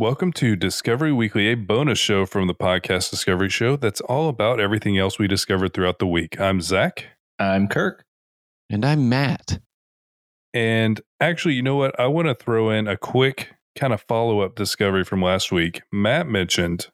Discovery 0.00 0.08
Weekly. 0.08 0.08
Welcome 0.08 0.32
to 0.32 0.56
Discovery 0.56 1.12
Weekly, 1.12 1.48
a 1.48 1.54
bonus 1.56 1.98
show 1.98 2.24
from 2.24 2.46
the 2.46 2.54
podcast 2.54 3.10
Discovery 3.10 3.50
Show 3.50 3.76
that's 3.76 4.00
all 4.00 4.30
about 4.30 4.58
everything 4.58 4.96
else 4.96 5.18
we 5.18 5.28
discovered 5.28 5.74
throughout 5.74 5.98
the 5.98 6.06
week. 6.06 6.40
I'm 6.40 6.62
Zach. 6.62 7.06
I'm 7.38 7.68
Kirk. 7.68 8.04
And 8.70 8.82
I'm 8.82 9.10
Matt. 9.10 9.60
And 10.54 11.02
actually, 11.20 11.54
you 11.54 11.62
know 11.62 11.76
what? 11.76 11.98
I 12.00 12.06
want 12.06 12.28
to 12.28 12.34
throw 12.34 12.70
in 12.70 12.88
a 12.88 12.96
quick 12.96 13.54
kind 13.76 13.92
of 13.92 14.00
follow 14.00 14.40
up 14.40 14.56
discovery 14.56 15.04
from 15.04 15.20
last 15.20 15.52
week. 15.52 15.82
Matt 15.92 16.26
mentioned 16.26 16.88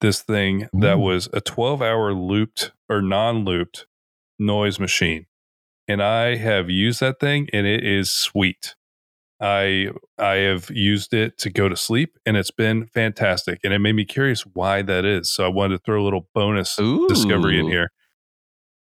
this 0.00 0.22
thing 0.22 0.68
that 0.72 0.98
was 0.98 1.28
a 1.34 1.42
12 1.42 1.82
hour 1.82 2.14
looped 2.14 2.72
or 2.88 3.02
non 3.02 3.44
looped 3.44 3.86
noise 4.38 4.80
machine. 4.80 5.26
And 5.86 6.02
I 6.02 6.36
have 6.36 6.70
used 6.70 7.00
that 7.00 7.20
thing 7.20 7.48
and 7.52 7.66
it 7.66 7.84
is 7.84 8.10
sweet. 8.10 8.74
I 9.40 9.88
I 10.18 10.34
have 10.36 10.70
used 10.70 11.14
it 11.14 11.38
to 11.38 11.50
go 11.50 11.68
to 11.68 11.76
sleep 11.76 12.18
and 12.26 12.36
it's 12.36 12.50
been 12.50 12.86
fantastic. 12.86 13.60
And 13.62 13.72
it 13.72 13.78
made 13.78 13.94
me 13.94 14.04
curious 14.04 14.42
why 14.42 14.82
that 14.82 15.04
is. 15.04 15.30
So 15.30 15.44
I 15.44 15.48
wanted 15.48 15.78
to 15.78 15.82
throw 15.84 16.02
a 16.02 16.04
little 16.04 16.28
bonus 16.34 16.76
discovery 17.08 17.58
in 17.60 17.66
here. 17.66 17.90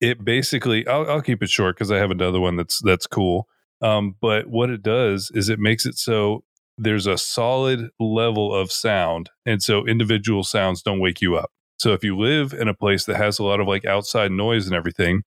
It 0.01 0.23
basically 0.23 0.87
I'll, 0.87 1.09
I'll 1.09 1.21
keep 1.21 1.41
it 1.41 1.49
short 1.49 1.75
because 1.75 1.91
I 1.91 1.97
have 1.97 2.11
another 2.11 2.39
one 2.39 2.57
that's 2.57 2.79
that's 2.83 3.07
cool. 3.07 3.47
Um, 3.81 4.15
but 4.21 4.47
what 4.47 4.69
it 4.69 4.83
does 4.83 5.31
is 5.33 5.49
it 5.49 5.59
makes 5.59 5.85
it 5.85 5.97
so 5.97 6.43
there's 6.77 7.07
a 7.07 7.17
solid 7.17 7.89
level 7.99 8.53
of 8.53 8.71
sound, 8.71 9.29
and 9.45 9.63
so 9.63 9.85
individual 9.87 10.43
sounds 10.43 10.81
don't 10.81 10.99
wake 10.99 11.21
you 11.21 11.37
up. 11.37 11.51
So 11.77 11.93
if 11.93 12.03
you 12.03 12.17
live 12.17 12.53
in 12.53 12.67
a 12.67 12.73
place 12.73 13.05
that 13.05 13.17
has 13.17 13.39
a 13.39 13.43
lot 13.43 13.59
of 13.59 13.67
like 13.67 13.85
outside 13.85 14.31
noise 14.31 14.65
and 14.65 14.75
everything, 14.75 15.23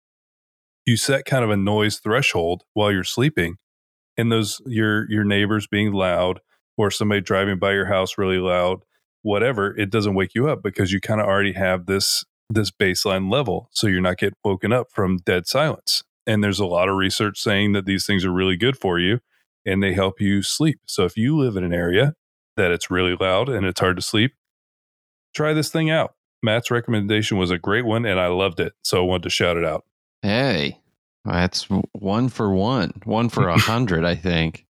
you 0.86 0.96
set 0.96 1.24
kind 1.24 1.44
of 1.44 1.50
a 1.50 1.56
noise 1.56 1.98
threshold 1.98 2.64
while 2.74 2.90
you're 2.92 3.04
sleeping, 3.04 3.56
and 4.18 4.30
those 4.30 4.60
your 4.66 5.10
your 5.10 5.24
neighbors 5.24 5.66
being 5.66 5.92
loud 5.92 6.40
or 6.76 6.90
somebody 6.90 7.20
driving 7.20 7.58
by 7.58 7.72
your 7.72 7.86
house 7.86 8.18
really 8.18 8.38
loud, 8.38 8.80
whatever, 9.22 9.76
it 9.78 9.90
doesn't 9.90 10.14
wake 10.14 10.34
you 10.34 10.48
up 10.48 10.62
because 10.62 10.92
you 10.92 11.00
kind 11.00 11.20
of 11.20 11.26
already 11.26 11.52
have 11.52 11.86
this 11.86 12.24
this 12.50 12.70
baseline 12.70 13.30
level, 13.30 13.68
so 13.72 13.86
you're 13.86 14.00
not 14.00 14.18
getting 14.18 14.36
woken 14.44 14.72
up 14.72 14.88
from 14.92 15.18
dead 15.18 15.46
silence. 15.46 16.02
And 16.26 16.42
there's 16.42 16.60
a 16.60 16.66
lot 16.66 16.88
of 16.88 16.96
research 16.96 17.40
saying 17.40 17.72
that 17.72 17.86
these 17.86 18.04
things 18.04 18.24
are 18.24 18.32
really 18.32 18.56
good 18.56 18.76
for 18.76 18.98
you 18.98 19.20
and 19.64 19.82
they 19.82 19.94
help 19.94 20.20
you 20.20 20.42
sleep. 20.42 20.80
So 20.86 21.04
if 21.04 21.16
you 21.16 21.36
live 21.36 21.56
in 21.56 21.64
an 21.64 21.72
area 21.72 22.14
that 22.56 22.70
it's 22.70 22.90
really 22.90 23.16
loud 23.18 23.48
and 23.48 23.66
it's 23.66 23.80
hard 23.80 23.96
to 23.96 24.02
sleep, 24.02 24.34
try 25.34 25.52
this 25.52 25.70
thing 25.70 25.90
out. 25.90 26.14
Matt's 26.42 26.70
recommendation 26.70 27.38
was 27.38 27.50
a 27.50 27.58
great 27.58 27.84
one 27.84 28.04
and 28.04 28.20
I 28.20 28.28
loved 28.28 28.60
it. 28.60 28.74
So 28.82 28.98
I 28.98 29.06
wanted 29.06 29.24
to 29.24 29.30
shout 29.30 29.56
it 29.56 29.64
out. 29.64 29.84
Hey, 30.22 30.80
that's 31.24 31.66
one 31.92 32.28
for 32.28 32.52
one. 32.52 32.92
One 33.04 33.28
for 33.28 33.48
a 33.48 33.58
hundred, 33.58 34.04
I 34.04 34.14
think. 34.14 34.64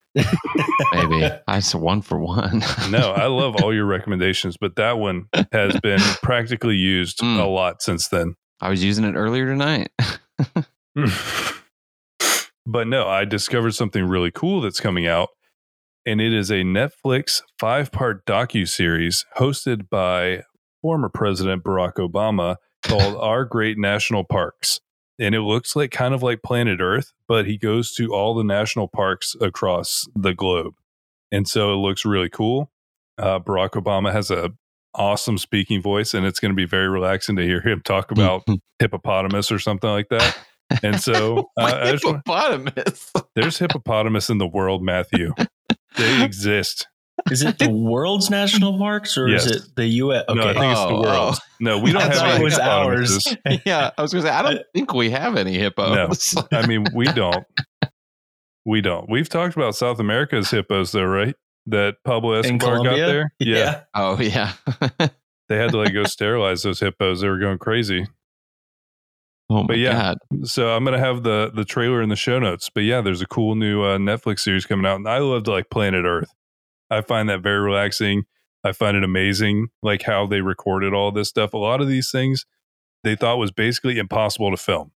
Maybe. 0.93 1.29
I 1.47 1.59
said 1.59 1.81
one 1.81 2.01
for 2.01 2.17
one. 2.19 2.63
No, 2.89 3.11
I 3.11 3.25
love 3.27 3.55
all 3.61 3.73
your 3.73 3.85
recommendations, 3.85 4.55
but 4.57 4.75
that 4.77 4.97
one 4.97 5.25
has 5.51 5.77
been 5.81 5.99
practically 6.23 6.75
used 6.75 7.19
Mm. 7.19 7.39
a 7.39 7.45
lot 7.47 7.81
since 7.81 8.07
then. 8.07 8.35
I 8.61 8.69
was 8.69 8.81
using 8.83 9.03
it 9.03 9.15
earlier 9.15 9.45
tonight. 9.45 9.91
but 12.65 12.87
no, 12.87 13.07
I 13.07 13.25
discovered 13.25 13.73
something 13.73 14.05
really 14.05 14.31
cool 14.31 14.61
that's 14.61 14.79
coming 14.79 15.05
out, 15.07 15.29
and 16.05 16.21
it 16.21 16.33
is 16.33 16.49
a 16.49 16.63
Netflix 16.63 17.41
five-part 17.59 18.25
docu 18.25 18.67
series 18.67 19.25
hosted 19.37 19.89
by 19.89 20.43
former 20.81 21.09
President 21.09 21.63
Barack 21.63 21.95
Obama 21.95 22.55
called 22.83 23.15
"Our 23.17 23.43
Great 23.45 23.77
National 23.77 24.23
Parks." 24.23 24.79
And 25.19 25.33
it 25.33 25.41
looks 25.41 25.75
like 25.75 25.91
kind 25.91 26.13
of 26.13 26.21
like 26.23 26.41
Planet 26.43 26.79
Earth, 26.81 27.13
but 27.27 27.45
he 27.45 27.57
goes 27.57 27.93
to 27.95 28.13
all 28.13 28.35
the 28.35 28.43
national 28.43 28.87
parks 28.89 29.35
across 29.39 30.05
the 30.15 30.33
globe, 30.33 30.73
and 31.31 31.47
so 31.47 31.71
it 31.71 31.77
looks 31.77 32.03
really 32.05 32.29
cool. 32.29 32.69
Uh, 33.17 33.39
Barack 33.39 33.71
Obama 33.71 34.11
has 34.11 34.29
a 34.29 34.51
awesome 34.93 35.37
speaking 35.37 35.81
voice, 35.81 36.13
and 36.13 36.25
it's 36.25 36.39
going 36.39 36.51
to 36.51 36.55
be 36.55 36.65
very 36.65 36.89
relaxing 36.89 37.35
to 37.37 37.43
hear 37.43 37.61
him 37.61 37.81
talk 37.81 38.11
about 38.11 38.43
hippopotamus 38.79 39.51
or 39.51 39.59
something 39.59 39.89
like 39.89 40.09
that. 40.09 40.37
And 40.83 40.99
so 41.01 41.39
uh, 41.57 41.71
wanna- 41.71 41.85
hippopotamus. 41.91 43.11
there's 43.35 43.57
hippopotamus 43.57 44.29
in 44.29 44.37
the 44.37 44.47
world, 44.47 44.83
Matthew. 44.83 45.33
They 45.97 46.23
exist. 46.25 46.87
Is 47.31 47.41
it 47.41 47.57
the 47.57 47.69
world's 47.71 48.29
national 48.29 48.77
parks 48.77 49.17
or 49.17 49.27
Yes. 49.27 49.45
is 49.47 49.51
it 49.65 49.75
the 49.75 49.85
U.S.? 49.87 50.25
Okay. 50.29 50.39
No, 50.39 50.47
I 50.47 50.53
think 50.53 50.65
it's 50.71 50.81
the 50.81 50.87
Oh, 50.87 51.01
world. 51.01 51.35
No, 51.59 51.79
we 51.79 51.91
don't 51.91 52.01
I 52.01 52.05
have 52.05 52.13
thought 52.15 52.27
any 52.31 52.41
it 52.41 52.43
was 52.43 52.59
ours. 52.59 53.35
yeah, 53.65 53.89
I 53.97 54.01
was 54.01 54.13
going 54.13 54.23
to 54.23 54.29
say, 54.29 54.35
I 54.35 54.41
don't 54.43 54.61
think 54.73 54.93
we 54.93 55.09
have 55.09 55.35
any 55.35 55.53
hippos. 55.57 56.33
No, 56.35 56.43
I 56.57 56.67
mean, 56.67 56.85
we 56.93 57.05
don't. 57.05 57.43
We 58.65 58.81
don't. 58.81 59.09
We've 59.09 59.29
talked 59.29 59.55
about 59.55 59.75
South 59.75 59.99
America's 59.99 60.51
hippos, 60.51 60.91
though, 60.91 61.03
right? 61.05 61.35
That 61.67 61.95
Pablo 62.03 62.33
Escobar 62.33 62.83
got 62.83 62.95
there. 62.95 63.31
Yeah. 63.39 63.81
oh, 63.95 64.19
yeah. 64.21 64.53
They 65.49 65.57
had 65.57 65.71
to 65.71 65.77
like 65.77 65.93
go 65.93 66.03
sterilize 66.03 66.61
those 66.63 66.79
hippos. 66.79 67.21
They 67.21 67.27
were 67.27 67.39
going 67.39 67.57
crazy. 67.59 68.05
oh, 69.49 69.61
my 69.61 69.67
But 69.67 69.77
yeah. 69.79 69.93
God. 69.93 70.17
So 70.43 70.69
I'm 70.69 70.83
gonna 70.83 70.99
have 70.99 71.23
the 71.23 71.51
the 71.53 71.65
trailer 71.65 72.01
in 72.01 72.09
the 72.09 72.15
show 72.15 72.39
notes. 72.39 72.69
But 72.73 72.81
yeah, 72.81 73.01
there's 73.01 73.21
a 73.21 73.27
cool 73.27 73.55
new 73.55 73.83
uh, 73.83 73.97
Netflix 73.97 74.39
series 74.39 74.65
coming 74.65 74.85
out, 74.85 74.95
and 74.97 75.07
I 75.07 75.19
love 75.19 75.43
to 75.45 75.51
like 75.51 75.69
Planet 75.69 76.05
Earth. 76.05 76.29
I 76.89 77.01
find 77.01 77.29
that 77.29 77.41
very 77.41 77.59
relaxing. 77.59 78.23
I 78.63 78.71
find 78.71 78.97
it 78.97 79.03
amazing, 79.03 79.67
like 79.83 80.03
how 80.03 80.25
they 80.25 80.41
recorded 80.41 80.93
all 80.93 81.11
this 81.11 81.29
stuff. 81.29 81.53
A 81.53 81.57
lot 81.57 81.81
of 81.81 81.87
these 81.87 82.11
things 82.11 82.45
they 83.03 83.15
thought 83.15 83.37
was 83.37 83.51
basically 83.51 83.99
impossible 83.99 84.49
to 84.51 84.57
film. 84.57 84.91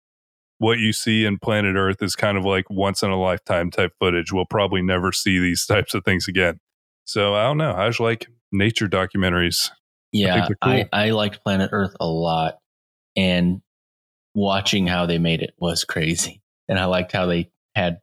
What 0.59 0.79
you 0.79 0.93
see 0.93 1.25
in 1.25 1.39
Planet 1.39 1.75
Earth 1.77 2.01
is 2.01 2.15
kind 2.15 2.39
of 2.39 2.45
like 2.45 2.71
once 2.71 3.03
in 3.03 3.11
a 3.11 3.21
lifetime 3.21 3.71
type 3.71 3.93
footage. 3.99 4.33
We'll 4.33 4.47
probably 4.47 4.83
never 4.83 5.13
see 5.13 5.39
these 5.39 5.67
types 5.69 5.93
of 5.93 6.05
things 6.05 6.29
again. 6.29 6.61
So 7.05 7.35
I 7.35 7.43
don't 7.43 7.59
know. 7.59 7.75
I 7.75 7.89
just 7.89 8.01
like 8.01 8.29
nature 8.53 8.87
documentaries. 8.87 9.71
Yeah. 10.13 10.45
I, 10.45 10.49
cool. 10.63 10.85
I, 10.93 11.11
liked 11.11 11.43
Planet 11.43 11.71
Earth 11.73 11.95
a 12.01 12.07
lot. 12.07 12.59
And 13.17 13.61
watching 14.35 14.87
how 14.87 15.07
they 15.07 15.19
made 15.19 15.43
it 15.43 15.55
was 15.59 15.85
crazy. 15.85 16.41
And 16.69 16.79
I 16.79 16.85
liked 16.85 17.13
how 17.13 17.27
they 17.27 17.51
had, 17.75 18.01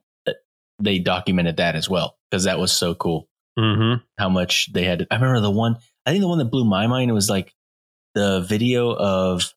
they 0.79 1.00
documented 1.00 1.57
that 1.57 1.75
as 1.75 1.89
well 1.89 2.17
because 2.29 2.44
that 2.44 2.59
was 2.59 2.71
so 2.71 2.94
cool. 2.94 3.29
Mm-hmm. 3.57 4.03
how 4.17 4.29
much 4.29 4.71
they 4.73 4.83
had. 4.83 5.05
I 5.11 5.15
remember 5.15 5.39
the 5.41 5.51
one, 5.51 5.77
I 6.05 6.11
think 6.11 6.21
the 6.21 6.27
one 6.27 6.39
that 6.39 6.45
blew 6.51 6.65
my 6.65 6.87
mind 6.87 7.13
was 7.13 7.29
like 7.29 7.53
the 8.15 8.41
video 8.41 8.91
of 8.95 9.53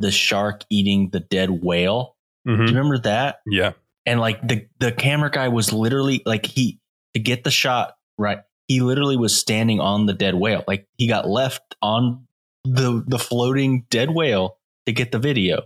the 0.00 0.10
shark 0.10 0.62
eating 0.70 1.10
the 1.10 1.20
dead 1.20 1.50
whale. 1.50 2.16
Do 2.46 2.52
Mm-hmm. 2.52 2.62
you 2.62 2.68
remember 2.68 2.98
that? 3.00 3.40
Yeah. 3.46 3.72
And 4.06 4.18
like 4.18 4.46
the, 4.46 4.66
the 4.78 4.92
camera 4.92 5.30
guy 5.30 5.48
was 5.48 5.72
literally 5.72 6.22
like 6.24 6.46
he, 6.46 6.80
to 7.14 7.20
get 7.20 7.44
the 7.44 7.50
shot 7.50 7.94
right, 8.18 8.38
he 8.66 8.80
literally 8.80 9.16
was 9.16 9.36
standing 9.38 9.78
on 9.78 10.06
the 10.06 10.14
dead 10.14 10.34
whale. 10.34 10.64
Like 10.66 10.88
he 10.96 11.06
got 11.06 11.28
left 11.28 11.76
on 11.82 12.26
the, 12.64 13.04
the 13.06 13.18
floating 13.18 13.84
dead 13.90 14.10
whale 14.10 14.56
to 14.86 14.92
get 14.92 15.12
the 15.12 15.18
video. 15.18 15.62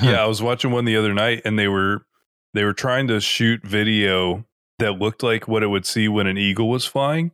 Yeah, 0.00 0.22
I 0.22 0.26
was 0.26 0.40
watching 0.42 0.70
one 0.70 0.84
the 0.84 0.96
other 0.96 1.12
night 1.14 1.42
and 1.44 1.58
they 1.58 1.66
were 1.68 2.06
they 2.54 2.64
were 2.64 2.72
trying 2.72 3.08
to 3.08 3.20
shoot 3.20 3.62
video 3.64 4.44
that 4.80 4.98
looked 4.98 5.22
like 5.22 5.48
what 5.48 5.62
it 5.62 5.68
would 5.68 5.86
see 5.86 6.08
when 6.08 6.26
an 6.26 6.36
eagle 6.36 6.68
was 6.68 6.84
flying. 6.84 7.32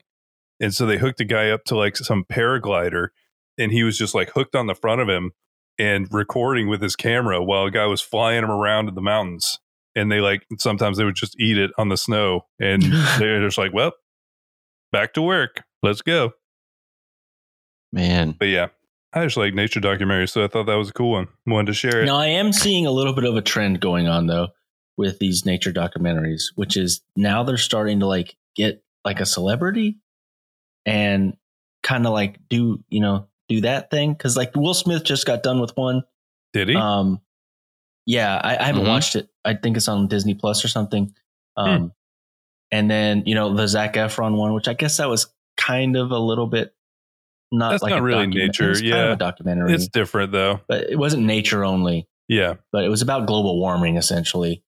And 0.61 0.75
so 0.75 0.87
they 0.87 0.99
hooked 0.99 1.21
a 1.21 1.25
guy 1.25 1.51
up 1.51 1.65
to 1.65 1.77
like 1.77 1.97
some 1.97 2.25
paraglider 2.25 3.09
and 3.59 3.73
he 3.73 3.83
was 3.83 3.99
just 3.99 4.15
like 4.15 4.31
hooked 4.31 4.55
on 4.55 4.67
the 4.67 4.75
front 4.75 5.01
of 5.01 5.09
him 5.09 5.33
and 5.79 6.09
recording 6.11 6.69
with 6.69 6.83
his 6.83 6.97
camera 6.97 7.43
while 7.43 7.65
a 7.65 7.71
guy 7.71 7.87
was 7.87 8.01
flying 8.01 8.45
him 8.45 8.51
around 8.51 8.89
in 8.89 8.95
the 8.95 9.03
mountains. 9.03 9.59
And 9.95 10.13
they 10.13 10.21
like 10.21 10.47
sometimes 10.59 10.99
they 10.99 11.05
would 11.05 11.15
just 11.15 11.39
eat 11.41 11.59
it 11.59 11.71
on 11.79 11.89
the 11.89 11.97
snow 11.97 12.43
and 12.61 12.83
they're 13.19 13.45
just 13.45 13.59
like, 13.59 13.73
well, 13.73 13.93
back 14.93 15.15
to 15.15 15.23
work. 15.23 15.63
Let's 15.83 16.03
go. 16.03 16.33
Man. 17.93 18.35
But 18.39 18.49
yeah, 18.49 18.69
I 19.13 19.25
just 19.25 19.37
like 19.37 19.55
nature 19.55 19.81
documentaries, 19.81 20.31
so 20.31 20.45
I 20.45 20.49
thought 20.49 20.67
that 20.67 20.75
was 20.75 20.91
a 20.91 20.93
cool 20.93 21.13
one. 21.13 21.29
Wanted 21.47 21.69
to 21.69 21.75
share 21.75 22.03
it. 22.03 22.07
Now 22.07 22.17
I 22.17 22.27
am 22.27 22.53
seeing 22.53 22.87
a 22.87 22.91
little 22.91 23.15
bit 23.15 23.25
of 23.25 23.37
a 23.37 23.43
trend 23.43 23.81
going 23.81 24.09
on 24.09 24.27
though 24.27 24.49
with 24.97 25.19
these 25.19 25.45
nature 25.45 25.73
documentaries, 25.73 26.45
which 26.55 26.77
is 26.77 27.03
now 27.17 27.43
they're 27.43 27.57
starting 27.57 28.01
to 28.01 28.07
like 28.07 28.37
get 28.55 28.83
like 29.05 29.21
a 29.21 29.27
celebrity 29.27 29.99
and 30.85 31.37
kind 31.83 32.07
of 32.07 32.13
like 32.13 32.39
do 32.49 32.83
you 32.89 33.01
know 33.01 33.29
do 33.49 33.61
that 33.61 33.91
thing 33.91 34.13
because 34.13 34.37
like 34.37 34.55
Will 34.57 34.75
Smith 34.75 35.05
just 35.05 35.27
got 35.27 35.43
done 35.43 35.61
with 35.61 35.77
one. 35.77 36.03
Did 36.53 36.69
he? 36.69 36.75
Um, 36.75 37.21
yeah, 38.07 38.41
I, 38.43 38.57
I 38.57 38.63
haven't 38.65 38.85
Mhm. 38.85 38.89
watched 38.89 39.17
it. 39.17 39.29
I 39.45 39.55
think 39.55 39.77
it's 39.77 39.89
on 39.89 40.09
Disney 40.09 40.35
Plus 40.35 40.65
or 40.65 40.69
something. 40.69 41.15
Um, 41.57 41.93
and 42.71 42.91
then 42.91 43.23
you 43.27 43.35
know 43.35 43.55
the 43.55 43.67
Zac 43.69 43.95
Efron 43.95 44.37
one, 44.37 44.53
which 44.55 44.69
I 44.69 44.75
guess 44.75 44.97
that 44.97 45.09
was 45.09 45.27
kind 45.57 45.97
of 45.97 46.11
a 46.11 46.19
little 46.19 46.47
bit 46.47 46.75
not 47.53 47.71
That's 47.71 47.83
like 47.83 47.91
not 47.91 48.01
a 48.01 48.03
really 48.03 48.27
nature, 48.27 48.69
was 48.71 48.81
kind 48.81 48.91
yeah. 48.93 49.05
of 49.07 49.13
a 49.13 49.17
documentary, 49.17 49.73
it's 49.73 49.89
different 49.89 50.33
though. 50.33 50.61
but 50.69 50.91
it 50.91 50.97
wasn't 50.99 51.23
nature 51.25 51.65
only 51.65 52.09
Yeah. 52.29 52.55
but 52.73 52.83
it 52.85 52.89
was 52.89 53.03
about 53.03 53.27
global 53.27 53.59
warming 53.61 53.97
essentially. 53.97 54.65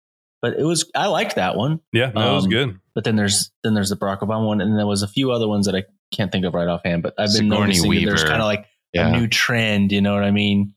But 0.45 0.59
it 0.59 0.65
was 0.65 0.91
I 0.95 1.07
liked 1.07 1.37
that 1.37 1.57
one. 1.57 1.81
Yeah, 1.91 2.13
no, 2.15 2.33
it 2.33 2.35
was 2.35 2.45
Um, 2.45 2.51
good. 2.51 2.81
But 2.95 3.05
then 3.05 3.17
there's 3.17 3.51
then 3.63 3.73
there's 3.73 3.89
the 3.89 3.97
Barack 3.97 4.19
Obama 4.21 4.47
one, 4.47 4.61
and 4.61 4.79
there 4.79 4.87
was 4.87 5.01
a 5.03 5.09
few 5.09 5.33
other 5.33 5.49
ones 5.49 5.65
that 5.65 5.75
I 5.75 5.85
can't 6.15 6.31
think 6.31 6.45
of 6.45 6.53
right 6.53 6.69
offhand. 6.69 7.03
But 7.03 7.15
I've 7.19 7.29
been 7.29 7.49
Sigourney 7.49 7.61
noticing 7.79 7.91
that 7.95 8.05
there's 8.05 8.25
kind 8.25 8.43
of 8.43 8.47
like 8.47 8.67
Yeah. 8.93 9.09
a 9.09 9.13
new 9.19 9.27
trend. 9.27 9.91
You 9.91 10.03
know 10.03 10.13
what 10.13 10.23
I 10.23 10.31
mean? 10.33 10.75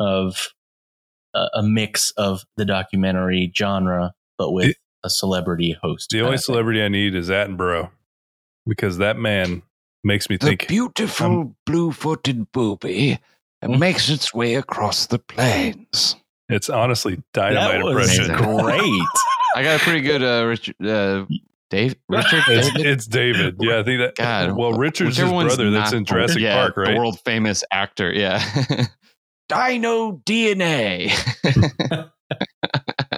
Of 0.00 0.48
a, 1.32 1.46
a 1.54 1.62
mix 1.62 2.10
of 2.16 2.44
the 2.56 2.64
documentary 2.64 3.52
genre, 3.56 4.14
but 4.36 4.50
with 4.50 4.70
It- 4.70 4.76
a 5.04 5.10
celebrity 5.10 5.76
host. 5.80 6.10
The 6.10 6.20
only 6.22 6.34
of 6.34 6.40
thing. 6.40 6.44
celebrity 6.46 6.82
I 6.82 6.88
need 6.88 7.14
is 7.14 7.28
Attenborough. 7.28 7.90
because 8.66 8.98
that 8.98 9.16
man 9.18 9.62
makes 10.02 10.28
me 10.28 10.38
The 10.38 10.46
think. 10.46 10.66
beautiful 10.66 11.54
blue-footed 11.66 12.50
booby 12.52 13.18
makes 13.62 14.08
its 14.10 14.32
way 14.34 14.54
across 14.56 15.06
the 15.06 15.18
plains. 15.18 16.16
It's 16.48 16.68
honestly 16.68 17.22
dynamite 17.32 17.72
that 17.72 17.84
was 17.84 18.18
impression. 18.18 18.36
great. 18.36 19.02
I 19.56 19.62
got 19.62 19.80
a 19.80 19.84
pretty 19.84 20.00
good 20.02 20.22
uh, 20.22 20.44
Richard. 20.46 20.74
Uh, 20.84 21.26
Dave, 21.70 21.96
Richard, 22.08 22.42
It's, 22.48 22.68
David? 22.72 22.86
it's 22.86 23.06
David. 23.06 23.56
Yeah, 23.60 23.78
I 23.78 23.82
think 23.82 24.00
that. 24.00 24.14
God, 24.16 24.52
well, 24.56 24.72
Richard's 24.74 25.16
his 25.16 25.24
whichever 25.30 25.46
brother 25.46 25.70
that's 25.70 25.92
in 25.92 26.00
the- 26.00 26.04
Jurassic 26.04 26.40
yeah, 26.40 26.54
Park, 26.56 26.76
right? 26.76 26.92
The 26.92 26.98
world 26.98 27.18
famous 27.24 27.64
actor. 27.70 28.12
Yeah. 28.12 28.42
Dino 29.48 30.12
DNA. 30.24 31.10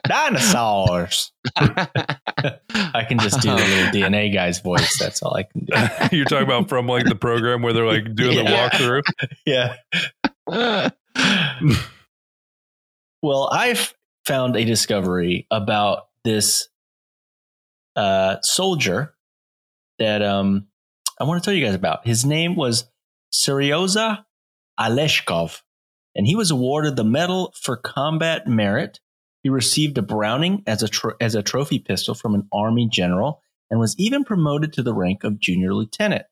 Dinosaurs. 0.06 1.32
I 1.56 3.05
can 3.08 3.19
just 3.19 3.40
do 3.40 3.49
the 3.50 3.56
little 3.56 3.93
DNA 3.93 4.32
guy's 4.32 4.61
voice. 4.61 4.99
That's 4.99 5.23
all 5.23 5.37
I 5.37 5.43
can 5.44 5.64
do. 5.64 6.17
You're 6.17 6.26
talking 6.26 6.46
about 6.46 6.69
from 6.69 6.87
like 6.87 7.06
the 7.06 7.14
program 7.17 7.62
where 7.62 7.73
they're 7.73 7.87
like 7.87 8.14
doing 8.14 8.37
the 8.37 8.44
walkthrough. 8.44 9.02
Yeah. 9.44 10.90
Well, 13.26 13.49
I've 13.50 13.93
found 14.25 14.55
a 14.55 14.64
discovery 14.64 15.49
about 15.50 16.06
this 16.25 16.69
uh, 17.96 18.37
soldier 18.43 19.17
that 19.99 20.23
um, 20.23 20.69
I 21.20 21.25
want 21.25 21.43
to 21.43 21.44
tell 21.44 21.52
you 21.52 21.64
guys 21.64 21.75
about. 21.75 22.06
His 22.06 22.25
name 22.25 22.55
was 22.55 22.84
Seryoza 23.32 24.25
Aleshkov, 24.78 25.62
and 26.14 26.25
he 26.25 26.37
was 26.37 26.52
awarded 26.52 26.94
the 26.94 27.02
Medal 27.02 27.52
for 27.61 27.76
Combat 27.76 28.46
Merit. 28.46 29.00
He 29.43 29.49
received 29.49 29.99
a 29.99 30.02
Browning 30.02 30.62
as 30.69 30.84
a 30.84 30.88
tro- 30.88 31.17
as 31.20 31.34
a 31.34 31.43
trophy 31.43 31.81
pistol 31.81 32.14
from 32.14 32.37
an 32.37 32.46
Army 32.52 32.88
general, 32.88 33.43
and 33.73 33.81
was 33.81 33.96
even 33.99 34.23
promoted 34.23 34.73
to 34.75 34.84
the 34.84 34.94
rank 34.94 35.25
of 35.25 35.40
junior 35.40 35.75
lieutenant. 35.75 36.26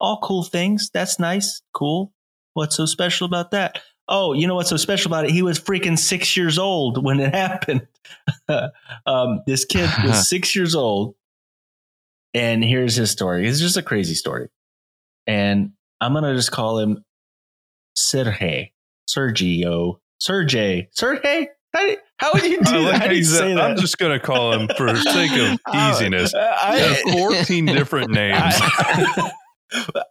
All 0.00 0.18
cool 0.20 0.42
things. 0.42 0.90
That's 0.92 1.20
nice. 1.20 1.62
Cool. 1.72 2.12
What's 2.54 2.74
so 2.74 2.86
special 2.86 3.24
about 3.24 3.52
that? 3.52 3.78
Oh, 4.08 4.32
you 4.32 4.46
know 4.46 4.54
what's 4.54 4.70
so 4.70 4.76
special 4.78 5.10
about 5.10 5.26
it? 5.26 5.30
He 5.30 5.42
was 5.42 5.58
freaking 5.60 5.98
six 5.98 6.36
years 6.36 6.58
old 6.58 7.04
when 7.04 7.20
it 7.20 7.34
happened. 7.34 7.86
um, 9.06 9.42
this 9.46 9.64
kid 9.64 9.88
was 10.04 10.28
six 10.30 10.56
years 10.56 10.74
old. 10.74 11.14
And 12.34 12.62
here's 12.64 12.94
his 12.94 13.10
story. 13.10 13.46
It's 13.48 13.60
just 13.60 13.76
a 13.76 13.82
crazy 13.82 14.14
story. 14.14 14.48
And 15.26 15.72
I'm 16.00 16.12
going 16.12 16.24
to 16.24 16.34
just 16.34 16.52
call 16.52 16.78
him 16.78 17.04
Sergey. 17.96 18.72
Sergio. 19.08 19.98
Sergey. 20.18 20.88
Sergey? 20.92 21.48
How, 21.74 21.82
do- 21.86 21.96
how 22.18 22.32
would 22.32 22.42
you 22.44 22.60
do 22.62 22.70
I 22.70 22.78
like 22.78 22.84
that? 22.84 22.92
How 22.92 22.98
how 23.00 23.06
do 23.08 23.12
you 23.14 23.18
you 23.18 23.24
say 23.24 23.36
said- 23.38 23.56
that? 23.58 23.70
I'm 23.70 23.76
just 23.76 23.98
going 23.98 24.18
to 24.18 24.24
call 24.24 24.52
him 24.52 24.68
for 24.76 24.94
sake 24.96 25.32
of 25.32 25.58
Uh, 25.66 25.92
easiness. 25.94 26.32
I- 26.34 27.00
Yeah, 27.06 27.12
14 27.12 27.66
different 27.66 28.10
names. 28.10 28.36
I- 28.40 29.32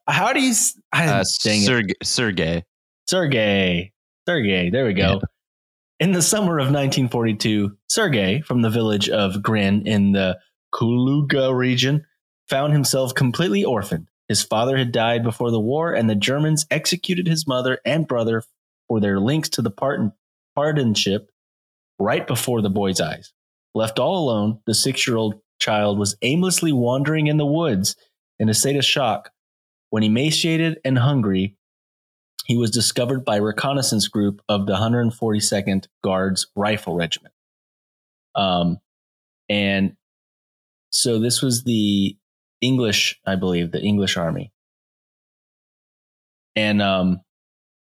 how 0.08 0.34
do 0.34 0.42
you? 0.42 0.52
s- 0.52 0.80
I, 0.94 1.08
uh, 1.08 1.24
dang 1.44 1.62
it. 1.64 1.96
Sergey. 2.04 2.64
Sergey. 3.10 3.94
Sergey. 4.28 4.70
There 4.70 4.86
we 4.86 4.94
go. 4.94 5.14
Yeah. 5.14 5.20
In 6.00 6.12
the 6.12 6.22
summer 6.22 6.60
of 6.60 6.68
1942, 6.68 7.78
Sergey, 7.88 8.42
from 8.42 8.62
the 8.62 8.70
village 8.70 9.10
of 9.10 9.42
Grin 9.42 9.88
in 9.88 10.12
the 10.12 10.38
Kuluga 10.74 11.56
region, 11.56 12.06
found 12.50 12.74
himself 12.74 13.16
completely 13.16 13.64
orphaned. 13.64 14.10
His 14.28 14.44
father 14.44 14.78
had 14.78 14.92
died 14.92 15.24
before 15.24 15.52
the 15.52 15.60
war, 15.60 15.94
and 15.94 16.10
the 16.10 16.16
Germans 16.16 16.66
executed 16.70 17.28
his 17.28 17.48
mother 17.48 17.80
and 17.86 18.08
brother 18.08 18.44
for 18.88 19.00
their 19.00 19.20
links 19.20 19.50
to 19.50 19.62
the 19.62 19.72
pardon, 19.72 20.12
pardonship 20.54 21.30
right 22.00 22.28
before 22.28 22.62
the 22.62 22.70
boy's 22.70 23.00
eyes. 23.00 23.32
Left 23.74 24.00
all 24.00 24.24
alone, 24.24 24.60
the 24.66 24.74
six 24.74 25.08
year 25.08 25.18
old 25.18 25.36
child 25.60 25.98
was 25.98 26.18
aimlessly 26.22 26.72
wandering 26.72 27.28
in 27.28 27.38
the 27.38 27.46
woods 27.46 27.96
in 28.38 28.50
a 28.50 28.54
state 28.54 28.76
of 28.76 28.86
shock. 28.86 29.32
When 29.90 30.04
emaciated 30.04 30.80
and 30.84 31.00
hungry, 31.00 31.56
he 32.48 32.56
was 32.56 32.72
discovered 32.72 33.26
by 33.26 33.38
reconnaissance 33.38 34.08
group 34.08 34.42
of 34.48 34.66
the 34.66 34.76
142nd 34.76 35.88
Guards 36.02 36.48
Rifle 36.56 36.96
Regiment. 36.96 37.34
Um, 38.36 38.78
and 39.50 39.98
so 40.90 41.20
this 41.20 41.42
was 41.42 41.66
the 41.66 42.18
English, 42.62 43.20
I 43.26 43.36
believe, 43.36 43.72
the 43.72 43.82
English 43.82 44.16
Army. 44.16 44.54
And 46.56 46.82
um, 46.82 47.20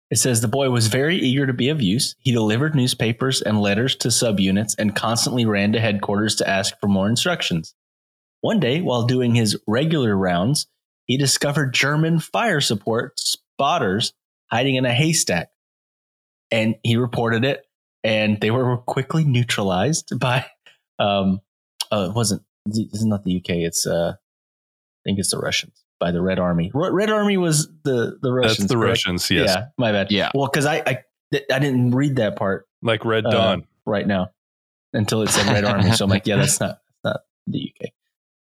it 0.10 0.16
says 0.16 0.40
the 0.40 0.48
boy 0.48 0.70
was 0.70 0.88
very 0.88 1.18
eager 1.18 1.46
to 1.46 1.54
be 1.54 1.68
of 1.68 1.82
use. 1.82 2.16
He 2.20 2.32
delivered 2.32 2.74
newspapers 2.74 3.42
and 3.42 3.60
letters 3.60 3.98
to 3.98 4.08
subunits 4.08 4.76
and 4.80 4.96
constantly 4.96 5.46
ran 5.46 5.74
to 5.74 5.82
headquarters 5.82 6.36
to 6.38 6.50
ask 6.50 6.74
for 6.80 6.88
more 6.88 7.10
instructions. 7.10 7.76
One 8.40 8.62
day, 8.62 8.80
while 8.80 9.04
doing 9.04 9.36
his 9.36 9.58
regular 9.68 10.16
rounds, 10.16 10.68
he 11.04 11.18
discovered 11.18 11.74
German 11.74 12.20
fire 12.20 12.62
support 12.62 13.20
spotters 13.20 14.14
hiding 14.52 14.76
in 14.76 14.86
a 14.86 14.94
haystack. 14.94 15.50
And 16.50 16.76
he 16.84 16.96
reported 16.96 17.44
it, 17.44 17.66
and 18.04 18.40
they 18.40 18.52
were 18.52 18.78
quickly 18.78 19.26
neutralized 19.26 20.18
by, 20.20 20.46
um, 21.00 21.42
uh, 21.92 22.08
it 22.10 22.16
wasn't, 22.16 22.42
this 22.66 22.86
is 22.94 23.06
not 23.06 23.24
the 23.26 23.38
UK, 23.38 23.50
it's, 23.58 23.86
uh, 23.86 24.14
I 24.16 25.00
think 25.06 25.20
it's 25.20 25.32
the 25.32 25.40
Russians 25.40 25.84
by 26.00 26.12
the 26.12 26.22
Red 26.22 26.40
Army. 26.40 26.72
Red 26.74 26.94
Red 26.94 27.10
Army 27.10 27.38
was 27.38 27.68
the, 27.84 28.18
the 28.22 28.32
Russians. 28.32 28.58
That's 28.60 28.70
the 28.70 28.76
correct? 28.76 28.90
Russians, 28.90 29.30
yes. 29.32 29.50
Yeah, 29.50 29.66
my 29.78 29.92
bad. 29.92 30.12
Yeah. 30.12 30.32
Well, 30.34 30.48
because 30.48 30.66
I, 30.66 30.78
I, 30.86 31.04
I 31.52 31.60
didn't 31.60 31.92
read 31.92 32.18
that 32.18 32.36
part 32.36 32.68
Like 32.82 33.04
Red 33.04 33.26
Uh, 33.26 33.32
Dawn. 33.32 33.68
right 33.86 34.06
now 34.08 34.30
until 34.94 35.22
it 35.24 35.30
said 35.30 35.48
Red 35.48 35.66
Army. 35.66 35.92
So 35.94 36.06
I'm 36.06 36.10
like, 36.10 36.28
yeah, 36.28 36.38
that's 36.38 36.60
not, 36.60 36.80
that's 37.04 37.16
not 37.16 37.22
the 37.48 37.72
UK. 37.82 37.90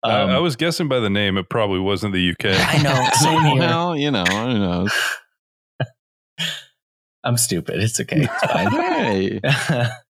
Um, 0.04 0.30
I, 0.30 0.36
I 0.36 0.40
was 0.40 0.56
guessing 0.56 0.88
by 0.88 1.00
the 1.00 1.10
name, 1.10 1.38
it 1.38 1.50
probably 1.50 1.80
wasn't 1.80 2.14
the 2.14 2.30
UK. 2.32 2.46
I 2.46 2.82
know. 2.82 3.10
Same 3.16 3.42
here. 3.58 3.60
Well, 3.60 3.98
you 3.98 4.12
know, 4.12 4.24
who 4.24 4.60
knows? 4.60 4.94
I'm 7.24 7.38
stupid. 7.38 7.82
It's 7.82 8.00
okay. 8.00 8.28
It's 8.32 8.52
fine. 8.52 9.90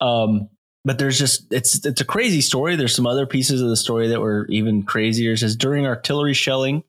Um, 0.00 0.50
but 0.84 0.98
there's 0.98 1.18
just 1.18 1.52
it's 1.52 1.84
it's 1.84 2.00
a 2.00 2.04
crazy 2.04 2.40
story. 2.40 2.76
There's 2.76 2.94
some 2.94 3.06
other 3.06 3.26
pieces 3.26 3.60
of 3.60 3.68
the 3.68 3.76
story 3.76 4.08
that 4.08 4.20
were 4.20 4.46
even 4.48 4.84
crazier. 4.84 5.32
It 5.32 5.38
says 5.38 5.56
during 5.56 5.84
artillery 5.84 6.34
shelling, 6.34 6.84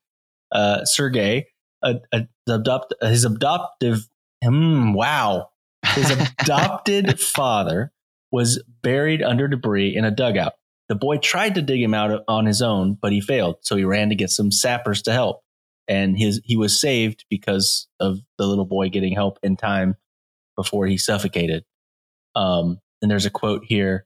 uh, 0.51 0.85
Sergey, 0.85 1.47
a, 1.83 1.95
a, 2.13 2.27
adopt, 2.47 2.93
his 3.01 3.25
adoptive, 3.25 4.07
hmm, 4.43 4.93
wow, 4.93 5.49
his 5.83 6.11
adopted 6.11 7.19
father 7.19 7.91
was 8.31 8.61
buried 8.83 9.23
under 9.23 9.47
debris 9.47 9.95
in 9.95 10.05
a 10.05 10.11
dugout. 10.11 10.53
The 10.89 10.95
boy 10.95 11.17
tried 11.17 11.55
to 11.55 11.61
dig 11.61 11.81
him 11.81 11.93
out 11.93 12.23
on 12.27 12.45
his 12.45 12.61
own, 12.61 12.97
but 13.01 13.11
he 13.11 13.19
failed. 13.19 13.57
So 13.61 13.75
he 13.75 13.83
ran 13.83 14.09
to 14.09 14.15
get 14.15 14.29
some 14.29 14.51
sappers 14.51 15.01
to 15.03 15.11
help, 15.11 15.41
and 15.87 16.17
his 16.17 16.41
he 16.43 16.57
was 16.57 16.79
saved 16.79 17.25
because 17.29 17.87
of 17.99 18.19
the 18.37 18.45
little 18.45 18.65
boy 18.65 18.89
getting 18.89 19.13
help 19.13 19.39
in 19.43 19.55
time 19.55 19.95
before 20.55 20.87
he 20.87 20.97
suffocated. 20.97 21.63
Um, 22.35 22.79
and 23.01 23.09
there's 23.09 23.25
a 23.25 23.31
quote 23.31 23.63
here 23.65 24.05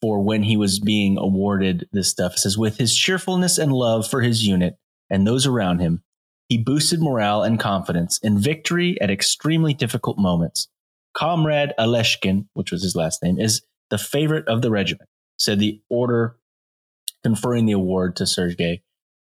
for 0.00 0.20
when 0.22 0.42
he 0.42 0.56
was 0.56 0.78
being 0.78 1.18
awarded 1.18 1.88
this 1.92 2.10
stuff. 2.10 2.34
It 2.34 2.38
says, 2.40 2.58
with 2.58 2.78
his 2.78 2.96
cheerfulness 2.96 3.58
and 3.58 3.72
love 3.72 4.08
for 4.08 4.22
his 4.22 4.46
unit 4.46 4.76
and 5.10 5.26
those 5.26 5.46
around 5.46 5.80
him, 5.80 6.02
he 6.48 6.58
boosted 6.58 7.00
morale 7.00 7.42
and 7.42 7.58
confidence 7.58 8.18
in 8.22 8.38
victory 8.38 9.00
at 9.00 9.10
extremely 9.10 9.74
difficult 9.74 10.18
moments. 10.18 10.68
Comrade 11.14 11.72
Aleshkin, 11.78 12.46
which 12.54 12.70
was 12.70 12.82
his 12.82 12.94
last 12.94 13.22
name, 13.22 13.38
is 13.38 13.62
the 13.90 13.98
favorite 13.98 14.46
of 14.48 14.62
the 14.62 14.70
regiment, 14.70 15.08
said 15.38 15.58
the 15.58 15.80
order 15.88 16.36
conferring 17.22 17.66
the 17.66 17.72
award 17.72 18.14
to 18.16 18.26
Sergei 18.26 18.82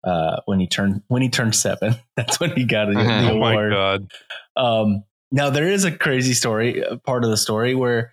uh, 0.04 0.40
when 0.46 0.60
he 0.60 0.66
turned 0.66 1.02
when 1.08 1.22
he 1.22 1.28
turned 1.28 1.54
seven. 1.54 1.94
That's 2.16 2.38
when 2.40 2.52
he 2.52 2.64
got 2.64 2.86
the, 2.86 2.94
the 2.94 3.00
oh 3.30 3.38
my 3.38 3.52
award. 3.52 3.72
God. 3.72 4.12
Um, 4.56 5.04
now 5.30 5.50
there 5.50 5.68
is 5.68 5.84
a 5.84 5.92
crazy 5.92 6.34
story, 6.34 6.84
part 7.04 7.24
of 7.24 7.30
the 7.30 7.36
story 7.36 7.74
where, 7.74 8.12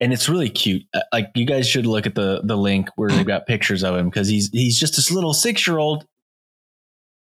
and 0.00 0.12
it's 0.12 0.28
really 0.28 0.50
cute. 0.50 0.82
Uh, 0.92 1.00
Like 1.12 1.30
you 1.34 1.46
guys 1.46 1.66
should 1.68 1.86
look 1.86 2.06
at 2.06 2.14
the 2.14 2.42
the 2.44 2.56
link 2.56 2.88
where 2.96 3.08
they've 3.10 3.26
got 3.26 3.46
pictures 3.46 3.82
of 3.82 3.96
him 3.96 4.06
because 4.10 4.28
he's 4.28 4.50
he's 4.50 4.78
just 4.78 4.96
this 4.96 5.10
little 5.10 5.32
six 5.32 5.66
year 5.66 5.78
old, 5.78 6.04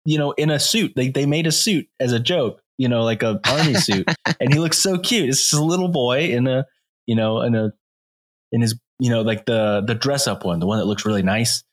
you 0.04 0.18
know, 0.18 0.32
in 0.32 0.50
a 0.50 0.60
suit. 0.60 0.94
They 0.96 1.10
they 1.10 1.26
made 1.26 1.48
a 1.48 1.52
suit 1.52 1.88
as 2.00 2.12
a 2.12 2.20
joke, 2.20 2.62
you 2.78 2.90
know, 2.90 3.04
like 3.04 3.24
a 3.24 3.40
army 3.48 3.74
suit, 3.76 4.08
and 4.40 4.54
he 4.54 4.60
looks 4.60 4.80
so 4.80 4.98
cute. 4.98 5.30
It's 5.30 5.42
just 5.42 5.54
a 5.54 5.64
little 5.64 5.90
boy 5.90 6.26
in 6.26 6.48
a, 6.48 6.66
you 7.06 7.16
know, 7.16 7.42
in 7.42 7.56
a, 7.56 7.72
in 8.52 8.62
his, 8.62 8.78
you 9.00 9.10
know, 9.10 9.22
like 9.22 9.46
the 9.46 9.82
the 9.86 9.96
dress 9.96 10.28
up 10.28 10.44
one, 10.44 10.60
the 10.60 10.66
one 10.68 10.80
that 10.80 10.86
looks 10.86 11.06
really 11.06 11.24
nice. 11.24 11.64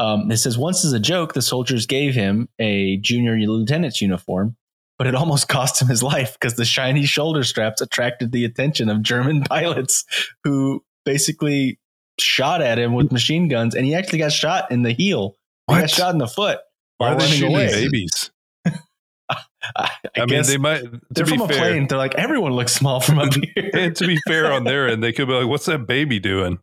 Um, 0.00 0.30
it 0.30 0.38
says 0.38 0.56
once 0.56 0.82
as 0.82 0.94
a 0.94 0.98
joke, 0.98 1.34
the 1.34 1.42
soldiers 1.42 1.84
gave 1.84 2.14
him 2.14 2.48
a 2.58 2.96
junior 2.96 3.36
lieutenant's 3.36 4.00
uniform, 4.00 4.56
but 4.96 5.06
it 5.06 5.14
almost 5.14 5.46
cost 5.48 5.80
him 5.80 5.88
his 5.88 6.02
life 6.02 6.38
because 6.40 6.54
the 6.54 6.64
shiny 6.64 7.04
shoulder 7.04 7.44
straps 7.44 7.82
attracted 7.82 8.32
the 8.32 8.46
attention 8.46 8.88
of 8.88 9.02
German 9.02 9.42
pilots 9.48 10.04
who 10.42 10.82
basically 11.04 11.78
shot 12.18 12.62
at 12.62 12.78
him 12.78 12.94
with 12.94 13.12
machine 13.12 13.48
guns, 13.48 13.74
and 13.74 13.84
he 13.84 13.94
actually 13.94 14.20
got 14.20 14.32
shot 14.32 14.70
in 14.70 14.82
the 14.82 14.92
heel. 14.92 15.36
He 15.68 15.76
got 15.76 15.90
shot 15.90 16.12
in 16.14 16.18
the 16.18 16.26
foot. 16.26 16.60
Why 16.96 17.10
are 17.12 17.14
they 17.16 17.24
running 17.24 17.38
shooting 17.38 17.54
away. 17.54 17.70
babies? 17.70 18.30
I, 18.66 19.36
I 19.76 19.90
I, 20.16 20.20
mean, 20.20 20.28
guess 20.28 20.48
they 20.48 20.56
might. 20.56 20.82
They're 21.10 21.26
be 21.26 21.32
from 21.32 21.42
a 21.42 21.48
plane. 21.48 21.88
They're 21.88 21.98
like 21.98 22.14
everyone 22.14 22.52
looks 22.52 22.72
small 22.72 23.00
from 23.00 23.18
up 23.18 23.34
here. 23.34 23.70
and 23.74 23.94
to 23.96 24.06
be 24.06 24.18
fair 24.26 24.50
on 24.50 24.64
their 24.64 24.88
end, 24.88 25.02
they 25.02 25.12
could 25.12 25.28
be 25.28 25.34
like, 25.34 25.46
"What's 25.46 25.66
that 25.66 25.86
baby 25.86 26.18
doing?" 26.18 26.58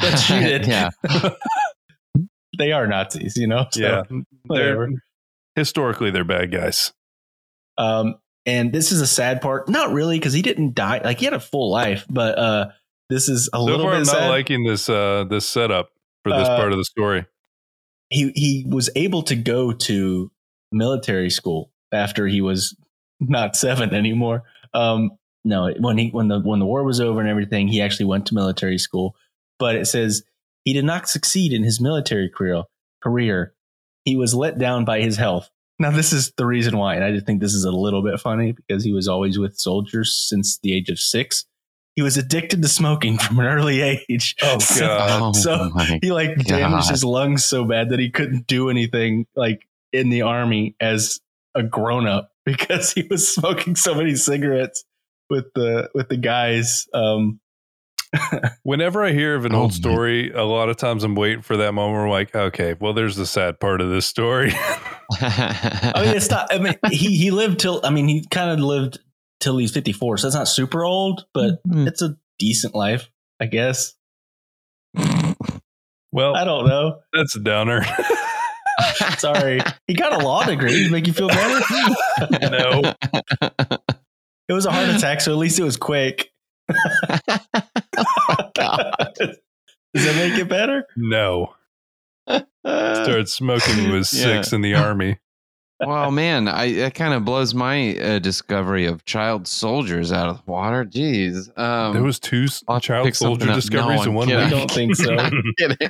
Let's 0.00 0.22
shoot 0.22 0.42
it. 0.42 0.66
yeah. 0.66 0.90
They 2.58 2.72
are 2.72 2.86
Nazis, 2.86 3.36
you 3.36 3.46
know. 3.46 3.66
So, 3.72 3.80
yeah, 3.80 4.02
whatever. 4.46 4.86
they're 4.88 4.98
historically 5.56 6.10
they're 6.10 6.24
bad 6.24 6.50
guys. 6.52 6.92
Um, 7.78 8.16
and 8.46 8.72
this 8.72 8.92
is 8.92 9.00
a 9.00 9.06
sad 9.06 9.40
part. 9.40 9.68
Not 9.68 9.92
really, 9.92 10.18
because 10.18 10.32
he 10.32 10.42
didn't 10.42 10.74
die. 10.74 11.00
Like 11.02 11.18
he 11.18 11.24
had 11.24 11.34
a 11.34 11.40
full 11.40 11.70
life, 11.70 12.04
but 12.08 12.38
uh, 12.38 12.66
this 13.08 13.28
is 13.28 13.48
a 13.52 13.56
So 13.58 13.64
little 13.64 13.86
far, 13.86 13.92
bit 13.98 14.08
I'm 14.08 14.20
not 14.20 14.28
liking 14.28 14.64
this 14.64 14.88
uh 14.88 15.24
this 15.28 15.46
setup 15.46 15.88
for 16.22 16.30
this 16.32 16.48
Uh, 16.48 16.56
part 16.56 16.72
of 16.72 16.78
the 16.78 16.84
story. 16.84 17.26
he 18.10 18.30
he 18.34 18.64
was 18.68 18.90
able 18.96 19.22
to 19.24 19.36
go 19.36 19.72
to 19.72 20.30
military 20.72 21.30
school 21.30 21.70
after 21.92 22.26
he 22.26 22.40
was 22.40 22.76
not 23.20 23.56
seven 23.64 23.94
anymore. 23.94 24.42
Um, 24.74 25.12
no, 25.44 25.72
when 25.78 25.98
he 25.98 26.08
when 26.10 26.28
the 26.28 26.40
when 26.40 26.58
the 26.58 26.66
war 26.66 26.84
was 26.84 27.00
over 27.00 27.20
and 27.20 27.28
everything, 27.28 27.68
he 27.68 27.80
actually 27.80 28.06
went 28.06 28.26
to 28.26 28.34
military 28.34 28.78
school. 28.78 29.16
But 29.58 29.76
it 29.76 29.86
says 29.86 30.22
he 30.64 30.72
did 30.72 30.84
not 30.84 31.08
succeed 31.08 31.52
in 31.52 31.62
his 31.62 31.80
military 31.80 32.28
career. 32.28 32.64
Career, 33.02 33.54
he 34.04 34.16
was 34.16 34.34
let 34.34 34.58
down 34.58 34.84
by 34.84 35.00
his 35.00 35.16
health. 35.16 35.50
Now, 35.78 35.90
this 35.90 36.12
is 36.12 36.32
the 36.36 36.46
reason 36.46 36.78
why, 36.78 36.94
and 36.94 37.04
I 37.04 37.10
just 37.12 37.26
think 37.26 37.40
this 37.40 37.52
is 37.54 37.64
a 37.64 37.70
little 37.72 38.02
bit 38.02 38.18
funny 38.20 38.52
because 38.52 38.84
he 38.84 38.92
was 38.92 39.08
always 39.08 39.38
with 39.38 39.58
soldiers 39.58 40.14
since 40.28 40.58
the 40.62 40.74
age 40.76 40.88
of 40.88 40.98
six. 40.98 41.44
He 41.96 42.02
was 42.02 42.16
addicted 42.16 42.62
to 42.62 42.68
smoking 42.68 43.18
from 43.18 43.38
an 43.40 43.46
early 43.46 43.80
age. 43.80 44.36
Oh, 44.42 44.58
So- 44.60 44.86
God. 44.86 45.22
Oh, 45.22 45.32
so 45.32 45.70
my 45.74 45.98
he 46.00 46.12
like 46.12 46.36
God. 46.36 46.46
damaged 46.46 46.90
his 46.90 47.04
lungs 47.04 47.44
so 47.44 47.64
bad 47.64 47.90
that 47.90 47.98
he 47.98 48.10
couldn't 48.10 48.46
do 48.46 48.70
anything 48.70 49.26
like 49.36 49.66
in 49.92 50.10
the 50.10 50.22
army 50.22 50.76
as 50.80 51.20
a 51.54 51.62
grown 51.62 52.06
up 52.06 52.30
because 52.46 52.92
he 52.92 53.02
was 53.10 53.32
smoking 53.34 53.76
so 53.76 53.94
many 53.94 54.14
cigarettes 54.14 54.84
with 55.28 55.46
the 55.54 55.90
with 55.94 56.08
the 56.08 56.16
guys. 56.16 56.86
Um, 56.94 57.40
Whenever 58.62 59.04
I 59.04 59.12
hear 59.12 59.34
of 59.34 59.44
an 59.44 59.54
Oh, 59.54 59.62
old 59.62 59.70
my- 59.72 59.76
story, 59.76 60.30
a 60.32 60.44
lot 60.44 60.68
of 60.68 60.76
times 60.76 61.04
I'm 61.04 61.14
waiting 61.14 61.42
for 61.42 61.56
that 61.58 61.72
moment 61.72 61.94
where 61.96 62.04
I'm 62.06 62.10
like, 62.10 62.34
okay, 62.34 62.74
well, 62.80 62.92
there's 62.92 63.16
the 63.16 63.26
sad 63.26 63.58
part 63.60 63.80
of 63.80 63.90
this 63.90 64.06
story. 64.06 64.52
I 65.20 65.92
mean, 66.04 66.16
it's 66.16 66.30
not. 66.30 66.52
I 66.52 66.58
mean, 66.58 66.74
he 66.90 67.16
he 67.16 67.30
lived 67.30 67.60
till. 67.60 67.80
I 67.84 67.90
mean, 67.90 68.08
he 68.08 68.24
kind 68.30 68.50
of 68.50 68.58
lived 68.60 68.98
till 69.40 69.58
he's 69.58 69.70
fifty 69.72 69.92
four, 69.92 70.16
so 70.18 70.26
it's 70.26 70.34
not 70.36 70.48
super 70.48 70.84
old, 70.84 71.26
but 71.34 71.62
Mm. 71.68 71.86
it's 71.86 72.02
a 72.02 72.16
decent 72.38 72.74
life, 72.74 73.10
I 73.40 73.46
guess. 73.46 73.94
well, 76.12 76.34
I 76.36 76.44
don't 76.44 76.66
know. 76.66 77.00
that's 77.12 77.36
a 77.36 77.40
downer. 77.40 77.84
Sorry, 79.18 79.60
he 79.86 79.94
got 79.94 80.12
a 80.12 80.24
law 80.24 80.44
degree. 80.44 80.88
Make 80.90 81.06
you 81.06 81.12
feel 81.12 81.28
better? 81.28 81.60
no. 82.50 82.94
It 84.48 84.52
was 84.52 84.66
a 84.66 84.72
heart 84.72 84.88
attack, 84.90 85.20
so 85.20 85.32
at 85.32 85.38
least 85.38 85.58
it 85.58 85.64
was 85.64 85.76
quick. 85.76 86.30
Does 89.94 90.04
that 90.06 90.16
make 90.16 90.38
it 90.38 90.48
better? 90.48 90.86
No. 90.96 91.54
Started 92.26 93.28
smoking 93.28 93.76
when 93.76 93.84
he 93.86 93.90
was 93.92 94.12
Yeah. 94.12 94.22
six 94.42 94.52
in 94.52 94.60
the 94.62 94.74
army. 94.74 95.18
well, 95.86 96.10
man, 96.10 96.48
I 96.48 96.72
that 96.74 96.94
kind 96.94 97.12
of 97.14 97.24
blows 97.24 97.52
my 97.54 97.96
uh, 97.98 98.18
discovery 98.20 98.86
of 98.86 99.04
child 99.04 99.46
soldiers 99.46 100.12
out 100.12 100.28
of 100.28 100.44
the 100.44 100.50
water. 100.50 100.84
Jeez, 100.84 101.56
um, 101.58 101.92
there 101.92 102.02
was 102.02 102.18
two 102.18 102.44
s- 102.44 102.62
I'll 102.68 102.80
child 102.80 103.14
soldier 103.14 103.52
discoveries 103.52 104.00
No, 104.00 104.04
in 104.06 104.14
one 104.14 104.28
kidding. 104.28 104.44
I 104.44 104.50
don't 104.50 104.70
think 104.70 104.94
so. 104.96 105.16
kidding. 105.58 105.88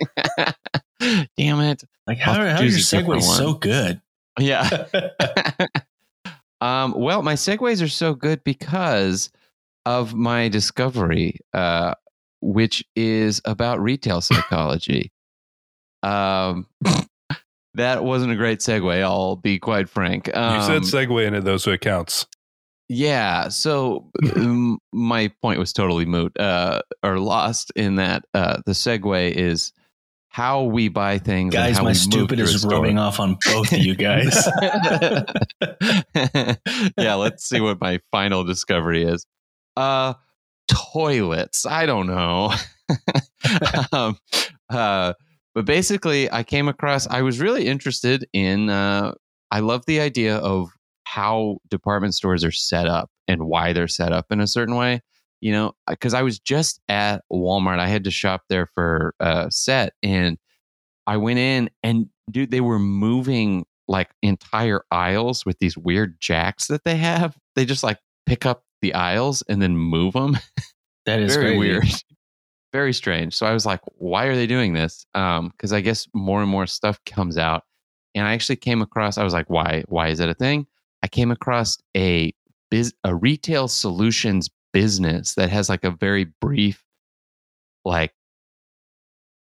Damn 1.36 1.60
it! 1.60 1.84
Like 2.06 2.18
how, 2.18 2.32
I'll 2.32 2.38
how 2.38 2.42
are 2.60 2.64
your 2.64 2.74
a 2.74 2.80
different 2.80 3.22
segues 3.22 3.36
so 3.36 3.54
good? 3.54 4.00
Yeah. 4.38 4.86
um, 6.60 6.94
well, 6.96 7.22
my 7.22 7.34
segues 7.34 7.82
are 7.82 7.88
so 7.88 8.14
good 8.14 8.42
because 8.44 9.30
of 9.86 10.14
my 10.14 10.48
discovery, 10.48 11.38
uh, 11.52 11.94
which 12.44 12.84
is 12.94 13.40
about 13.46 13.80
retail 13.80 14.20
psychology. 14.20 15.10
um, 16.02 16.66
that 17.74 18.04
wasn't 18.04 18.30
a 18.30 18.36
great 18.36 18.60
segue. 18.60 19.02
I'll 19.02 19.36
be 19.36 19.58
quite 19.58 19.88
frank. 19.88 20.34
Um, 20.36 20.56
you 20.56 20.62
said 20.62 20.82
segue 20.82 21.26
in 21.26 21.34
it 21.34 21.44
though, 21.44 21.56
so 21.56 21.72
it 21.72 21.80
counts. 21.80 22.26
yeah. 22.88 23.48
So 23.48 24.10
um, 24.36 24.78
my 24.92 25.32
point 25.42 25.58
was 25.58 25.72
totally 25.72 26.04
moot 26.04 26.38
uh, 26.38 26.82
or 27.02 27.18
lost 27.18 27.72
in 27.74 27.96
that 27.96 28.24
uh, 28.34 28.58
the 28.66 28.72
segue 28.72 29.32
is 29.32 29.72
how 30.28 30.64
we 30.64 30.88
buy 30.88 31.18
things. 31.18 31.54
and 31.54 31.64
guys, 31.64 31.76
how 31.78 31.84
my 31.84 31.88
we 31.88 31.92
move 31.92 31.96
stupid 31.96 32.38
through 32.38 32.48
is 32.48 32.60
store. 32.60 32.72
rubbing 32.72 32.98
off 32.98 33.20
on 33.20 33.38
both 33.46 33.72
of 33.72 33.78
you 33.78 33.94
guys. 33.94 34.46
yeah, 36.98 37.14
let's 37.14 37.48
see 37.48 37.60
what 37.60 37.80
my 37.80 38.00
final 38.10 38.44
discovery 38.44 39.04
is. 39.04 39.24
Uh 39.76 40.14
toilets. 40.74 41.66
I 41.66 41.86
don't 41.86 42.06
know. 42.06 42.52
um, 43.92 44.18
uh, 44.70 45.14
but 45.54 45.64
basically, 45.64 46.30
I 46.30 46.42
came 46.42 46.68
across. 46.68 47.06
I 47.06 47.22
was 47.22 47.40
really 47.40 47.66
interested 47.66 48.26
in. 48.32 48.70
Uh, 48.70 49.12
I 49.50 49.60
love 49.60 49.86
the 49.86 50.00
idea 50.00 50.36
of 50.36 50.70
how 51.04 51.58
department 51.68 52.14
stores 52.14 52.44
are 52.44 52.50
set 52.50 52.86
up 52.88 53.10
and 53.28 53.46
why 53.46 53.72
they're 53.72 53.88
set 53.88 54.12
up 54.12 54.26
in 54.30 54.40
a 54.40 54.46
certain 54.46 54.74
way. 54.74 55.00
You 55.40 55.52
know, 55.52 55.72
because 55.88 56.14
I 56.14 56.22
was 56.22 56.38
just 56.38 56.80
at 56.88 57.22
Walmart. 57.30 57.78
I 57.78 57.86
had 57.86 58.04
to 58.04 58.10
shop 58.10 58.42
there 58.48 58.66
for 58.74 59.14
a 59.20 59.48
set, 59.50 59.92
and 60.02 60.38
I 61.06 61.18
went 61.18 61.38
in 61.38 61.70
and 61.82 62.08
dude, 62.30 62.50
they 62.50 62.60
were 62.60 62.78
moving 62.78 63.66
like 63.86 64.10
entire 64.22 64.82
aisles 64.90 65.44
with 65.44 65.58
these 65.58 65.76
weird 65.76 66.16
jacks 66.20 66.68
that 66.68 66.84
they 66.84 66.96
have. 66.96 67.36
They 67.54 67.64
just 67.64 67.82
like 67.82 67.98
pick 68.26 68.46
up 68.46 68.63
the 68.84 68.94
aisles 68.94 69.42
and 69.48 69.60
then 69.60 69.76
move 69.76 70.12
them. 70.12 70.36
that 71.06 71.20
is 71.20 71.34
Very 71.34 71.46
crazy. 71.46 71.58
weird. 71.58 71.84
Very 72.72 72.92
strange. 72.92 73.34
So 73.34 73.46
I 73.46 73.52
was 73.52 73.64
like, 73.64 73.80
why 73.96 74.26
are 74.26 74.36
they 74.36 74.46
doing 74.46 74.74
this? 74.74 75.06
Um, 75.14 75.48
because 75.48 75.72
I 75.72 75.80
guess 75.80 76.06
more 76.12 76.42
and 76.42 76.50
more 76.50 76.66
stuff 76.66 77.00
comes 77.06 77.38
out. 77.38 77.64
And 78.14 78.26
I 78.26 78.32
actually 78.32 78.56
came 78.56 78.82
across, 78.82 79.16
I 79.16 79.24
was 79.24 79.32
like, 79.32 79.48
why, 79.48 79.84
why 79.88 80.08
is 80.08 80.18
that 80.18 80.28
a 80.28 80.34
thing? 80.34 80.66
I 81.02 81.08
came 81.08 81.30
across 81.30 81.78
a 81.96 82.32
biz 82.70 82.94
a 83.04 83.14
retail 83.14 83.68
solutions 83.68 84.50
business 84.72 85.34
that 85.34 85.50
has 85.50 85.68
like 85.68 85.84
a 85.84 85.90
very 85.90 86.26
brief 86.40 86.84
like 87.84 88.12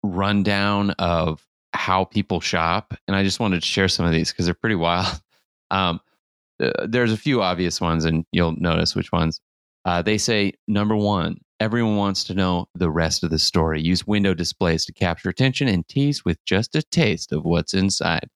rundown 0.02 0.90
of 0.92 1.46
how 1.74 2.04
people 2.04 2.40
shop 2.40 2.94
and 3.06 3.14
i 3.14 3.22
just 3.22 3.38
wanted 3.38 3.60
to 3.60 3.66
share 3.66 3.88
some 3.88 4.06
of 4.06 4.12
these 4.12 4.32
because 4.32 4.46
they're 4.46 4.54
pretty 4.54 4.74
wild 4.74 5.20
um, 5.70 6.00
uh, 6.60 6.86
there's 6.88 7.12
a 7.12 7.16
few 7.16 7.42
obvious 7.42 7.80
ones 7.80 8.04
and 8.04 8.24
you'll 8.32 8.54
notice 8.56 8.94
which 8.94 9.12
ones. 9.12 9.40
Uh, 9.84 10.02
they 10.02 10.18
say 10.18 10.52
number 10.68 10.96
one 10.96 11.36
everyone 11.60 11.96
wants 11.96 12.24
to 12.24 12.34
know 12.34 12.66
the 12.74 12.90
rest 12.90 13.22
of 13.22 13.30
the 13.30 13.38
story. 13.38 13.82
Use 13.82 14.06
window 14.06 14.32
displays 14.32 14.86
to 14.86 14.92
capture 14.94 15.28
attention 15.28 15.68
and 15.68 15.86
tease 15.86 16.24
with 16.24 16.42
just 16.46 16.74
a 16.74 16.82
taste 16.82 17.32
of 17.32 17.44
what's 17.44 17.74
inside. 17.74 18.26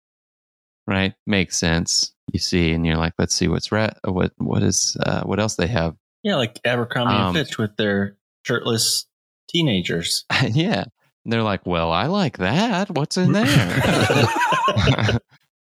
Right? 0.87 1.14
Makes 1.26 1.57
sense. 1.57 2.12
You 2.33 2.38
see 2.38 2.73
and 2.73 2.87
you're 2.87 2.97
like 2.97 3.14
let's 3.19 3.35
see 3.35 3.49
what's 3.49 3.73
re- 3.73 3.93
what 4.04 4.33
what 4.37 4.62
is 4.62 4.97
uh, 5.04 5.23
what 5.23 5.40
else 5.40 5.57
they 5.57 5.66
have. 5.66 5.97
Yeah, 6.23 6.37
like 6.37 6.61
Abercrombie 6.64 7.14
Um, 7.14 7.37
and 7.37 7.47
Fitch 7.47 7.59
with 7.59 7.76
their 7.76 8.16
shirtless 8.45 9.07
teenagers. 9.49 10.25
yeah. 10.50 10.85
And 11.25 11.33
they're 11.33 11.43
like 11.43 11.64
well 11.66 11.90
i 11.93 12.07
like 12.07 12.38
that. 12.38 12.90
What's 12.90 13.16
in 13.16 13.33
there 13.33 13.49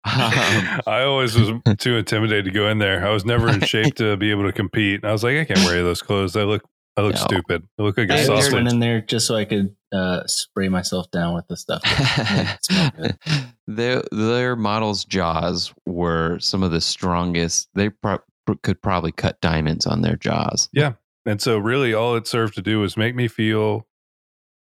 Um, 0.09 0.81
I 0.87 1.03
always 1.03 1.37
was 1.39 1.51
too 1.79 1.97
intimidated 1.97 2.47
to 2.47 2.51
go 2.51 2.69
in 2.69 2.79
there. 2.79 3.07
I 3.07 3.11
was 3.11 3.25
never 3.25 3.49
in 3.49 3.61
shape 3.63 3.95
to 3.97 4.17
be 4.17 4.31
able 4.31 4.45
to 4.45 4.53
compete. 4.53 5.05
I 5.05 5.13
was 5.13 5.23
like, 5.25 5.37
I 5.37 5.45
can't 5.45 5.61
wear 5.65 5.83
those 5.83 6.03
clothes. 6.03 6.37
I 6.37 6.43
look, 6.45 6.63
I 6.97 7.03
look 7.03 7.15
No. 7.15 7.21
stupid. 7.21 7.65
I 7.79 7.83
look 7.83 7.97
like 7.99 8.11
I 8.11 8.15
a 8.15 8.17
just 8.19 8.27
sausage. 8.29 8.53
went 8.53 8.69
in 8.69 8.81
there 8.81 9.01
just 9.01 9.27
so 9.27 9.37
I 9.37 9.45
could 9.45 9.75
uh, 9.93 10.27
spray 10.27 10.69
myself 10.69 11.11
down 11.11 11.35
with 11.35 11.47
the 11.49 11.57
stuff. 11.57 11.83
that 11.83 12.59
smelled 12.65 12.93
good. 12.97 13.19
their 13.67 14.03
their 14.11 14.57
models' 14.57 15.05
jaws 15.05 15.73
were 15.87 16.39
some 16.41 16.63
of 16.63 16.71
the 16.71 16.81
strongest. 16.81 17.69
They 17.75 17.91
pro- 17.91 18.19
could 18.63 18.81
probably 18.83 19.13
cut 19.13 19.41
diamonds 19.41 19.87
on 19.87 20.01
their 20.03 20.17
jaws. 20.17 20.69
Yeah, 20.73 20.95
and 21.27 21.41
so, 21.41 21.59
really, 21.59 21.93
all 21.95 22.17
it 22.17 22.27
served 22.27 22.55
to 22.55 22.63
do 22.63 22.81
was 22.81 22.97
make 22.97 23.15
me 23.15 23.29
feel 23.29 23.87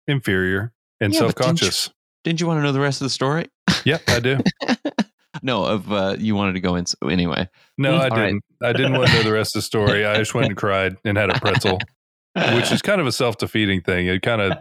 inferior 0.08 0.74
and 1.00 1.14
Yeah, 1.14 1.20
but 1.22 1.26
self 1.28 1.36
didn't 1.36 1.62
you- 1.62 1.66
conscious. 1.68 1.90
Didn't 2.24 2.42
you 2.42 2.48
want 2.48 2.58
to 2.58 2.64
know 2.64 2.72
the 2.72 2.80
rest 2.80 3.02
of 3.02 3.06
the 3.06 3.12
story? 3.12 3.50
Yep, 3.86 4.02
I 4.08 4.20
do. 4.20 4.40
No, 5.42 5.66
of 5.66 5.92
uh, 5.92 6.16
you 6.20 6.36
wanted 6.36 6.54
to 6.54 6.60
go 6.60 6.76
in. 6.76 6.86
So 6.86 6.98
anyway, 7.10 7.50
No, 7.78 7.92
Mm, 7.94 8.00
I 8.00 8.04
all 8.10 8.18
right. 8.18 8.26
didn't. 8.28 8.44
I 8.64 8.74
didn't 8.74 8.94
want 8.96 9.12
to 9.12 9.18
know 9.18 9.24
the 9.24 9.32
rest 9.34 9.56
of 9.56 9.60
the 9.60 9.66
story. 9.66 10.06
I 10.06 10.18
just 10.18 10.34
went 10.34 10.48
and 10.48 10.58
cried 10.58 10.98
and 11.06 11.18
had 11.18 11.30
a 11.30 11.40
pretzel, 11.40 11.82
which 12.54 12.72
is 12.72 12.82
kind 12.82 13.00
of 13.02 13.08
a 13.08 13.12
self 13.12 13.38
defeating 13.38 13.82
thing. 13.82 14.08
It 14.08 14.22
kind 14.22 14.42
of 14.42 14.58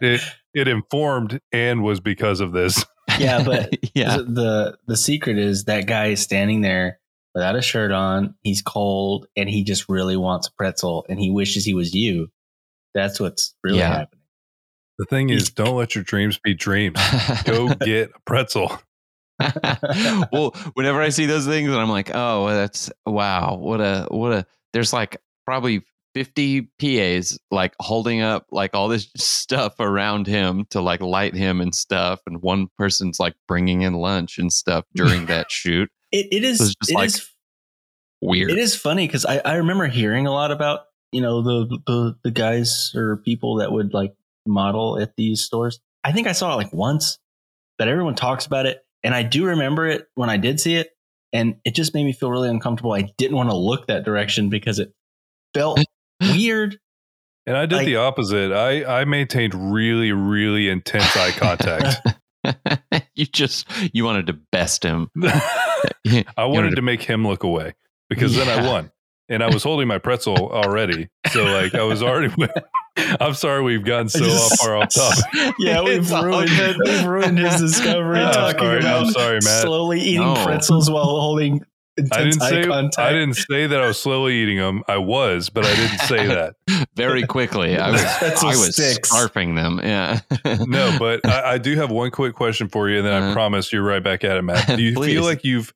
it, 0.00 0.20
it 0.54 0.68
informed 0.68 1.40
and 1.52 1.82
was 1.82 2.00
because 2.00 2.40
of 2.40 2.52
this. 2.52 2.84
Yeah, 3.18 3.42
but 3.42 3.70
yeah, 3.94 4.18
the 4.18 4.76
the 4.86 4.96
secret 4.96 5.38
is 5.38 5.64
that 5.64 5.86
guy 5.86 6.08
is 6.08 6.20
standing 6.20 6.60
there 6.60 7.00
without 7.34 7.56
a 7.56 7.62
shirt 7.62 7.90
on. 7.90 8.34
He's 8.42 8.60
cold 8.62 9.26
and 9.34 9.48
he 9.48 9.64
just 9.64 9.88
really 9.88 10.16
wants 10.16 10.46
a 10.48 10.52
pretzel 10.52 11.04
and 11.08 11.18
he 11.18 11.30
wishes 11.30 11.64
he 11.64 11.72
was 11.74 11.94
you. 11.94 12.28
That's 12.94 13.18
what's 13.18 13.54
really 13.64 13.78
Yeah. 13.78 13.88
happening. 13.88 14.22
The 14.98 15.06
thing 15.06 15.30
is, 15.30 15.48
don't 15.50 15.76
let 15.76 15.94
your 15.94 16.04
dreams 16.04 16.38
be 16.38 16.54
dreams. 16.54 17.00
Go 17.44 17.74
get 17.74 18.10
a 18.14 18.20
pretzel. 18.26 18.78
Well, 20.32 20.50
whenever 20.74 21.00
I 21.00 21.10
see 21.10 21.26
those 21.26 21.46
things, 21.46 21.68
and 21.70 21.78
I'm 21.78 21.88
like, 21.90 22.10
oh, 22.14 22.48
that's 22.48 22.90
wow, 23.06 23.56
what 23.56 23.80
a 23.80 24.06
what 24.10 24.32
a. 24.32 24.46
There's 24.72 24.92
like 24.92 25.20
probably 25.44 25.82
50 26.14 26.62
PAs 26.80 27.38
like 27.50 27.74
holding 27.80 28.20
up 28.20 28.46
like 28.50 28.74
all 28.74 28.88
this 28.88 29.08
stuff 29.16 29.74
around 29.80 30.26
him 30.26 30.66
to 30.70 30.80
like 30.80 31.00
light 31.00 31.34
him 31.34 31.60
and 31.60 31.74
stuff. 31.74 32.20
And 32.26 32.42
one 32.42 32.68
person's 32.76 33.20
like 33.20 33.34
bringing 33.46 33.82
in 33.82 33.94
lunch 33.94 34.38
and 34.38 34.52
stuff 34.52 34.84
during 34.94 35.26
that 35.26 35.50
shoot. 35.50 35.90
It, 36.10 36.26
it 36.32 36.44
is. 36.44 36.58
So 36.58 36.64
just 36.66 36.90
it 36.90 36.94
like- 36.94 37.06
is- 37.06 37.30
Weird. 38.20 38.50
It 38.50 38.58
is 38.58 38.74
funny 38.74 39.06
because 39.06 39.24
I, 39.24 39.38
I 39.44 39.54
remember 39.58 39.86
hearing 39.86 40.26
a 40.26 40.32
lot 40.32 40.50
about 40.50 40.80
you 41.12 41.20
know 41.20 41.40
the, 41.40 41.78
the 41.86 42.16
the 42.24 42.30
guys 42.32 42.90
or 42.96 43.18
people 43.18 43.58
that 43.58 43.70
would 43.70 43.94
like 43.94 44.12
model 44.44 44.98
at 45.00 45.14
these 45.14 45.40
stores. 45.42 45.78
I 46.02 46.10
think 46.10 46.26
I 46.26 46.32
saw 46.32 46.52
it 46.54 46.56
like 46.56 46.72
once, 46.72 47.20
but 47.78 47.86
everyone 47.86 48.16
talks 48.16 48.44
about 48.44 48.66
it, 48.66 48.80
and 49.02 49.14
I 49.14 49.22
do 49.22 49.46
remember 49.46 49.86
it 49.86 50.06
when 50.14 50.30
I 50.30 50.36
did 50.36 50.60
see 50.60 50.74
it, 50.74 50.90
and 51.32 51.56
it 51.64 51.74
just 51.74 51.94
made 51.94 52.04
me 52.04 52.12
feel 52.12 52.30
really 52.30 52.48
uncomfortable. 52.48 52.92
I 52.92 53.08
didn't 53.18 53.36
want 53.36 53.50
to 53.50 53.56
look 53.56 53.86
that 53.88 54.04
direction 54.04 54.48
because 54.50 54.78
it 54.78 54.92
felt 55.54 55.80
weird. 56.20 56.78
And 57.46 57.56
I 57.56 57.66
did 57.66 57.76
Like- 57.76 57.86
the 57.86 57.96
opposite. 57.96 58.52
I 58.52 59.00
I 59.00 59.04
maintained 59.04 59.72
really 59.72 60.12
really 60.12 60.68
intense 60.68 61.16
eye 61.16 61.30
contact. 61.32 62.00
you 63.14 63.26
just 63.26 63.66
you 63.92 64.04
wanted 64.04 64.28
to 64.28 64.32
best 64.52 64.82
him. 64.84 65.10
I 66.36 66.44
wanted 66.44 66.76
to 66.76 66.82
make 66.82 67.02
him 67.02 67.26
look 67.26 67.42
away 67.42 67.74
because 68.08 68.36
then 68.36 68.48
I 68.48 68.66
won. 68.66 68.90
And 69.30 69.42
I 69.42 69.48
was 69.52 69.62
holding 69.62 69.88
my 69.88 69.98
pretzel 69.98 70.50
already. 70.50 71.08
So 71.32 71.44
like 71.44 71.74
I 71.74 71.82
was 71.82 72.02
already 72.02 72.34
I'm 73.20 73.34
sorry 73.34 73.62
we've 73.62 73.84
gotten 73.84 74.08
so 74.08 74.20
just- 74.24 74.60
far 74.62 74.76
off 74.76 74.88
topic. 74.94 75.54
Yeah, 75.58 75.82
we've 75.82 76.10
ruined 76.10 76.48
good. 76.50 76.76
we've 76.84 77.04
ruined 77.04 77.38
his 77.38 77.60
discovery 77.60 78.18
I'm 78.20 78.32
talking 78.32 78.58
sorry, 78.60 78.78
about 78.80 79.06
I'm 79.06 79.10
sorry, 79.12 79.34
Matt. 79.44 79.62
slowly 79.62 80.00
eating 80.00 80.34
No. 80.34 80.44
pretzels 80.44 80.90
while 80.90 81.04
holding 81.04 81.62
I 82.12 82.22
didn't 82.22 82.40
say 82.40 82.62
contact. 82.64 82.98
I 82.98 83.12
didn't 83.12 83.34
say 83.34 83.66
that 83.66 83.80
I 83.80 83.88
was 83.88 84.00
slowly 84.00 84.36
eating 84.36 84.58
them. 84.58 84.84
I 84.86 84.98
was, 84.98 85.50
but 85.50 85.64
I 85.66 85.74
didn't 85.74 85.98
say 86.02 86.26
that. 86.28 86.54
very 86.94 87.24
quickly. 87.26 87.76
I 87.76 87.90
was 87.90 88.04
Pretzel 88.18 88.48
I 88.48 88.52
was 88.52 88.76
sticks. 88.76 89.10
scarfing 89.12 89.56
them. 89.56 89.80
Yeah. 89.82 90.20
No, 90.68 90.94
but 90.96 91.26
I, 91.26 91.54
I 91.54 91.58
do 91.58 91.74
have 91.74 91.90
one 91.90 92.12
quick 92.12 92.36
question 92.36 92.68
for 92.68 92.88
you, 92.88 92.98
and 92.98 93.04
then 93.06 93.14
I 93.14 93.18
Uh-huh. 93.26 93.32
promise 93.34 93.72
you're 93.72 93.82
right 93.82 94.02
back 94.02 94.22
at 94.22 94.36
it, 94.36 94.42
Matt. 94.42 94.68
Do 94.76 94.80
you 94.80 94.94
feel 94.94 95.24
like 95.24 95.42
you've 95.42 95.74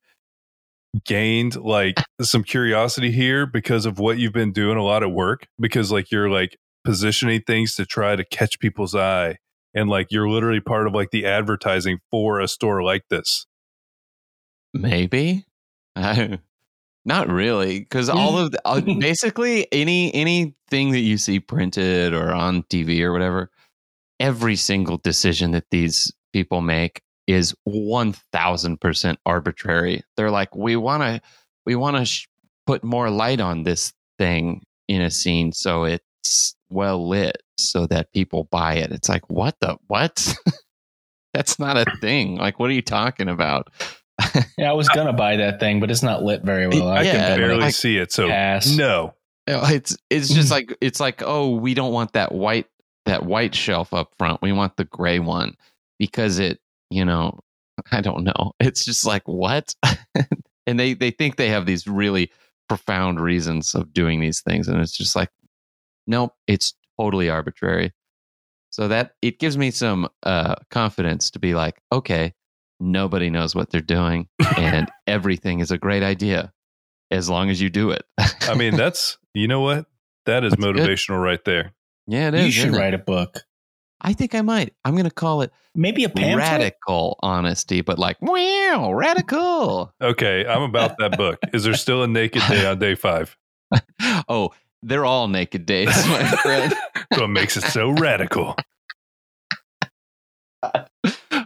gained 1.05 1.55
like 1.55 1.97
some 2.21 2.43
curiosity 2.43 3.11
here 3.11 3.45
because 3.45 3.85
of 3.85 3.99
what 3.99 4.17
you've 4.17 4.33
been 4.33 4.51
doing 4.51 4.77
a 4.77 4.83
lot 4.83 5.03
of 5.03 5.11
work? 5.11 5.47
Because 5.59 5.91
like 5.91 6.11
you're 6.11 6.29
like 6.29 6.57
positioning 6.83 7.41
things 7.41 7.75
to 7.75 7.85
try 7.85 8.15
to 8.15 8.23
catch 8.25 8.59
people's 8.59 8.95
eye, 8.95 9.37
and 9.73 9.89
like 9.89 10.07
you're 10.11 10.29
literally 10.29 10.59
part 10.59 10.87
of 10.87 10.93
like 10.93 11.11
the 11.11 11.25
advertising 11.25 11.99
for 12.11 12.39
a 12.39 12.47
store 12.47 12.83
like 12.83 13.03
this. 13.09 13.45
Maybe. 14.73 15.45
I, 15.95 16.39
not 17.05 17.29
really, 17.29 17.79
because 17.79 18.09
all 18.09 18.37
of 18.39 18.51
the, 18.51 18.61
uh, 18.65 18.81
basically 18.81 19.67
any 19.71 20.13
anything 20.13 20.91
that 20.91 20.99
you 20.99 21.17
see 21.17 21.39
printed 21.39 22.13
or 22.13 22.31
on 22.31 22.63
TV 22.63 23.01
or 23.01 23.11
whatever, 23.11 23.51
every 24.19 24.55
single 24.55 24.97
decision 24.97 25.51
that 25.51 25.65
these 25.69 26.11
people 26.31 26.61
make 26.61 27.01
is 27.27 27.55
one 27.63 28.13
thousand 28.31 28.81
percent 28.81 29.19
arbitrary. 29.25 30.03
They're 30.17 30.31
like, 30.31 30.55
we 30.55 30.75
want 30.75 31.03
to, 31.03 31.21
we 31.65 31.75
want 31.75 31.97
to 31.97 32.05
sh- 32.05 32.27
put 32.67 32.83
more 32.83 33.09
light 33.09 33.39
on 33.39 33.63
this 33.63 33.93
thing 34.19 34.63
in 34.87 35.01
a 35.01 35.09
scene 35.09 35.51
so 35.53 35.85
it's 35.85 36.55
well 36.69 37.07
lit 37.07 37.37
so 37.57 37.87
that 37.87 38.11
people 38.11 38.45
buy 38.51 38.75
it. 38.75 38.91
It's 38.91 39.09
like, 39.09 39.29
what 39.29 39.55
the 39.61 39.77
what? 39.87 40.35
That's 41.33 41.57
not 41.57 41.77
a 41.77 41.85
thing. 41.99 42.35
Like, 42.37 42.59
what 42.59 42.69
are 42.69 42.73
you 42.73 42.81
talking 42.81 43.29
about? 43.29 43.69
Yeah, 44.57 44.69
I 44.69 44.73
was 44.73 44.87
gonna 44.89 45.11
buy 45.13 45.37
that 45.37 45.59
thing, 45.59 45.79
but 45.79 45.89
it's 45.89 46.03
not 46.03 46.21
lit 46.23 46.43
very 46.43 46.67
well. 46.67 46.87
I 46.87 47.01
Yeah, 47.01 47.29
can 47.29 47.37
barely 47.39 47.61
like- 47.61 47.73
see 47.73 47.97
it, 47.97 48.11
so 48.11 48.27
Pass. 48.27 48.75
no. 48.77 49.15
It's 49.47 49.97
it's 50.11 50.29
just 50.29 50.51
like 50.51 50.75
it's 50.81 50.99
like 50.99 51.21
oh 51.25 51.55
we 51.55 51.73
don't 51.73 51.91
want 51.91 52.13
that 52.13 52.31
white 52.31 52.67
that 53.05 53.25
white 53.25 53.55
shelf 53.55 53.91
up 53.93 54.13
front. 54.17 54.41
We 54.41 54.51
want 54.51 54.77
the 54.77 54.85
gray 54.85 55.17
one 55.19 55.55
because 55.97 56.37
it 56.39 56.59
you 56.93 57.05
know 57.05 57.39
I 57.91 58.01
don't 58.01 58.23
know. 58.23 58.53
It's 58.59 58.85
just 58.85 59.05
like 59.05 59.27
what, 59.27 59.75
and 60.67 60.79
they 60.79 60.93
they 60.93 61.11
think 61.11 61.35
they 61.35 61.49
have 61.49 61.65
these 61.65 61.87
really 61.87 62.31
profound 62.69 63.19
reasons 63.19 63.75
of 63.75 63.93
doing 63.93 64.19
these 64.19 64.41
things, 64.41 64.67
and 64.67 64.79
it's 64.79 64.95
just 64.95 65.15
like 65.15 65.29
nope, 66.07 66.33
it's 66.47 66.73
totally 66.99 67.29
arbitrary. 67.29 67.93
So 68.69 68.87
that 68.87 69.11
it 69.21 69.39
gives 69.39 69.57
me 69.57 69.71
some 69.71 70.09
uh, 70.23 70.55
confidence 70.71 71.31
to 71.31 71.39
be 71.39 71.53
like 71.53 71.79
okay, 71.91 72.33
nobody 72.79 73.29
knows 73.29 73.55
what 73.55 73.69
they're 73.69 73.81
doing, 73.81 74.27
and 74.57 74.89
everything 75.07 75.59
is 75.59 75.71
a 75.71 75.77
great 75.77 76.03
idea 76.03 76.51
as 77.11 77.29
long 77.29 77.49
as 77.49 77.61
you 77.61 77.69
do 77.69 77.91
it. 77.91 78.03
I 78.41 78.55
mean, 78.55 78.75
that's 78.75 79.17
you 79.33 79.47
know 79.47 79.61
what 79.61 79.85
that 80.25 80.43
is 80.43 80.51
That's 80.51 80.63
good. 80.63 80.75
motivational 80.75 81.21
right 81.21 81.43
there. 81.43 81.73
Yeah, 82.07 82.29
it 82.29 82.33
is. 82.35 82.45
you 82.45 82.51
should 82.51 82.67
isn't 82.69 82.75
it? 82.75 82.79
write 82.79 82.93
a 82.93 82.99
book, 82.99 83.41
I 84.03 84.13
think 84.13 84.35
I 84.35 84.41
might. 84.41 84.73
I'm 84.83 84.93
going 84.93 85.05
to 85.05 85.11
call 85.11 85.41
it 85.41 85.51
maybe 85.73 86.03
a 86.03 86.09
pamphlet. 86.09 86.37
radical 86.37 87.17
honesty, 87.21 87.81
but 87.81 87.97
like 87.97 88.21
wow, 88.21 88.91
radical. 88.93 89.93
Okay, 90.01 90.45
I'm 90.45 90.61
about 90.61 90.97
that 90.97 91.17
book. 91.17 91.39
Is 91.53 91.63
there 91.63 91.73
still 91.73 92.03
a 92.03 92.07
naked 92.07 92.41
day 92.49 92.65
on 92.65 92.79
day 92.79 92.95
five? 92.95 93.37
oh, 94.27 94.51
they're 94.81 95.05
all 95.05 95.27
naked 95.29 95.65
days, 95.65 95.87
my 96.07 96.27
friend. 96.43 96.73
What 97.11 97.27
makes 97.27 97.55
it 97.55 97.63
so 97.63 97.91
radical. 97.91 98.55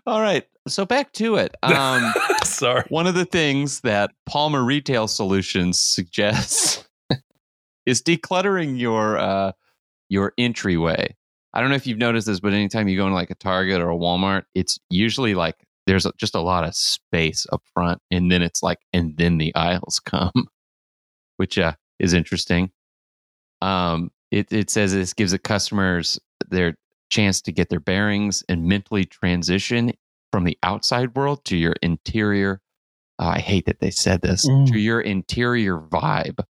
all 0.08 0.22
right, 0.22 0.48
so 0.68 0.86
back 0.86 1.14
to 1.14 1.36
it. 1.36 1.56
Um, 1.64 2.14
Sorry. 2.44 2.84
one 2.90 3.08
of 3.08 3.16
the 3.16 3.26
things 3.26 3.82
that 3.82 4.12
Palmer 4.26 4.64
Retail 4.64 5.08
Solutions 5.08 5.80
suggests 5.80 6.88
is 7.86 8.02
decluttering 8.02 8.80
your 8.80 9.18
uh, 9.18 9.52
your 10.10 10.34
entryway. 10.38 11.16
I 11.54 11.62
don't 11.62 11.70
know 11.70 11.76
if 11.76 11.88
you've 11.88 11.98
noticed 11.98 12.28
this, 12.28 12.40
but 12.40 12.54
anytime 12.54 12.88
you 12.88 12.98
go 12.98 13.06
into 13.06 13.16
like 13.16 13.32
a 13.32 13.36
Target 13.36 13.82
or 13.82 13.90
a 13.90 13.96
Walmart, 13.96 14.44
it's 14.54 14.78
usually 14.90 15.34
like 15.34 15.56
there's 15.88 16.06
just 16.18 16.36
a 16.36 16.42
lot 16.42 16.64
of 16.66 16.76
space 16.76 17.48
up 17.52 17.64
front, 17.74 18.02
and 18.12 18.32
then 18.32 18.42
it's 18.42 18.62
like, 18.62 18.80
and 18.94 19.16
then 19.18 19.38
the 19.38 19.56
aisles 19.56 20.00
come, 20.06 20.50
which 21.38 21.58
uh, 21.58 21.74
is 22.00 22.14
interesting. 22.14 22.72
Um, 23.62 24.12
it 24.32 24.52
it 24.52 24.70
says 24.70 24.94
this 24.94 25.14
gives 25.14 25.32
the 25.32 25.40
customers 25.40 26.20
their 26.50 26.76
chance 27.10 27.42
to 27.42 27.52
get 27.54 27.70
their 27.70 27.80
bearings 27.80 28.44
and 28.50 28.66
mentally 28.66 29.06
transition 29.06 29.94
from 30.32 30.44
the 30.44 30.58
outside 30.62 31.16
world 31.16 31.46
to 31.46 31.56
your 31.56 31.76
interior. 31.82 32.62
oh, 33.20 33.26
I 33.28 33.40
hate 33.40 33.66
that 33.66 33.80
they 33.80 33.90
said 33.90 34.22
this 34.22 34.46
Mm. 34.48 34.68
to 34.68 34.78
your 34.78 35.00
interior 35.02 35.80
vibe. 35.80 36.44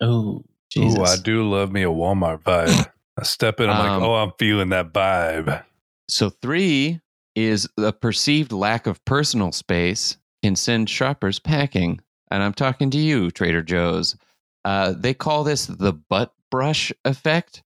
Oh, 0.00 0.44
Jesus. 0.70 0.98
Ooh, 0.98 1.02
I 1.02 1.16
do 1.16 1.50
love 1.50 1.72
me 1.72 1.82
a 1.82 1.88
Walmart 1.90 2.42
vibe. 2.44 2.88
I 3.18 3.24
step 3.24 3.60
in, 3.60 3.68
I'm 3.68 3.80
Um, 3.80 4.00
like, 4.00 4.08
oh, 4.08 4.14
I'm 4.14 4.32
feeling 4.38 4.70
that 4.70 4.92
vibe. 4.92 5.64
So 6.08 6.30
three 6.30 7.00
is 7.34 7.68
the 7.76 7.92
perceived 7.92 8.52
lack 8.52 8.86
of 8.86 9.04
personal 9.04 9.52
space 9.52 10.16
can 10.42 10.56
send 10.56 10.88
shoppers 10.90 11.38
packing. 11.38 12.00
And 12.30 12.42
I'm 12.42 12.54
talking 12.54 12.90
to 12.90 12.98
you, 12.98 13.30
Trader 13.30 13.62
Joe's. 13.62 14.16
Uh, 14.64 14.94
they 14.96 15.14
call 15.14 15.44
this 15.44 15.66
the 15.66 15.92
butt 15.92 16.32
brush 16.50 16.92
effect. 17.04 17.62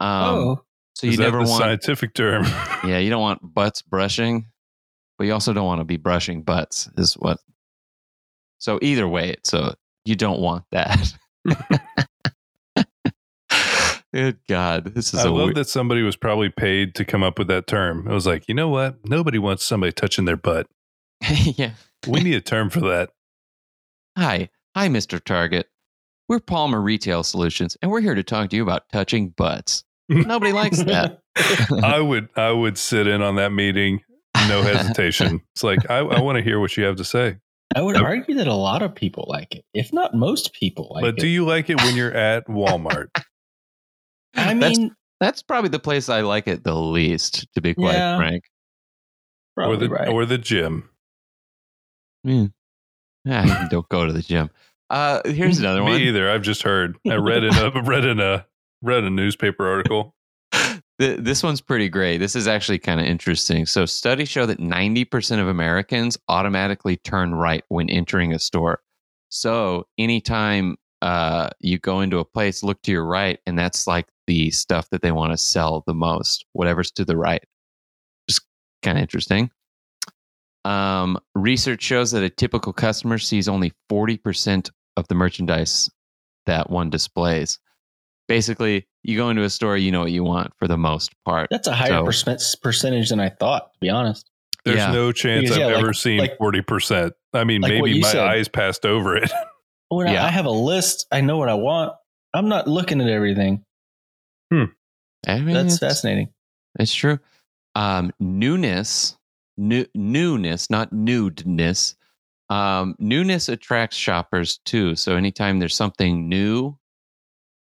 Um, 0.00 0.08
oh, 0.24 0.64
so 0.94 1.06
Is 1.06 1.12
you 1.12 1.16
that 1.18 1.24
never 1.24 1.44
the 1.44 1.50
want, 1.50 1.62
scientific 1.62 2.14
term? 2.14 2.44
yeah, 2.84 2.98
you 2.98 3.10
don't 3.10 3.20
want 3.20 3.40
butts 3.42 3.82
brushing, 3.82 4.46
but 5.18 5.26
you 5.26 5.32
also 5.32 5.52
don't 5.52 5.66
want 5.66 5.80
to 5.80 5.84
be 5.84 5.96
brushing 5.98 6.42
butts. 6.42 6.88
Is 6.96 7.14
what. 7.14 7.38
So 8.58 8.78
either 8.82 9.08
way, 9.08 9.36
so 9.44 9.74
you 10.04 10.16
don't 10.16 10.40
want 10.40 10.64
that. 10.72 11.12
Good 14.12 14.38
God, 14.48 14.94
this 14.94 15.14
is 15.14 15.20
I 15.20 15.28
a 15.28 15.30
love 15.30 15.44
weird- 15.46 15.56
that 15.56 15.68
somebody 15.68 16.02
was 16.02 16.16
probably 16.16 16.48
paid 16.48 16.94
to 16.96 17.04
come 17.04 17.22
up 17.22 17.38
with 17.38 17.46
that 17.48 17.66
term. 17.68 18.08
I 18.08 18.12
was 18.12 18.26
like, 18.26 18.48
you 18.48 18.54
know 18.54 18.68
what? 18.68 18.96
Nobody 19.08 19.38
wants 19.38 19.64
somebody 19.64 19.92
touching 19.92 20.24
their 20.24 20.36
butt. 20.36 20.66
yeah. 21.30 21.72
We 22.08 22.20
need 22.22 22.34
a 22.34 22.40
term 22.40 22.70
for 22.70 22.80
that. 22.80 23.10
Hi, 24.18 24.48
hi, 24.74 24.88
Mr. 24.88 25.22
Target. 25.22 25.68
We're 26.28 26.40
Palmer 26.40 26.80
Retail 26.80 27.22
Solutions, 27.22 27.76
and 27.82 27.90
we're 27.90 28.00
here 28.00 28.14
to 28.14 28.22
talk 28.22 28.50
to 28.50 28.56
you 28.56 28.62
about 28.62 28.88
touching 28.92 29.28
butts. 29.30 29.84
Nobody 30.08 30.52
likes 30.52 30.82
that. 30.82 31.20
I 31.82 32.00
would 32.00 32.28
I 32.36 32.50
would 32.50 32.78
sit 32.78 33.06
in 33.06 33.22
on 33.22 33.36
that 33.36 33.52
meeting, 33.52 34.00
no 34.48 34.62
hesitation. 34.62 35.40
It's 35.54 35.62
like 35.62 35.88
I, 35.88 35.98
I 35.98 36.20
want 36.20 36.36
to 36.36 36.42
hear 36.42 36.58
what 36.58 36.76
you 36.76 36.84
have 36.84 36.96
to 36.96 37.04
say. 37.04 37.36
I 37.76 37.82
would 37.82 37.96
argue 37.96 38.34
that 38.36 38.48
a 38.48 38.54
lot 38.54 38.82
of 38.82 38.94
people 38.94 39.26
like 39.28 39.54
it, 39.54 39.64
if 39.72 39.92
not 39.92 40.14
most 40.14 40.52
people 40.52 40.90
like 40.92 41.02
but 41.02 41.14
it. 41.18 41.20
do 41.20 41.28
you 41.28 41.44
like 41.44 41.70
it 41.70 41.76
when 41.80 41.94
you're 41.94 42.12
at 42.12 42.48
Walmart? 42.48 43.08
I 44.34 44.54
mean, 44.54 44.94
That's 45.20 45.42
probably 45.42 45.70
the 45.70 45.78
place 45.78 46.08
I 46.08 46.20
like 46.22 46.46
it 46.48 46.64
the 46.64 46.74
least, 46.74 47.46
to 47.54 47.60
be 47.60 47.74
quite 47.74 47.94
Yeah. 47.94 48.16
frank. 48.16 48.44
or 49.56 49.76
the 49.76 49.88
right. 49.88 50.08
or 50.08 50.24
the 50.26 50.38
gym? 50.38 50.88
Mm. 52.26 52.52
Yeah, 53.24 53.68
don't 53.70 53.88
go 53.88 54.06
to 54.06 54.12
the 54.12 54.22
gym. 54.22 54.50
Uh, 54.88 55.20
here's 55.26 55.58
another 55.60 55.80
Me 55.82 55.90
one. 55.92 56.00
either. 56.00 56.30
I've 56.30 56.42
just 56.42 56.62
heard. 56.62 56.96
I 57.08 57.16
read 57.16 57.44
in 57.44 57.54
a 57.54 57.82
read 57.84 58.04
in 58.04 58.20
a 58.20 58.46
read 58.82 59.04
a 59.04 59.10
newspaper 59.10 59.66
article. 59.68 60.14
This 60.98 61.42
one's 61.42 61.62
pretty 61.62 61.88
great. 61.88 62.18
This 62.18 62.36
is 62.36 62.46
actually 62.46 62.78
kind 62.78 63.00
of 63.00 63.06
interesting. 63.06 63.64
So, 63.64 63.86
studies 63.86 64.28
show 64.28 64.44
that 64.44 64.58
90% 64.58 65.40
of 65.40 65.48
Americans 65.48 66.18
automatically 66.28 66.98
turn 66.98 67.34
right 67.34 67.64
when 67.68 67.88
entering 67.88 68.34
a 68.34 68.38
store. 68.38 68.82
So, 69.30 69.86
anytime 69.96 70.76
uh, 71.02 71.50
you 71.60 71.78
go 71.78 72.00
into 72.00 72.18
a 72.18 72.24
place, 72.24 72.62
look 72.62 72.80
to 72.82 72.92
your 72.92 73.04
right, 73.04 73.38
and 73.46 73.58
that's 73.58 73.86
like 73.86 74.06
the 74.26 74.50
stuff 74.50 74.88
that 74.90 75.02
they 75.02 75.12
want 75.12 75.32
to 75.32 75.36
sell 75.38 75.82
the 75.86 75.94
most, 75.94 76.44
whatever's 76.52 76.90
to 76.92 77.04
the 77.04 77.16
right. 77.16 77.42
Just 78.28 78.42
kind 78.82 78.98
of 78.98 79.02
interesting. 79.02 79.50
Um, 80.64 81.18
research 81.34 81.82
shows 81.82 82.10
that 82.12 82.22
a 82.22 82.28
typical 82.30 82.72
customer 82.72 83.18
sees 83.18 83.48
only 83.48 83.72
40% 83.90 84.70
of 84.96 85.08
the 85.08 85.14
merchandise 85.14 85.90
that 86.46 86.68
one 86.70 86.90
displays. 86.90 87.58
Basically, 88.28 88.86
you 89.02 89.16
go 89.16 89.30
into 89.30 89.42
a 89.42 89.50
store, 89.50 89.76
you 89.76 89.90
know 89.90 90.00
what 90.00 90.12
you 90.12 90.22
want 90.22 90.52
for 90.58 90.68
the 90.68 90.76
most 90.76 91.12
part. 91.24 91.48
That's 91.50 91.66
a 91.66 91.74
higher 91.74 91.88
So- 91.88 92.04
percent 92.04 92.42
percentage 92.62 93.08
than 93.08 93.20
I 93.20 93.30
thought, 93.30 93.72
to 93.72 93.78
be 93.80 93.88
honest. 93.88 94.28
There's 94.66 94.76
Yeah. 94.76 94.92
no 94.92 95.10
chance 95.10 95.44
Because, 95.44 95.56
I've 95.56 95.60
yeah, 95.60 95.66
like- 95.68 95.76
ever 95.84 95.92
seen 95.94 96.18
like- 96.18 96.36
forty 96.36 96.60
percent. 96.60 97.14
I 97.32 97.44
mean, 97.44 97.62
like 97.62 97.72
maybe 97.72 98.00
my 98.00 98.08
said. 98.12 98.20
eyes 98.26 98.46
passed 98.48 98.84
over 98.84 99.16
it. 99.16 99.30
When 99.90 100.06
I- 100.08 100.12
Yeah. 100.14 100.24
I 100.24 100.28
have 100.30 100.46
a 100.46 100.50
list, 100.50 101.06
I 101.12 101.20
know 101.20 101.36
what 101.36 101.48
I 101.48 101.54
want. 101.54 101.92
I'm 102.32 102.48
not 102.48 102.66
looking 102.68 103.00
at 103.00 103.08
everything. 103.08 103.64
I 104.52 105.40
mean, 105.40 105.54
That's 105.54 105.74
it's- 105.74 105.78
fascinating. 105.78 106.32
It's 106.78 106.94
true. 106.94 107.18
Um, 107.74 108.12
newness, 108.18 109.16
new, 109.56 109.84
newness, 109.94 110.70
not 110.70 110.92
nudeness. 110.92 111.94
Um, 112.48 112.96
newness 112.98 113.48
attracts 113.48 113.96
shoppers 113.96 114.58
too. 114.64 114.96
So 114.96 115.16
anytime 115.16 115.58
there's 115.58 115.76
something 115.76 116.28
new, 116.28 116.76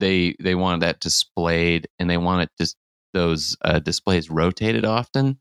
they 0.00 0.36
they 0.40 0.54
want 0.54 0.80
that 0.82 1.00
displayed, 1.00 1.88
and 1.98 2.08
they 2.10 2.18
want 2.18 2.42
it 2.42 2.50
just 2.60 2.76
those 3.14 3.56
uh, 3.64 3.78
displays 3.78 4.30
rotated 4.30 4.84
often, 4.84 5.38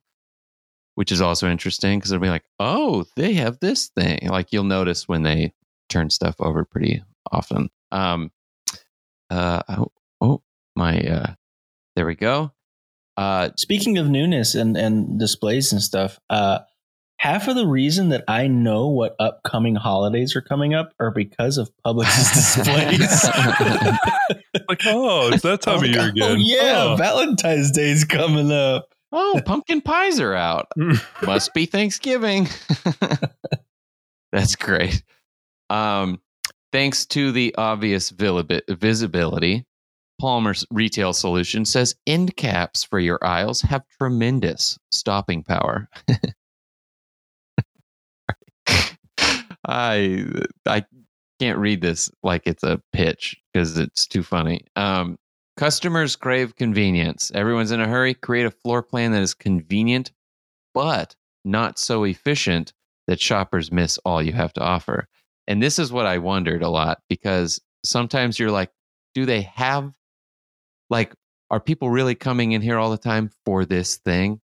which 0.96 1.12
is 1.12 1.22
also 1.22 1.50
interesting 1.50 2.00
because 2.00 2.10
they'll 2.12 2.20
be 2.20 2.30
like, 2.30 2.46
oh, 2.60 3.06
they 3.18 3.34
have 3.34 3.60
this 3.60 3.90
thing. 3.90 4.20
Like 4.30 4.54
you'll 4.54 4.64
notice 4.64 5.08
when 5.08 5.24
they 5.24 5.54
turn 5.90 6.10
stuff 6.10 6.36
over 6.40 6.66
pretty 6.66 7.04
often. 7.32 7.70
Um, 7.92 8.32
uh, 9.30 9.62
oh, 9.70 9.92
oh 10.22 10.42
my, 10.76 11.00
uh, 11.00 11.34
there 11.96 12.06
we 12.06 12.16
go. 12.16 12.52
Uh, 13.18 13.50
Speaking 13.56 13.98
of 13.98 14.10
newness 14.10 14.56
and, 14.56 14.76
and 14.76 15.18
displays 15.20 15.72
and 15.72 15.82
stuff, 15.82 16.20
uh, 16.30 16.60
half 17.18 17.48
of 17.48 17.56
the 17.56 17.66
reason 17.66 18.10
that 18.10 18.26
I 18.28 18.48
know 18.48 18.90
what 18.90 19.16
upcoming 19.20 19.76
holidays 19.76 20.36
are 20.36 20.42
coming 20.42 20.74
up 20.74 20.92
are 21.00 21.12
because 21.12 21.58
of 21.58 21.72
Publix 21.86 22.34
displays. 22.34 23.24
like, 24.70 24.82
oh, 24.86 25.32
it's 25.32 25.44
that 25.44 25.62
time 25.62 25.78
of 25.84 25.90
year 25.90 26.10
again. 26.10 26.32
Oh 26.32 26.36
yeah, 26.36 26.84
Oh. 26.90 26.96
Valentine's 26.98 27.72
Day's 27.72 28.04
coming 28.04 28.52
up. 28.52 28.90
Oh, 29.14 29.40
pumpkin 29.46 29.80
pies 29.80 30.20
are 30.20 30.34
out. 30.34 30.68
Must 31.24 31.54
be 31.54 31.66
Thanksgiving. 31.66 32.50
That's 34.34 34.58
great. 34.58 35.02
Um, 35.70 36.22
thanks 36.72 37.06
to 37.08 37.32
the 37.32 37.54
obvious 37.58 38.10
visibility, 38.12 39.66
Palmer's 40.20 40.66
retail 40.72 41.14
solution 41.14 41.66
says 41.66 41.96
end 42.08 42.36
caps 42.38 42.84
for 42.84 43.00
your 43.00 43.20
aisles 43.24 43.62
have 43.62 43.84
tremendous 44.00 44.78
stopping 44.92 45.44
power. 45.44 45.90
I 49.68 50.26
I 50.66 50.86
can't 51.40 51.58
read 51.60 51.82
this 51.82 52.10
like 52.24 52.44
it's 52.46 52.64
a 52.64 52.82
pitch 52.94 53.36
because 53.52 53.78
it's 53.78 54.08
too 54.08 54.24
funny. 54.24 54.62
Um, 54.76 55.18
customers 55.58 56.16
crave 56.16 56.56
convenience. 56.56 57.32
Everyone's 57.34 57.72
in 57.72 57.82
a 57.82 57.88
hurry. 57.88 58.14
Create 58.14 58.46
a 58.46 58.52
floor 58.52 58.84
plan 58.84 59.12
that 59.12 59.22
is 59.22 59.34
convenient, 59.34 60.12
but 60.74 61.16
not 61.44 61.78
so 61.80 62.04
efficient 62.04 62.74
that 63.08 63.20
shoppers 63.20 63.72
miss 63.72 63.98
all 64.00 64.22
you 64.22 64.34
have 64.34 64.54
to 64.54 64.62
offer. 64.62 65.08
And 65.48 65.62
this 65.62 65.80
is 65.80 65.92
what 65.92 66.06
I 66.06 66.18
wondered 66.18 66.64
a 66.64 66.70
lot 66.70 67.00
because 67.10 67.62
sometimes 67.84 68.40
you're 68.40 68.52
like, 68.52 68.72
do 69.14 69.26
they 69.26 69.42
have, 69.44 69.94
like, 70.90 71.14
are 71.52 71.60
people 71.60 71.90
really 71.90 72.16
coming 72.16 72.54
in 72.54 72.62
here 72.62 72.78
all 72.78 72.90
the 72.90 72.98
time 72.98 73.30
for 73.46 73.66
this 73.66 73.98
thing 73.98 74.42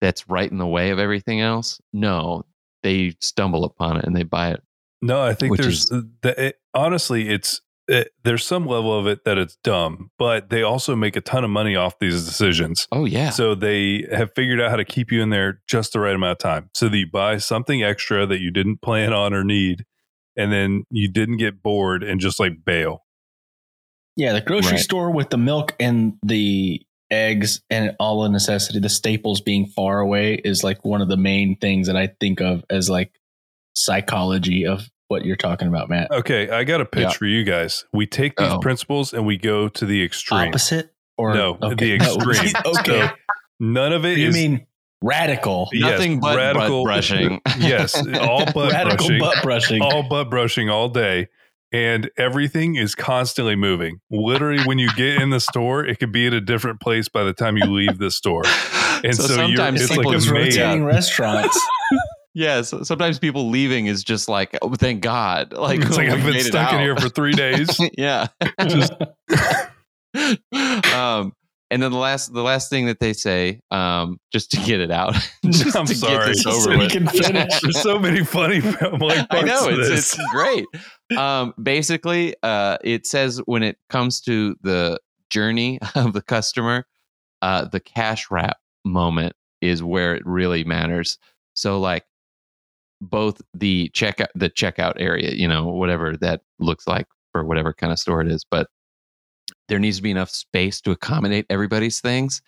that's 0.00 0.28
right 0.28 0.50
in 0.50 0.58
the 0.58 0.66
way 0.66 0.90
of 0.90 0.98
everything 0.98 1.40
else? 1.40 1.80
No, 1.92 2.44
they 2.82 3.14
stumble 3.20 3.64
upon 3.64 3.96
it 3.98 4.04
and 4.04 4.16
they 4.16 4.24
buy 4.24 4.50
it. 4.50 4.62
No, 5.02 5.22
I 5.22 5.34
think 5.34 5.56
there's 5.56 5.90
is- 5.90 6.04
the, 6.22 6.46
it, 6.46 6.56
honestly, 6.74 7.28
it's 7.30 7.60
it, 7.88 8.12
there's 8.22 8.44
some 8.44 8.66
level 8.66 8.96
of 8.96 9.06
it 9.06 9.24
that 9.24 9.36
it's 9.36 9.56
dumb, 9.64 10.10
but 10.18 10.50
they 10.50 10.62
also 10.62 10.94
make 10.94 11.16
a 11.16 11.20
ton 11.20 11.42
of 11.42 11.50
money 11.50 11.74
off 11.74 11.98
these 11.98 12.24
decisions. 12.24 12.86
Oh, 12.92 13.04
yeah. 13.04 13.30
So 13.30 13.54
they 13.54 14.06
have 14.12 14.30
figured 14.36 14.60
out 14.60 14.70
how 14.70 14.76
to 14.76 14.84
keep 14.84 15.10
you 15.10 15.22
in 15.22 15.30
there 15.30 15.60
just 15.66 15.92
the 15.92 16.00
right 16.00 16.14
amount 16.14 16.32
of 16.32 16.38
time, 16.38 16.70
so 16.74 16.88
that 16.88 16.96
you 16.96 17.10
buy 17.10 17.38
something 17.38 17.82
extra 17.82 18.26
that 18.26 18.40
you 18.40 18.50
didn't 18.52 18.80
plan 18.80 19.12
on 19.12 19.34
or 19.34 19.42
need, 19.42 19.86
and 20.36 20.52
then 20.52 20.84
you 20.90 21.10
didn't 21.10 21.36
get 21.38 21.62
bored 21.62 22.02
and 22.02 22.20
just 22.20 22.38
like 22.40 22.64
bail. 22.64 23.04
Yeah, 24.16 24.32
the 24.32 24.40
grocery 24.40 24.72
Right. 24.72 24.80
store 24.80 25.10
with 25.10 25.30
the 25.30 25.38
milk 25.38 25.74
and 25.80 26.14
the 26.24 26.82
eggs 27.10 27.60
and 27.70 27.96
all 27.98 28.22
the 28.22 28.28
necessity, 28.28 28.78
the 28.78 28.88
staples 28.88 29.40
being 29.40 29.66
far 29.66 29.98
away 30.00 30.34
is 30.34 30.62
like 30.62 30.84
one 30.84 31.00
of 31.00 31.08
the 31.08 31.16
main 31.16 31.56
things 31.56 31.86
that 31.86 31.96
I 31.96 32.08
think 32.20 32.40
of 32.40 32.64
as 32.70 32.88
like 32.90 33.12
psychology 33.74 34.66
of 34.66 34.88
what 35.08 35.24
you're 35.24 35.36
talking 35.36 35.68
about, 35.68 35.88
Matt. 35.88 36.10
Okay, 36.10 36.48
I 36.50 36.64
got 36.64 36.80
a 36.80 36.84
pitch 36.84 37.02
Yeah. 37.02 37.10
for 37.10 37.26
you 37.26 37.42
guys. 37.44 37.84
We 37.92 38.06
take 38.06 38.36
these 38.36 38.48
Uh-oh. 38.48 38.60
principles 38.60 39.12
and 39.12 39.26
we 39.26 39.36
go 39.36 39.68
to 39.68 39.86
the 39.86 40.04
extreme. 40.04 40.48
Opposite 40.48 40.94
or 41.18 41.34
No, 41.34 41.58
okay. 41.62 41.74
the 41.74 41.92
extreme. 42.04 42.52
okay. 42.64 43.08
So 43.08 43.10
none 43.58 43.92
of 43.92 44.04
it 44.04 44.18
you 44.18 44.30
mean 44.30 44.66
radical? 45.02 45.68
yes, 45.72 45.92
Nothing 45.92 46.20
but 46.20 46.54
butt 46.54 46.84
brushing. 46.84 47.40
yes, 47.58 47.94
all 48.18 48.44
butt 48.52 48.72
radical 48.72 48.96
brushing. 49.08 49.18
butt 49.18 49.42
brushing. 49.42 49.82
all 49.82 50.08
butt 50.08 50.30
brushing 50.30 50.68
all 50.70 50.88
day 50.88 51.28
and 51.72 52.10
everything 52.16 52.74
is 52.74 52.94
constantly 52.96 53.54
moving 53.54 54.00
literally 54.10 54.60
when 54.64 54.78
you 54.78 54.92
get 54.94 55.22
in 55.22 55.30
the 55.30 55.38
store 55.38 55.84
it 55.86 56.00
could 56.00 56.10
be 56.10 56.26
at 56.26 56.32
a 56.32 56.40
different 56.40 56.80
place 56.80 57.08
by 57.08 57.22
the 57.22 57.32
time 57.32 57.56
you 57.56 57.64
leave 57.64 57.98
the 57.98 58.10
store 58.10 58.42
And 59.02 59.14
so 59.16 59.22
you're- 59.22 59.34
sometimes 59.46 59.80
it's 59.80 59.90
It's 59.90 59.96
like 59.96 60.06
like 60.06 60.16
a 60.26 60.30
rotating 60.30 60.84
restaurants. 60.84 61.58
yeah, 62.34 62.60
so 62.62 62.82
sometimes 62.82 63.18
people 63.18 63.48
leaving 63.48 63.86
is 63.86 64.04
just 64.04 64.28
like, 64.28 64.58
oh, 64.60 64.74
thank 64.74 65.00
God. 65.00 65.52
Like, 65.54 65.80
it's 65.80 65.96
like 65.96 66.10
i've 66.10 66.22
been 66.22 66.38
stuck 66.40 66.72
in 66.74 66.80
here 66.80 66.94
for 66.96 67.08
three 67.08 67.32
days 67.32 67.80
yeah. 67.96 68.26
Just- 68.66 68.92
um, 70.94 71.32
and 71.70 71.82
then 71.82 71.92
the 71.92 71.98
last, 71.98 72.32
the 72.32 72.42
last 72.42 72.68
thing 72.68 72.86
that 72.86 72.98
they 72.98 73.12
say, 73.12 73.60
um, 73.70 74.18
just 74.32 74.50
to 74.52 74.56
get 74.58 74.80
it 74.80 74.90
out, 74.90 75.14
just 75.44 75.76
I'm 75.76 75.86
to 75.86 75.94
sorry. 75.94 76.26
get 76.26 76.26
this 76.26 76.46
over 76.46 76.60
so 76.60 76.70
we 76.70 76.76
with. 76.78 76.92
can 76.92 77.06
finish. 77.06 77.60
there's 77.60 77.80
so 77.80 77.98
many 77.98 78.24
funny 78.24 78.60
like 78.60 78.80
I 79.30 79.42
know 79.42 79.68
it's 79.68 79.88
it's 80.16 80.30
great. 80.32 80.66
Um, 81.16 81.54
basically, 81.62 82.34
uh, 82.42 82.78
it 82.82 83.06
says 83.06 83.40
when 83.46 83.62
it 83.62 83.78
comes 83.88 84.20
to 84.22 84.56
the 84.62 84.98
journey 85.30 85.78
of 85.94 86.12
the 86.12 86.22
customer, 86.22 86.86
uh, 87.42 87.66
the 87.66 87.80
cash 87.80 88.30
wrap 88.30 88.58
moment 88.84 89.34
is 89.60 89.82
where 89.82 90.14
it 90.14 90.24
really 90.26 90.64
matters. 90.64 91.18
So, 91.54 91.78
like 91.78 92.04
both 93.00 93.40
the 93.54 93.90
checkout, 93.94 94.28
the 94.34 94.50
checkout 94.50 94.94
area, 94.96 95.32
you 95.32 95.46
know, 95.48 95.66
whatever 95.68 96.16
that 96.18 96.42
looks 96.58 96.86
like 96.86 97.06
for 97.32 97.44
whatever 97.44 97.72
kind 97.72 97.92
of 97.92 97.98
store 97.98 98.20
it 98.20 98.28
is, 98.28 98.44
but 98.50 98.66
there 99.70 99.78
needs 99.78 99.96
to 99.96 100.02
be 100.02 100.10
enough 100.10 100.30
space 100.30 100.80
to 100.82 100.90
accommodate 100.90 101.46
everybody's 101.48 102.00
things 102.00 102.42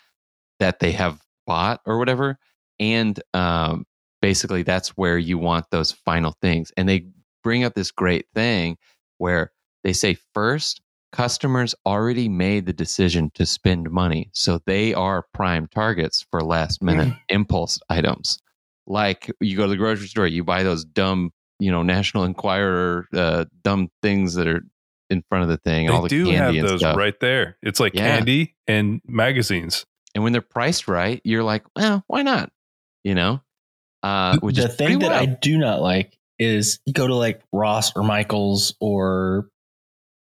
that 0.58 0.80
they 0.80 0.92
have 0.92 1.20
bought 1.46 1.80
or 1.86 1.96
whatever, 1.98 2.38
and 2.78 3.22
um, 3.32 3.86
basically 4.20 4.62
that's 4.62 4.90
where 4.90 5.16
you 5.16 5.38
want 5.38 5.66
those 5.70 5.92
final 5.92 6.36
things. 6.42 6.72
And 6.76 6.88
they 6.88 7.06
bring 7.42 7.64
up 7.64 7.74
this 7.74 7.90
great 7.90 8.26
thing 8.34 8.76
where 9.18 9.52
they 9.84 9.92
say 9.92 10.16
first 10.34 10.80
customers 11.12 11.74
already 11.84 12.28
made 12.28 12.66
the 12.66 12.72
decision 12.72 13.30
to 13.34 13.44
spend 13.44 13.90
money 13.90 14.30
so 14.32 14.58
they 14.66 14.94
are 14.94 15.26
prime 15.34 15.68
targets 15.68 16.24
for 16.30 16.40
last 16.40 16.82
minute 16.82 17.12
impulse 17.28 17.78
items. 17.88 18.38
Like 18.86 19.30
you 19.40 19.56
go 19.56 19.64
to 19.64 19.68
the 19.68 19.76
grocery 19.76 20.08
store 20.08 20.26
you 20.26 20.42
buy 20.42 20.62
those 20.62 20.84
dumb 20.84 21.30
you 21.58 21.70
know 21.70 21.82
national 21.82 22.24
enquirer 22.24 23.06
uh, 23.14 23.44
dumb 23.62 23.88
things 24.02 24.34
that 24.34 24.48
are 24.48 24.62
in 25.12 25.22
front 25.28 25.42
of 25.44 25.48
the 25.48 25.56
thing 25.58 25.88
all 25.90 26.02
they 26.02 26.08
the 26.08 26.16
do 26.16 26.24
candy 26.24 26.36
have 26.36 26.54
and 26.56 26.68
those 26.68 26.80
stuff. 26.80 26.96
right 26.96 27.18
there. 27.20 27.56
It's 27.62 27.78
like 27.78 27.94
Yeah. 27.94 28.16
candy 28.16 28.54
and 28.66 29.00
magazines. 29.06 29.86
And 30.14 30.24
when 30.24 30.32
they're 30.32 30.42
priced 30.42 30.88
right 30.88 31.20
you're 31.24 31.42
like 31.44 31.64
well 31.76 32.02
why 32.08 32.22
not? 32.22 32.50
You 33.04 33.14
know? 33.14 33.40
Uh 34.02 34.38
which 34.40 34.56
the 34.56 34.64
is 34.68 34.74
thing 34.74 34.98
pretty 34.98 35.06
that 35.08 35.12
I 35.12 35.26
do 35.26 35.58
not 35.58 35.80
like 35.80 36.18
is 36.38 36.80
you 36.86 36.92
go 36.92 37.06
to 37.06 37.14
like 37.14 37.40
Ross 37.52 37.94
or 37.94 38.02
Michaels 38.02 38.74
or 38.80 39.48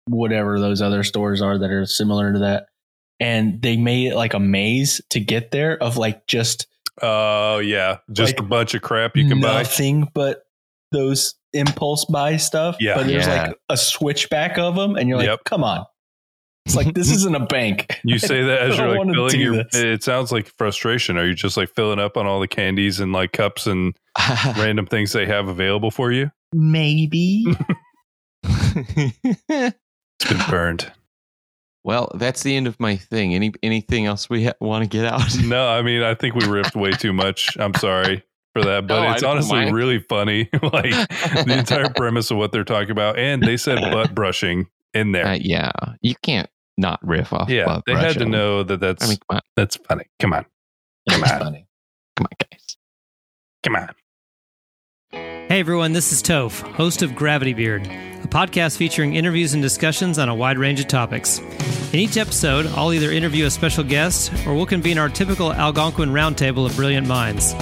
whatever 0.07 0.61
those 0.61 0.81
other 0.83 1.03
stores 1.03 1.41
are 1.43 1.59
that 1.59 1.71
are 1.71 1.87
similar 1.87 2.33
to 2.33 2.39
that, 2.41 2.67
and 3.21 3.61
they 3.63 3.77
made 3.77 4.09
it 4.13 4.17
like 4.17 4.35
a 4.35 4.39
maze 4.39 5.01
to 5.11 5.19
get 5.19 5.51
there 5.51 5.83
of 5.83 5.97
like 5.97 6.27
just 6.27 6.67
oh 7.03 7.59
yeah. 7.59 7.99
Just 8.13 8.35
Like, 8.35 8.41
a 8.41 8.49
bunch 8.49 8.75
of 8.75 8.83
crap 8.83 9.17
you 9.17 9.27
can 9.29 9.41
buy. 9.41 9.63
nothing 9.63 10.09
but 10.15 10.44
those 10.95 11.35
impulse 11.53 12.05
buy 12.07 12.37
stuff. 12.39 12.77
Yeah. 12.81 12.95
but 12.97 13.07
there's 13.07 13.27
Yeah. 13.27 13.49
like 13.49 13.57
a 13.69 13.77
switchback 13.77 14.57
of 14.59 14.75
them, 14.77 14.97
and 14.97 15.09
you're 15.09 15.19
like, 15.19 15.27
Yep. 15.29 15.41
come 15.45 15.63
on. 15.63 15.85
It's 16.67 16.75
like 16.75 16.95
this 16.95 17.11
isn't 17.11 17.35
a 17.37 17.45
bank. 17.47 18.01
You 18.05 18.19
say 18.19 18.43
that 18.43 18.63
as 18.71 18.79
you're 18.79 18.89
like 18.99 19.15
filling 19.15 19.41
your. 19.41 19.65
this. 19.65 19.75
It 19.75 20.03
sounds 20.03 20.33
like 20.33 20.47
frustration. 20.57 21.19
Are 21.19 21.27
you 21.27 21.35
just 21.35 21.59
like 21.59 21.69
filling 21.69 21.99
up 21.99 22.17
on 22.17 22.27
all 22.27 22.41
the 22.41 22.49
candies 22.49 23.01
and 23.01 23.13
like 23.13 23.33
cups 23.33 23.67
and 23.67 23.95
random 24.57 24.87
things 24.87 25.13
they 25.13 25.27
have 25.27 25.49
available 25.49 25.91
for 25.91 26.11
you? 26.11 26.31
Maybe. 26.55 27.45
It's 28.45 29.75
It's 30.21 30.29
been 30.31 30.51
burned. 30.51 30.93
Well, 31.83 32.11
that's 32.15 32.43
the 32.43 32.57
end 32.57 32.67
of 32.67 32.81
my 32.81 32.97
thing. 32.97 33.35
Any 33.35 33.53
anything 33.63 34.07
else 34.07 34.31
we 34.31 34.45
ha- 34.47 34.53
want 34.61 34.85
to 34.85 34.89
get 34.89 35.05
out? 35.05 35.21
no, 35.45 35.69
I 35.69 35.83
mean, 35.83 36.03
I 36.03 36.15
think 36.15 36.35
we 36.35 36.47
ripped 36.47 36.75
way 36.75 36.93
too 36.93 37.13
much. 37.13 37.57
I'm 37.59 37.75
sorry 37.75 38.23
for 38.55 38.63
that, 38.65 38.87
but 38.87 39.03
No, 39.03 39.13
it's 39.13 39.23
honestly 39.23 39.59
mind. 39.65 39.75
really 39.75 39.99
funny. 39.99 40.49
like 40.63 40.91
the 40.91 41.45
entire 41.59 41.91
premise 41.91 42.31
of 42.31 42.39
what 42.39 42.53
they're 42.53 42.65
talking 42.65 42.91
about, 42.93 43.19
and 43.19 43.43
they 43.43 43.57
said 43.59 43.81
butt 43.93 44.15
brushing 44.15 44.67
in 44.95 45.13
there. 45.13 45.27
Uh, 45.27 45.39
yeah, 45.41 45.71
you 46.01 46.15
can't 46.23 46.49
not 46.79 46.99
riff 47.03 47.33
off. 47.33 47.51
yeah, 47.51 47.67
butt 47.67 47.83
they 47.87 47.95
had 47.95 48.15
to 48.19 48.25
know 48.25 48.63
that 48.63 48.81
that's 48.81 49.05
I 49.05 49.09
mean, 49.09 49.19
come 49.29 49.37
on, 49.37 49.41
that's 49.57 49.77
funny. 49.77 50.05
Come 50.21 50.33
on, 50.33 50.47
It's 51.07 51.15
Come 51.17 51.25
on. 51.25 51.39
funny. 51.41 51.67
come 52.17 52.27
on, 52.27 52.49
guys. 52.51 52.77
come 53.63 53.77
on. 53.77 53.89
Hey 55.49 55.61
everyone, 55.61 55.93
this 55.93 56.11
is 56.13 56.23
Toph, 56.23 56.61
host 56.73 57.03
of 57.03 57.15
Gravity 57.15 57.53
Beard, 57.53 57.83
a 57.87 58.27
podcast 58.29 58.77
featuring 58.79 59.15
interviews 59.15 59.53
and 59.53 59.63
discussions 59.63 60.19
on 60.19 60.29
a 60.31 60.35
wide 60.35 60.59
range 60.59 60.81
of 60.81 60.89
topics. 60.89 61.39
In 61.93 62.01
each 62.01 62.17
episode, 62.17 62.67
I'll 62.69 62.93
either 62.93 63.13
interview 63.13 63.45
a 63.47 63.51
special 63.51 63.85
guest 63.85 64.33
or 64.47 64.55
we'll 64.55 64.67
convene 64.67 64.97
our 64.99 65.09
typical 65.11 65.53
Algonquin 65.53 66.09
roundtable 66.11 66.67
of 66.67 66.75
brilliant 66.75 67.07
minds. 67.07 67.53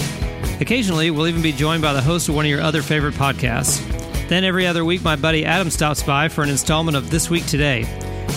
Occasionally, 0.63 1.11
we'll 1.11 1.27
even 1.27 1.43
be 1.43 1.51
joined 1.51 1.83
by 1.83 1.93
the 1.93 2.01
host 2.01 2.29
of 2.29 2.37
one 2.37 2.45
of 2.45 2.49
your 2.49 2.61
other 2.61 2.83
favorite 2.83 3.15
podcasts. 3.15 3.81
Then 4.29 4.45
every 4.45 4.65
other 4.65 4.85
week, 4.85 5.03
my 5.03 5.17
buddy 5.17 5.45
Adam 5.45 5.71
stops 5.71 6.05
by 6.05 6.29
for 6.29 6.45
an 6.45 6.51
installment 6.51 6.97
of 6.97 7.11
This 7.11 7.29
Week 7.29 7.45
Today. 7.47 7.83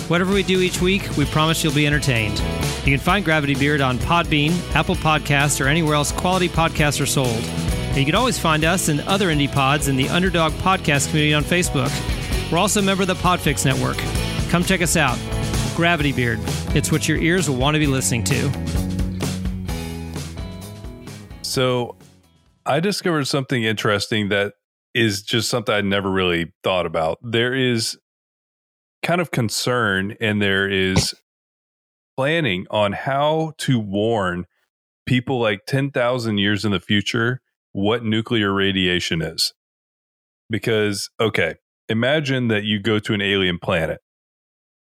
Whatever 0.08 0.34
we 0.34 0.42
do 0.42 0.60
each 0.60 0.82
week, 0.82 1.08
we 1.18 1.26
promise 1.26 1.64
you'll 1.64 1.76
be 1.76 1.86
entertained. 1.86 2.40
You 2.84 2.92
can 2.92 2.98
find 2.98 3.24
Gravity 3.24 3.54
Beard 3.54 3.80
on 3.80 4.00
Podbean, 4.00 4.54
Apple 4.74 4.96
Podcasts, 4.96 5.64
or 5.64 5.68
anywhere 5.68 5.94
else 5.94 6.12
quality 6.12 6.50
podcasts 6.50 7.00
are 7.00 7.06
sold. 7.06 7.30
And 7.30 7.98
you 7.98 8.06
can 8.06 8.16
always 8.16 8.40
find 8.40 8.64
us 8.64 8.88
and 8.88 9.02
other 9.02 9.28
indie 9.28 9.52
pods 9.52 9.88
in 9.88 9.96
the 9.96 10.10
Underdog 10.10 10.52
Podcast 10.54 11.10
community 11.10 11.36
on 11.36 11.44
Facebook. 11.44 11.92
We're 12.52 12.58
also 12.58 12.80
a 12.80 12.84
member 12.84 13.04
of 13.04 13.08
the 13.08 13.14
Podfix 13.14 13.66
Network. 13.66 13.98
Come 14.50 14.64
check 14.64 14.82
us 14.82 14.98
out. 14.98 15.20
Gravity 15.76 16.12
Beard. 16.12 16.40
It's 16.74 16.92
what 16.92 17.08
your 17.08 17.20
ears 17.20 17.48
will 17.48 17.58
want 17.58 17.76
to 17.76 17.80
be 17.80 17.86
listening 17.86 18.24
to. 18.24 18.52
So 21.44 21.96
I 22.66 22.80
discovered 22.80 23.26
something 23.26 23.64
interesting 23.64 24.30
that 24.30 24.54
is 24.94 25.22
just 25.22 25.50
something 25.50 25.76
I'd 25.76 25.86
never 25.86 26.10
really 26.10 26.54
thought 26.64 26.86
about. 26.86 27.20
There 27.22 27.54
is 27.54 27.98
kind 29.04 29.22
of 29.22 29.30
concern 29.30 30.16
and 30.20 30.42
there 30.42 30.68
is 30.68 31.14
planning 32.18 32.66
on 32.72 32.94
how 32.94 33.54
to 33.60 33.80
warn 33.80 34.46
people 35.06 35.40
like 35.40 35.66
10,000 35.68 36.38
years 36.38 36.66
in 36.66 36.72
the 36.72 36.80
future 36.80 37.42
what 37.72 38.04
nuclear 38.04 38.52
radiation 38.54 39.22
is. 39.22 39.54
Because, 40.50 41.10
okay, 41.20 41.56
imagine 41.88 42.48
that 42.48 42.64
you 42.64 42.80
go 42.80 42.98
to 43.00 43.14
an 43.14 43.22
alien 43.22 43.60
planet 43.60 44.00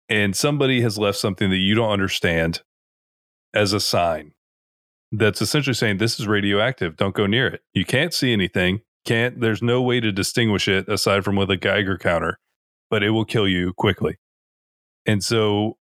and 0.08 0.36
somebody 0.36 0.82
has 0.82 0.98
left 0.98 1.18
something 1.18 1.50
that 1.50 1.56
you 1.56 1.74
don't 1.74 1.90
understand 1.90 2.62
as 3.54 3.72
a 3.72 3.80
sign 3.80 4.32
that's 5.18 5.40
essentially 5.40 5.74
saying 5.74 5.98
this 5.98 6.20
is 6.20 6.26
radioactive. 6.26 6.96
Don't 6.96 7.14
go 7.14 7.26
near 7.26 7.46
it. 7.46 7.62
You 7.72 7.84
can't 7.84 8.12
see 8.12 8.32
anything. 8.32 8.80
Can't. 9.04 9.40
There's 9.40 9.62
no 9.62 9.80
way 9.80 10.00
to 10.00 10.12
distinguish 10.12 10.68
it 10.68 10.88
aside 10.88 11.24
from 11.24 11.36
with 11.36 11.50
a 11.50 11.56
Geiger 11.56 11.96
counter, 11.96 12.38
but 12.90 13.02
it 13.02 13.10
will 13.10 13.24
kill 13.24 13.48
you 13.48 13.72
quickly. 13.72 14.18
And 15.06 15.22
so 15.22 15.78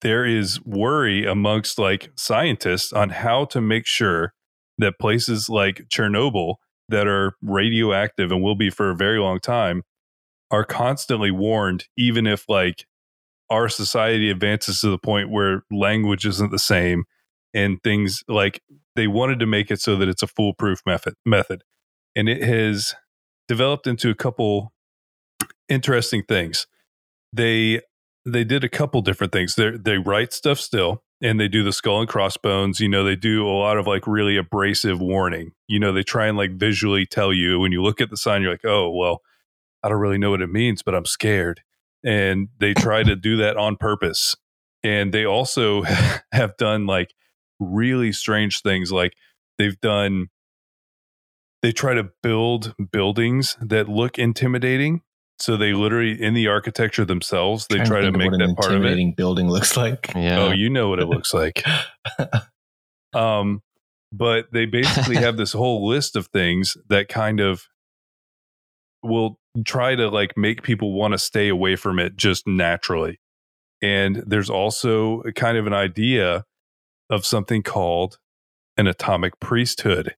there 0.00 0.24
is 0.24 0.64
worry 0.64 1.26
amongst 1.26 1.78
like 1.78 2.10
scientists 2.16 2.92
on 2.92 3.10
how 3.10 3.44
to 3.46 3.60
make 3.60 3.86
sure 3.86 4.32
that 4.78 4.98
places 5.00 5.48
like 5.48 5.86
Chernobyl 5.88 6.56
that 6.88 7.08
are 7.08 7.34
radioactive 7.42 8.30
and 8.30 8.42
will 8.42 8.54
be 8.54 8.70
for 8.70 8.90
a 8.90 8.96
very 8.96 9.18
long 9.18 9.40
time 9.40 9.82
are 10.50 10.64
constantly 10.64 11.30
warned, 11.30 11.86
even 11.96 12.26
if 12.26 12.44
like 12.48 12.86
our 13.50 13.68
society 13.68 14.30
advances 14.30 14.80
to 14.80 14.88
the 14.88 14.98
point 14.98 15.30
where 15.30 15.62
language 15.70 16.24
isn't 16.24 16.52
the 16.52 16.58
same 16.58 17.04
and 17.54 17.82
things 17.82 18.22
like 18.28 18.62
they 18.96 19.06
wanted 19.06 19.38
to 19.40 19.46
make 19.46 19.70
it 19.70 19.80
so 19.80 19.96
that 19.96 20.08
it's 20.08 20.22
a 20.22 20.26
foolproof 20.26 20.80
method 20.86 21.14
method. 21.24 21.62
And 22.16 22.28
it 22.28 22.42
has 22.42 22.94
developed 23.46 23.86
into 23.86 24.10
a 24.10 24.14
couple 24.14 24.72
interesting 25.68 26.22
things. 26.28 26.66
They 27.32 27.80
they 28.24 28.44
did 28.44 28.64
a 28.64 28.68
couple 28.68 29.00
different 29.02 29.32
things. 29.32 29.54
They 29.54 29.70
they 29.70 29.98
write 29.98 30.32
stuff 30.32 30.58
still 30.58 31.02
and 31.20 31.40
they 31.40 31.48
do 31.48 31.64
the 31.64 31.72
skull 31.72 32.00
and 32.00 32.08
crossbones. 32.08 32.80
You 32.80 32.88
know 32.88 33.04
they 33.04 33.16
do 33.16 33.46
a 33.46 33.50
lot 33.50 33.78
of 33.78 33.86
like 33.86 34.06
really 34.06 34.36
abrasive 34.36 35.00
warning. 35.00 35.52
You 35.66 35.78
know 35.78 35.92
they 35.92 36.02
try 36.02 36.26
and 36.26 36.36
like 36.36 36.52
visually 36.52 37.06
tell 37.06 37.32
you 37.32 37.58
when 37.60 37.72
you 37.72 37.82
look 37.82 38.00
at 38.00 38.10
the 38.10 38.16
sign 38.16 38.42
you're 38.42 38.52
like 38.52 38.64
oh 38.64 38.90
well 38.90 39.20
i 39.82 39.88
don't 39.88 40.00
really 40.00 40.18
know 40.18 40.30
what 40.30 40.42
it 40.42 40.50
means 40.50 40.82
but 40.82 40.94
i'm 40.94 41.06
scared. 41.06 41.62
And 42.04 42.48
they 42.58 42.74
try 42.74 43.02
to 43.02 43.16
do 43.16 43.36
that 43.38 43.56
on 43.56 43.76
purpose. 43.76 44.36
And 44.84 45.12
they 45.12 45.24
also 45.24 45.82
have 46.32 46.56
done 46.56 46.86
like 46.86 47.12
really 47.60 48.12
strange 48.12 48.62
things 48.62 48.92
like 48.92 49.14
they've 49.58 49.80
done 49.80 50.28
they 51.62 51.72
try 51.72 51.94
to 51.94 52.08
build 52.22 52.74
buildings 52.92 53.56
that 53.60 53.88
look 53.88 54.18
intimidating 54.18 55.02
so 55.40 55.56
they 55.56 55.72
literally 55.72 56.20
in 56.20 56.34
the 56.34 56.48
architecture 56.48 57.04
themselves 57.04 57.66
they 57.68 57.78
try 57.78 58.00
to 58.00 58.12
think 58.12 58.16
make 58.16 58.30
that 58.32 58.56
part 58.56 58.74
of 58.74 58.84
it 58.84 59.16
building 59.16 59.48
looks 59.48 59.76
like. 59.76 60.12
Yeah. 60.14 60.40
oh 60.40 60.50
you 60.50 60.70
know 60.70 60.88
what 60.88 61.00
it 61.00 61.06
looks 61.06 61.32
like 61.34 61.64
um 63.14 63.62
but 64.12 64.46
they 64.52 64.66
basically 64.66 65.16
have 65.16 65.36
this 65.36 65.52
whole 65.52 65.86
list 65.86 66.16
of 66.16 66.28
things 66.28 66.76
that 66.88 67.08
kind 67.08 67.40
of 67.40 67.64
will 69.02 69.38
try 69.64 69.94
to 69.94 70.08
like 70.08 70.36
make 70.36 70.62
people 70.62 70.92
want 70.92 71.12
to 71.12 71.18
stay 71.18 71.48
away 71.48 71.76
from 71.76 71.98
it 71.98 72.16
just 72.16 72.46
naturally 72.46 73.20
and 73.80 74.24
there's 74.26 74.50
also 74.50 75.22
kind 75.34 75.56
of 75.56 75.66
an 75.66 75.72
idea 75.72 76.44
of 77.10 77.24
something 77.24 77.62
called 77.62 78.18
an 78.76 78.86
atomic 78.86 79.38
priesthood 79.40 80.14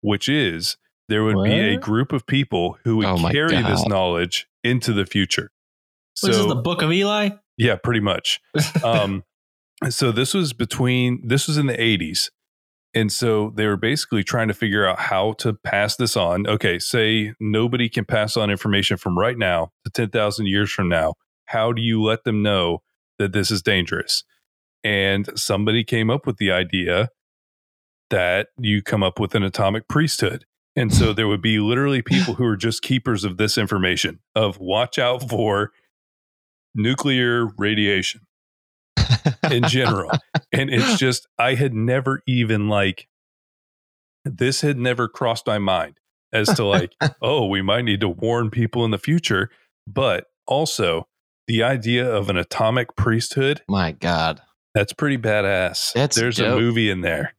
which 0.00 0.28
is 0.28 0.76
there 1.08 1.24
would 1.24 1.42
be 1.44 1.58
a 1.58 1.76
group 1.78 2.12
of 2.12 2.26
people 2.26 2.78
who 2.84 2.96
would 2.98 3.06
Oh 3.06 3.18
my 3.18 3.32
carry 3.32 3.60
this 3.62 3.86
knowledge 3.86 4.46
into 4.64 4.92
the 4.92 5.06
future 5.06 5.50
What 6.20 6.30
is 6.30 6.36
this, 6.36 6.44
is 6.44 6.48
the 6.48 6.60
Book 6.60 6.82
of 6.82 6.92
Eli? 6.92 7.30
yeah, 7.56 7.76
pretty 7.76 8.00
much. 8.00 8.40
Um, 8.84 9.24
so 9.90 10.12
this 10.12 10.32
was 10.32 10.52
between 10.52 11.26
this 11.26 11.48
was 11.48 11.56
in 11.58 11.66
the 11.66 11.74
80s. 11.76 12.30
And 12.94 13.10
so 13.10 13.52
they 13.56 13.66
were 13.66 13.76
basically 13.76 14.22
trying 14.22 14.48
to 14.48 14.54
figure 14.54 14.86
out 14.86 14.98
how 14.98 15.32
to 15.34 15.54
pass 15.54 15.96
this 15.96 16.16
on. 16.16 16.46
Okay, 16.46 16.78
say 16.78 17.32
nobody 17.40 17.88
can 17.88 18.04
pass 18.04 18.36
on 18.36 18.50
information 18.50 18.96
from 18.96 19.18
right 19.18 19.36
now 19.38 19.72
to 19.84 19.90
10,000 19.90 20.46
years 20.46 20.70
from 20.70 20.88
now. 20.88 21.14
How 21.46 21.72
do 21.72 21.82
you 21.82 22.02
let 22.02 22.24
them 22.24 22.42
know 22.42 22.82
that 23.18 23.32
this 23.32 23.50
is 23.50 23.62
dangerous? 23.62 24.24
And 24.84 25.28
somebody 25.36 25.84
came 25.84 26.10
up 26.10 26.26
with 26.26 26.38
the 26.38 26.50
idea 26.50 27.10
that 28.10 28.48
you 28.58 28.82
come 28.82 29.02
up 29.02 29.18
with 29.18 29.34
an 29.34 29.42
atomic 29.42 29.88
priesthood. 29.88 30.44
And 30.76 30.92
so 30.92 31.12
there 31.14 31.28
would 31.28 31.42
be 31.42 31.58
literally 31.58 32.02
people 32.02 32.34
who 32.34 32.44
are 32.44 32.56
just 32.56 32.82
keepers 32.82 33.24
of 33.24 33.36
this 33.36 33.56
information 33.56 34.20
of 34.34 34.58
watch 34.58 34.98
out 34.98 35.28
for 35.28 35.70
nuclear 36.74 37.48
radiation 37.58 38.22
in 39.50 39.64
general. 39.64 40.10
and 40.52 40.70
it's 40.70 40.98
just, 40.98 41.26
I 41.38 41.54
had 41.54 41.74
never 41.74 42.22
even 42.26 42.68
like, 42.68 43.08
this 44.24 44.60
had 44.60 44.78
never 44.78 45.08
crossed 45.08 45.46
my 45.46 45.58
mind 45.58 45.98
as 46.32 46.48
to 46.54 46.64
like, 46.64 46.94
oh, 47.22 47.46
we 47.46 47.62
might 47.62 47.84
need 47.84 48.00
to 48.00 48.08
warn 48.08 48.50
people 48.50 48.84
in 48.84 48.90
the 48.90 48.98
future. 48.98 49.50
But 49.86 50.26
also, 50.46 51.08
the 51.46 51.62
idea 51.62 52.08
of 52.10 52.30
an 52.30 52.36
atomic 52.36 52.94
priesthood, 52.96 53.62
My 53.68 53.92
God. 53.92 54.40
That's 54.74 54.92
pretty 54.92 55.18
badass. 55.18 55.92
That's 55.92 56.16
There's 56.16 56.38
a 56.38 56.56
movie 56.56 56.90
in 56.90 57.00
there. 57.00 57.34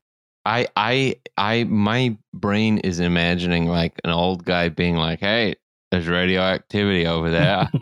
I 0.46 0.68
I 0.76 1.16
I 1.38 1.64
my 1.64 2.18
brain 2.34 2.80
is 2.80 3.00
imagining 3.00 3.68
like 3.68 4.00
an 4.04 4.12
old 4.12 4.44
guy 4.44 4.70
being 4.70 4.96
like, 4.96 5.20
"Hey, 5.20 5.56
there's 5.92 6.08
radioactivity 6.08 7.08
over 7.08 7.30
there," 7.30 7.70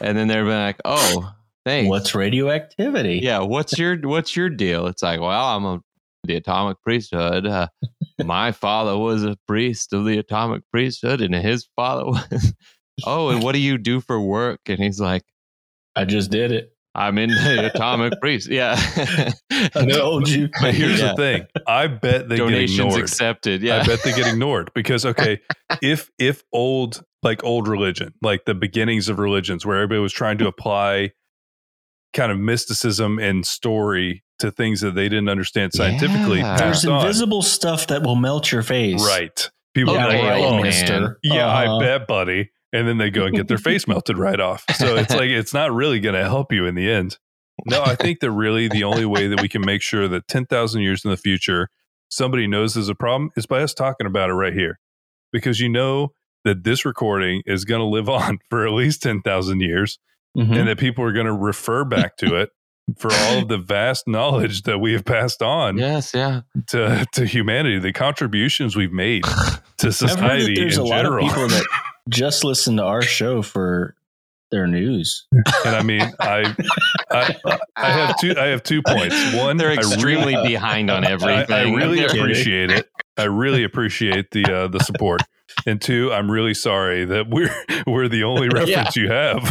and 0.00 0.16
then 0.16 0.28
they're 0.28 0.44
being 0.44 0.56
like, 0.56 0.80
"Oh, 0.84 1.32
thanks." 1.64 1.88
What's 1.88 2.14
radioactivity? 2.14 3.20
yeah? 3.22 3.40
What's 3.40 3.78
your 3.78 3.96
What's 3.98 4.34
your 4.34 4.48
deal? 4.48 4.86
It's 4.86 5.02
like, 5.02 5.20
well, 5.20 5.56
I'm 5.56 5.64
a 5.64 5.80
the 6.24 6.36
atomic 6.36 6.80
priesthood. 6.82 7.46
Uh, 7.46 7.68
my 8.24 8.52
father 8.52 8.96
was 8.96 9.24
a 9.24 9.36
priest 9.46 9.92
of 9.92 10.04
the 10.04 10.18
atomic 10.18 10.62
priesthood, 10.70 11.20
and 11.20 11.34
his 11.34 11.68
father 11.76 12.04
was. 12.06 12.54
oh, 13.04 13.28
and 13.28 13.42
what 13.42 13.52
do 13.52 13.60
you 13.60 13.78
do 13.78 14.00
for 14.00 14.20
work? 14.20 14.60
And 14.66 14.78
he's 14.78 15.00
like, 15.00 15.24
I 15.94 16.04
just 16.04 16.30
did 16.30 16.52
it. 16.52 16.75
I'm 16.98 17.18
in 17.18 17.28
the 17.30 17.70
atomic 17.74 18.14
priest. 18.20 18.48
Yeah. 18.50 18.74
I 19.74 19.86
told 19.86 20.28
you. 20.28 20.48
But 20.60 20.74
here's 20.74 20.98
Yeah. 21.00 21.08
the 21.10 21.16
thing 21.16 21.46
I 21.66 21.86
bet 21.88 22.28
they 22.28 22.36
get 22.36 22.44
Donations 22.44 22.78
ignored. 22.80 23.00
accepted. 23.02 23.62
Yeah. 23.62 23.80
I 23.82 23.84
bet 23.86 24.02
they 24.02 24.12
get 24.12 24.26
ignored 24.26 24.70
because 24.74 25.04
okay, 25.12 25.40
if 25.82 26.10
if 26.18 26.42
old 26.52 27.04
like 27.22 27.44
old 27.44 27.68
religion, 27.68 28.14
like 28.22 28.44
the 28.46 28.54
beginnings 28.54 29.08
of 29.08 29.18
religions, 29.18 29.66
where 29.66 29.76
everybody 29.76 30.00
was 30.00 30.12
trying 30.12 30.38
to 30.38 30.46
apply 30.46 31.12
kind 32.14 32.32
of 32.32 32.38
mysticism 32.38 33.18
and 33.18 33.44
story 33.46 34.22
to 34.38 34.50
things 34.50 34.80
that 34.80 34.94
they 34.94 35.08
didn't 35.08 35.28
understand 35.28 35.72
scientifically, 35.74 36.38
Yeah. 36.38 36.56
There's 36.56 36.76
passed 36.80 36.86
on. 36.86 37.00
invisible 37.02 37.42
stuff 37.42 37.86
that 37.88 38.02
will 38.02 38.16
melt 38.16 38.50
your 38.52 38.62
face. 38.62 39.04
right? 39.06 39.50
People 39.74 39.94
Yeah, 39.94 40.06
are 40.06 40.08
like, 40.08 40.42
oh, 40.44 40.52
man. 40.54 40.62
mister. 40.62 41.18
yeah, 41.22 41.46
Uh-huh. 41.46 41.76
I 41.76 41.80
bet, 41.84 42.06
buddy. 42.06 42.50
And 42.76 42.86
then 42.88 42.98
they 42.98 43.10
go 43.10 43.24
and 43.26 43.34
get 43.34 43.48
their 43.48 43.58
face 43.58 43.86
melted 43.88 44.18
right 44.18 44.40
off. 44.40 44.64
So 44.76 44.96
it's 44.96 45.14
like 45.14 45.30
it's 45.30 45.54
not 45.54 45.72
really 45.72 46.00
going 46.00 46.14
to 46.14 46.24
help 46.24 46.52
you 46.52 46.66
in 46.66 46.74
the 46.74 46.90
end. 46.90 47.18
No, 47.66 47.82
I 47.82 47.94
think 47.94 48.20
that 48.20 48.30
really 48.30 48.68
the 48.68 48.84
only 48.84 49.06
way 49.06 49.28
that 49.28 49.40
we 49.40 49.48
can 49.48 49.64
make 49.64 49.80
sure 49.82 50.06
that 50.08 50.28
10,000 50.28 50.82
years 50.82 51.04
in 51.04 51.10
the 51.10 51.16
future 51.16 51.68
somebody 52.08 52.46
knows 52.46 52.74
there's 52.74 52.88
a 52.88 52.94
problem 52.94 53.30
is 53.36 53.46
by 53.46 53.62
us 53.62 53.74
talking 53.74 54.06
about 54.06 54.30
it 54.30 54.34
right 54.34 54.52
here. 54.52 54.78
Because 55.32 55.58
you 55.58 55.68
know 55.68 56.12
that 56.44 56.62
this 56.64 56.84
recording 56.84 57.42
is 57.46 57.64
going 57.64 57.80
to 57.80 57.86
live 57.86 58.08
on 58.20 58.38
for 58.50 58.66
at 58.66 58.72
least 58.72 59.02
10,000 59.02 59.60
years 59.60 59.98
Mhm. 60.36 60.54
and 60.54 60.68
that 60.68 60.78
people 60.78 61.02
are 61.02 61.12
going 61.12 61.24
to 61.24 61.32
refer 61.32 61.82
back 61.82 62.18
to 62.18 62.34
it 62.36 62.50
for 62.98 63.12
all 63.12 63.38
of 63.38 63.48
the 63.48 63.58
vast 63.58 64.06
knowledge 64.06 64.62
that 64.62 64.78
we 64.78 64.92
have 64.92 65.04
passed 65.04 65.42
on 65.42 65.76
Yes, 65.76 66.14
yeah. 66.14 66.42
to, 66.68 67.06
to 67.14 67.26
humanity, 67.26 67.78
the 67.78 67.92
contributions 67.92 68.76
we've 68.76 68.92
made 68.92 69.24
to 69.24 69.32
I've 69.32 69.58
heard 69.82 69.82
that 69.82 69.92
society 69.92 70.54
there's 70.54 70.76
in 70.78 70.84
a 70.84 70.86
lot 70.86 71.04
of 71.04 71.18
people 71.18 71.48
that 71.48 71.66
just 72.08 72.44
listen 72.44 72.76
to 72.76 72.84
our 72.84 73.02
show 73.02 73.42
for 73.42 73.96
their 74.52 74.68
news. 74.68 75.26
and 75.32 75.74
I 75.74 75.82
mean, 75.82 76.02
I, 76.20 76.54
I, 77.10 77.36
I 77.74 77.90
have 77.90 78.16
two, 78.20 78.34
I 78.38 78.46
have 78.46 78.62
two 78.62 78.80
points. 78.80 79.16
One, 79.34 79.56
They're 79.56 79.70
I 79.70 79.74
really- 79.74 79.92
extremely 79.92 80.36
behind 80.46 80.88
on 80.88 81.04
everything. 81.04 81.52
I 81.52 81.62
really 81.74 82.04
appreciate 82.04 82.70
it. 82.70 82.88
I 83.16 83.24
really 83.24 83.64
appreciate 83.64 84.30
the 84.30 84.44
uh, 84.44 84.68
the 84.68 84.78
support. 84.80 85.22
And 85.64 85.80
two, 85.80 86.12
I'm 86.12 86.30
really 86.30 86.54
sorry 86.54 87.04
that 87.06 87.28
we're 87.28 87.54
we're 87.86 88.08
the 88.08 88.24
only 88.24 88.48
reference 88.48 88.96
you 88.96 89.10
have. 89.10 89.42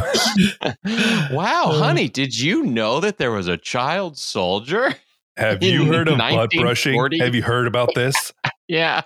wow, 1.31 1.65
Uh, 1.71 1.77
honey, 1.79 2.07
did 2.09 2.37
you 2.39 2.63
know 2.63 2.99
that 2.99 3.17
there 3.17 3.31
was 3.31 3.47
a 3.47 3.57
child 3.57 4.17
soldier? 4.17 4.95
Have 5.37 5.61
you 5.63 5.85
heard 5.85 6.07
of 6.07 6.17
blood 6.17 6.49
brushing? 6.57 6.97
Have 7.19 7.35
you 7.35 7.41
heard 7.43 7.67
about 7.67 7.93
this? 7.95 8.33
Yeah. 8.67 9.01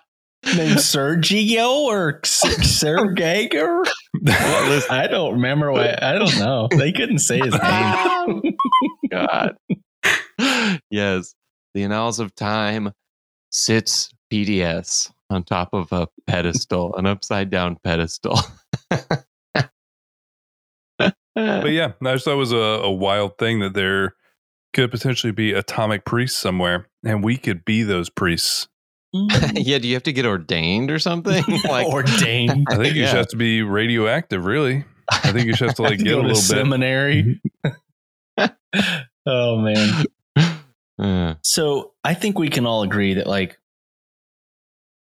Named 0.45 0.77
Sergio 0.77 1.69
or 1.81 2.21
Sergey 2.23 3.49
or 3.53 3.83
I 4.89 5.07
don't 5.11 5.33
remember 5.33 5.69
what 5.69 6.01
I 6.01 6.13
don't 6.13 6.39
know. 6.39 6.69
They 6.71 6.93
couldn't 6.93 7.19
say 7.19 7.39
his 7.39 7.51
name. 7.53 8.55
God. 9.11 9.57
yes. 10.89 11.35
The 11.73 11.83
Annals 11.83 12.21
of 12.21 12.33
Time 12.35 12.93
sits 13.49 14.11
PDS 14.31 15.11
on 15.29 15.43
top 15.43 15.69
of 15.73 15.91
a 15.91 16.07
pedestal, 16.27 16.95
an 16.95 17.05
upside 17.05 17.49
down 17.49 17.77
pedestal. 17.83 18.39
But 21.35 21.71
yeah, 21.71 21.93
I 22.03 22.13
just 22.13 22.25
thought 22.25 22.33
it 22.33 22.37
was 22.37 22.51
a, 22.51 22.57
a 22.57 22.91
wild 22.91 23.37
thing 23.37 23.59
that 23.59 23.73
there 23.73 24.15
could 24.73 24.91
potentially 24.91 25.31
be 25.31 25.53
atomic 25.53 26.03
priests 26.03 26.37
somewhere, 26.37 26.87
and 27.05 27.23
we 27.23 27.37
could 27.37 27.63
be 27.63 27.83
those 27.83 28.09
priests. 28.09 28.67
yeah, 29.13 29.77
do 29.79 29.87
you 29.87 29.93
have 29.93 30.03
to 30.03 30.11
get 30.11 30.25
ordained 30.25 30.91
or 30.91 30.99
something? 30.99 31.41
like 31.69 31.87
ordained. 31.87 32.67
I 32.69 32.75
think 32.75 32.95
you 32.95 33.01
Yeah. 33.01 33.05
just 33.05 33.15
have 33.15 33.27
to 33.29 33.37
be 33.37 33.61
radioactive, 33.61 34.43
really. 34.43 34.83
I 35.11 35.31
think 35.31 35.45
you 35.47 35.53
just 35.53 35.61
have 35.63 35.75
to 35.75 35.81
like 35.83 35.99
To 35.99 36.03
get 36.03 36.11
a 36.11 36.15
go 36.17 36.21
to 36.23 36.27
little 36.27 36.41
bit. 36.41 36.43
seminary. 36.43 37.41
oh 39.25 39.57
man. 39.57 40.03
Uh, 40.99 41.35
So 41.43 41.93
I 42.03 42.13
think 42.15 42.37
we 42.37 42.49
can 42.49 42.65
all 42.65 42.83
agree 42.83 43.13
that 43.13 43.27
like 43.27 43.57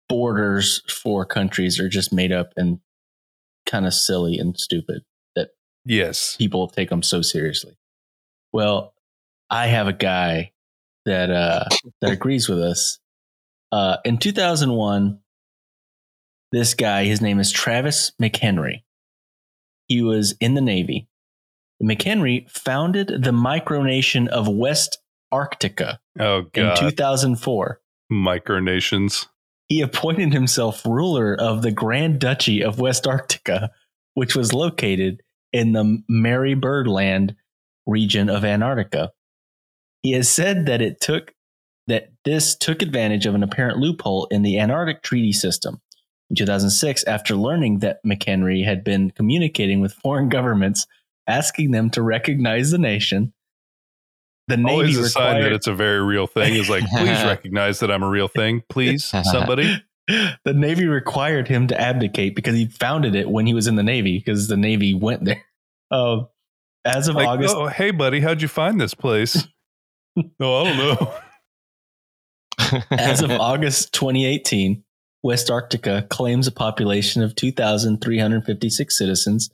borders 0.09 0.81
for 0.89 1.25
countries 1.25 1.79
are 1.79 1.89
just 1.89 2.13
made 2.13 2.31
up 2.31 2.53
and 2.55 2.79
kind 3.65 3.85
of 3.85 3.93
silly 3.93 4.37
and 4.37 4.59
stupid. 4.59 5.03
That 5.35 5.49
yes. 5.85 6.35
People 6.37 6.67
take 6.67 6.89
them 6.89 7.03
so 7.03 7.21
seriously. 7.21 7.77
Well, 8.53 8.93
I 9.49 9.67
have 9.67 9.87
a 9.87 9.93
guy 9.93 10.51
that 11.05 11.29
uh 11.29 11.65
that 12.01 12.11
agrees 12.11 12.49
with 12.49 12.59
us. 12.59 12.99
Uh 13.71 13.97
in 14.05 14.17
2001 14.17 15.19
this 16.51 16.73
guy 16.73 17.03
his 17.03 17.21
name 17.21 17.39
is 17.39 17.51
Travis 17.51 18.11
McHenry. 18.21 18.83
He 19.87 20.01
was 20.01 20.35
in 20.39 20.53
the 20.53 20.61
Navy. 20.61 21.07
McHenry 21.81 22.49
founded 22.49 23.07
the 23.07 23.31
micronation 23.31 24.27
of 24.27 24.47
West 24.47 24.97
Arctica 25.33 25.99
Oh 26.19 26.45
in 26.53 26.75
2004. 26.75 27.81
Micronations. 28.11 29.27
He 29.69 29.81
appointed 29.81 30.33
himself 30.33 30.85
ruler 30.85 31.35
of 31.35 31.61
the 31.61 31.71
Grand 31.71 32.19
Duchy 32.19 32.63
of 32.63 32.77
Westarctica, 32.77 33.69
which 34.13 34.35
was 34.35 34.53
located 34.53 35.21
in 35.51 35.73
the 35.73 36.01
Marie 36.07 36.53
Byrd 36.53 36.87
Land 36.87 37.35
region 37.85 38.29
of 38.29 38.45
Antarctica. 38.45 39.11
He 40.03 40.11
has 40.13 40.29
said 40.29 40.65
that 40.67 40.81
it 40.81 41.01
took 41.01 41.33
that 41.87 42.11
this 42.25 42.55
took 42.55 42.81
advantage 42.81 43.25
of 43.25 43.33
an 43.33 43.43
apparent 43.43 43.77
loophole 43.79 44.25
in 44.25 44.41
the 44.41 44.59
Antarctic 44.59 45.01
Treaty 45.01 45.31
System. 45.31 45.81
In 46.29 46.35
2006, 46.35 47.05
after 47.05 47.35
learning 47.35 47.79
that 47.79 48.03
McHenry 48.05 48.65
had 48.65 48.83
been 48.83 49.11
communicating 49.11 49.79
with 49.79 49.93
foreign 49.93 50.27
governments, 50.27 50.85
asking 51.27 51.71
them 51.71 51.89
to 51.91 52.01
recognize 52.01 52.71
the 52.71 52.77
nation, 52.77 53.33
the 54.47 54.57
Navy 54.57 54.71
Always 54.71 54.97
a 54.97 55.09
sign 55.09 55.41
that 55.41 55.51
it's 55.51 55.67
a 55.67 55.73
very 55.73 56.01
real 56.01 56.27
thing 56.27 56.53
is 56.53 56.69
like, 56.69 56.83
please 56.85 57.23
recognize 57.25 57.79
that 57.79 57.91
I'm 57.91 58.03
a 58.03 58.09
real 58.09 58.27
thing. 58.27 58.63
Please, 58.69 59.05
somebody. 59.23 59.83
the 60.07 60.53
Navy 60.53 60.87
required 60.87 61.47
him 61.47 61.67
to 61.67 61.79
abdicate 61.79 62.35
because 62.35 62.55
he 62.55 62.67
founded 62.67 63.13
it 63.15 63.29
when 63.29 63.45
he 63.45 63.53
was 63.53 63.67
in 63.67 63.75
the 63.75 63.83
Navy 63.83 64.17
because 64.17 64.47
the 64.47 64.57
Navy 64.57 64.93
went 64.93 65.25
there. 65.25 65.43
Uh, 65.91 66.23
as 66.85 67.09
of 67.09 67.15
Like, 67.15 67.27
August, 67.27 67.55
oh, 67.55 67.67
hey, 67.67 67.91
buddy, 67.91 68.21
how'd 68.21 68.41
you 68.41 68.47
find 68.47 68.79
this 68.79 68.93
place? 68.93 69.47
oh, 70.39 70.61
I 70.61 70.63
don't 70.63 70.77
know. 70.77 71.13
as 72.91 73.21
of 73.21 73.31
August 73.31 73.93
2018, 73.93 74.83
Westarctica 75.25 76.07
claims 76.07 76.47
a 76.47 76.51
population 76.51 77.21
of 77.21 77.35
2,356 77.35 78.97
citizens. 78.97 79.49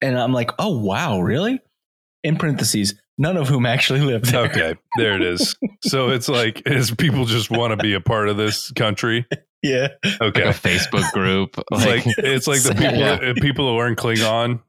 And 0.00 0.18
I'm 0.18 0.32
like, 0.32 0.50
oh 0.58 0.78
wow, 0.78 1.20
really? 1.20 1.60
In 2.24 2.36
parentheses, 2.36 2.94
none 3.18 3.36
of 3.36 3.48
whom 3.48 3.66
actually 3.66 4.00
live 4.00 4.22
there. 4.22 4.46
Okay, 4.46 4.74
there 4.98 5.16
it 5.16 5.22
is. 5.22 5.56
So 5.82 6.08
it's 6.10 6.28
like, 6.28 6.62
is 6.66 6.90
people 6.92 7.24
just 7.24 7.50
want 7.50 7.70
to 7.72 7.76
be 7.76 7.94
a 7.94 8.00
part 8.00 8.28
of 8.28 8.36
this 8.36 8.70
country? 8.72 9.26
Yeah. 9.62 9.88
like 10.04 10.20
Okay. 10.22 10.42
a 10.42 10.52
Facebook 10.52 11.10
group. 11.12 11.56
It's 11.72 11.84
Like, 11.86 12.06
like 12.06 12.14
it's 12.18 12.46
like 12.46 12.62
the 12.62 12.74
people 12.78 12.96
Yeah. 12.98 13.32
people 13.40 13.70
who 13.72 13.78
learn 13.78 13.96
Klingon. 13.96 14.60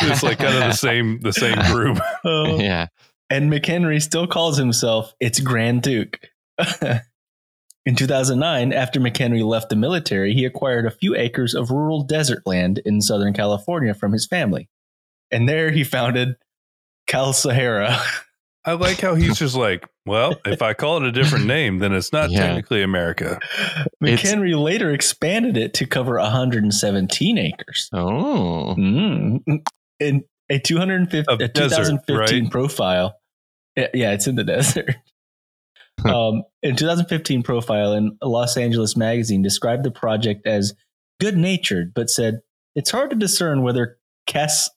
It's 0.00 0.22
like 0.22 0.38
kind 0.38 0.54
of 0.56 0.64
the 0.64 0.72
same 0.72 1.20
the 1.20 1.32
same 1.32 1.58
group. 1.72 1.98
Oh. 2.24 2.58
yeah. 2.58 2.86
and 3.30 3.52
McHenry 3.52 4.00
still 4.00 4.26
calls 4.26 4.56
himself 4.56 5.14
its 5.20 5.40
Grand 5.40 5.82
Duke. 5.82 6.18
in 7.86 7.96
2009, 7.96 8.72
after 8.72 8.98
McHenry 9.00 9.44
left 9.44 9.68
the 9.68 9.76
military, 9.76 10.32
he 10.32 10.44
acquired 10.44 10.86
a 10.86 10.90
few 10.90 11.14
acres 11.14 11.54
of 11.54 11.70
rural 11.70 12.02
desert 12.02 12.42
land 12.46 12.80
in 12.86 13.00
Southern 13.02 13.34
California 13.34 13.92
from 13.94 14.12
his 14.12 14.26
family. 14.26 14.68
And 15.30 15.48
there 15.48 15.70
he 15.70 15.84
founded 15.84 16.36
Calsahara. 17.06 17.98
I 18.66 18.72
like 18.72 18.98
how 19.00 19.14
he's 19.14 19.38
just 19.38 19.54
like, 19.56 19.86
well, 20.06 20.36
if 20.46 20.62
I 20.62 20.72
call 20.72 20.96
it 20.96 21.02
a 21.02 21.12
different 21.12 21.44
name, 21.44 21.78
then 21.80 21.92
it's 21.92 22.12
not 22.14 22.30
Yeah. 22.30 22.40
technically 22.46 22.82
America. 22.82 23.38
It's- 24.02 24.22
McHenry 24.22 24.58
later 24.58 24.90
expanded 24.90 25.56
it 25.58 25.74
to 25.74 25.86
cover 25.86 26.18
117 26.18 27.36
acres. 27.38 27.90
Oh. 27.92 28.74
Mm. 28.78 29.40
In 30.00 30.24
a 30.48 30.58
250, 30.58 31.30
Of 31.30 31.40
a 31.40 31.48
desert, 31.48 31.76
2015 31.76 32.42
right? 32.44 32.50
profile. 32.50 33.18
Yeah, 33.76 33.88
yeah, 33.92 34.12
it's 34.12 34.26
in 34.26 34.36
the 34.36 34.44
desert. 34.44 34.96
um, 36.04 36.42
in 36.62 36.74
2015 36.76 37.42
profile 37.42 37.92
in 37.92 38.16
Los 38.22 38.56
Angeles 38.56 38.96
Magazine 38.96 39.42
described 39.42 39.84
the 39.84 39.90
project 39.90 40.46
as 40.46 40.72
good 41.20 41.36
natured, 41.36 41.92
but 41.94 42.08
said 42.08 42.40
it's 42.74 42.90
hard 42.90 43.10
to 43.10 43.16
discern 43.16 43.62
whether 43.62 43.98
Cas, 44.26 44.70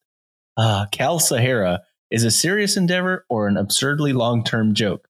uh, 0.58 0.86
Calsahara 0.94 1.80
is 2.10 2.24
a 2.24 2.32
serious 2.32 2.78
endeavor 2.78 3.26
or 3.30 3.48
an 3.48 3.58
absurdly 3.58 4.14
long 4.14 4.44
term 4.44 4.74
joke. 4.74 5.08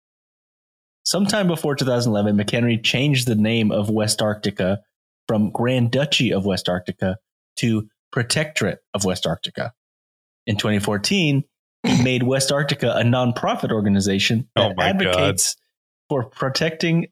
Sometime 1.03 1.47
before 1.47 1.75
2011, 1.75 2.37
McHenry 2.37 2.83
changed 2.83 3.27
the 3.27 3.35
name 3.35 3.71
of 3.71 3.87
Westarctica 3.87 4.79
from 5.27 5.51
Grand 5.51 5.91
Duchy 5.91 6.33
of 6.33 6.43
Westarctica 6.43 7.15
to 7.57 7.87
Protectorate 8.11 8.79
of 8.93 9.03
Westarctica. 9.03 9.71
In 10.45 10.57
2014, 10.57 11.43
he 11.83 12.03
made 12.03 12.23
Westarctica 12.23 12.99
a 12.99 13.03
nonprofit 13.03 13.71
organization 13.71 14.49
Oh 14.55 14.69
that 14.69 14.75
God. 14.75 14.83
advocates 14.83 15.55
for 16.09 16.23
protecting 16.25 17.07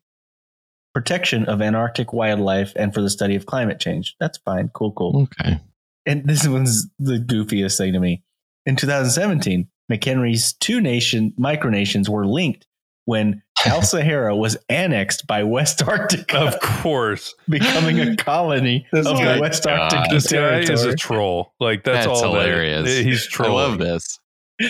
protection 0.94 1.46
of 1.46 1.62
Antarctic 1.62 2.14
wildlife 2.14 2.72
and 2.76 2.94
for 2.94 3.02
the 3.02 3.10
study 3.10 3.36
of 3.36 3.46
climate 3.46 3.80
change. 3.80 4.16
That's 4.20 4.38
fine. 4.40 4.70
Cool, 4.70 4.94
cool. 4.94 5.28
Okay. 5.42 5.60
And 6.06 6.26
this 6.26 6.48
one's 6.48 6.88
the 7.00 7.18
goofiest 7.18 7.78
thing 7.78 7.94
to 7.94 8.00
me. 8.00 8.24
In 8.66 8.76
2017, 8.76 9.68
McHenry's 9.92 10.54
two 10.54 10.82
nation 10.82 11.34
micronations 11.40 12.10
were 12.10 12.26
linked 12.26 12.66
when 13.06 13.42
Calsahara 13.60 14.36
was 14.38 14.58
annexed 14.70 15.28
by 15.28 15.44
Westarctica, 15.44 16.34
Of 16.36 16.60
course. 16.60 17.36
becoming 17.48 18.00
a 18.00 18.16
colony 18.18 18.88
This 18.92 19.06
of 19.08 19.18
guy- 19.18 19.36
the 19.36 19.42
West 19.42 19.64
God. 19.64 19.94
Arctic 19.94 20.12
This 20.12 20.32
guy 20.32 20.60
is 20.60 20.84
a 20.84 20.96
troll. 20.96 21.54
Like 21.60 21.84
that's, 21.84 22.06
That's 22.08 22.20
all 22.22 22.34
that- 22.34 22.42
hilarious. 22.48 22.88
he's 22.98 23.28
I 23.40 23.48
love 23.48 23.78
this. 23.78 24.20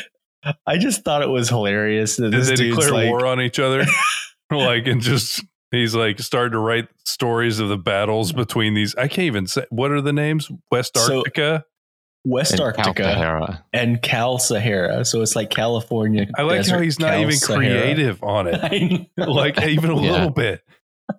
I 0.68 0.78
just 0.78 1.04
thought 1.04 1.22
it 1.24 1.30
was 1.30 1.50
hilarious 1.50 2.18
that 2.18 2.30
Did 2.32 2.42
this 2.42 2.50
they 2.50 2.56
declare 2.70 2.92
like, 2.92 3.10
war 3.10 3.26
on 3.26 3.42
each 3.42 3.58
other? 3.60 3.86
like 4.52 4.86
and 4.88 5.02
just 5.02 5.44
He's 5.72 5.96
like 5.96 6.20
started 6.20 6.52
to 6.52 6.60
write 6.60 6.88
stories 7.06 7.60
of 7.60 7.68
the 7.68 7.78
battles 7.78 8.32
between 8.32 8.76
these. 8.76 8.96
I 8.96 9.08
can't 9.08 9.26
even 9.26 9.48
say 9.48 9.66
what 9.72 9.92
are 9.92 10.00
the 10.02 10.14
names. 10.14 10.50
West 10.72 10.96
So- 10.98 11.24
Arctica. 11.24 11.64
West 12.26 12.54
And 12.54 12.62
Arctica 12.62 13.62
and 13.72 14.02
Calsahara. 14.02 15.06
So 15.06 15.22
it's 15.22 15.36
like 15.36 15.50
California. 15.52 16.28
I 16.38 16.42
like 16.42 16.66
how 16.68 16.80
he's 16.80 17.00
not 17.00 17.12
Cal 17.12 17.22
even 17.22 17.34
Sahara. 17.34 17.60
creative 17.60 18.24
on 18.24 18.48
it. 18.48 19.08
Like 19.18 19.62
even 19.62 19.92
a 19.92 20.02
Yeah. 20.02 20.12
little 20.12 20.30
bit. 20.32 20.62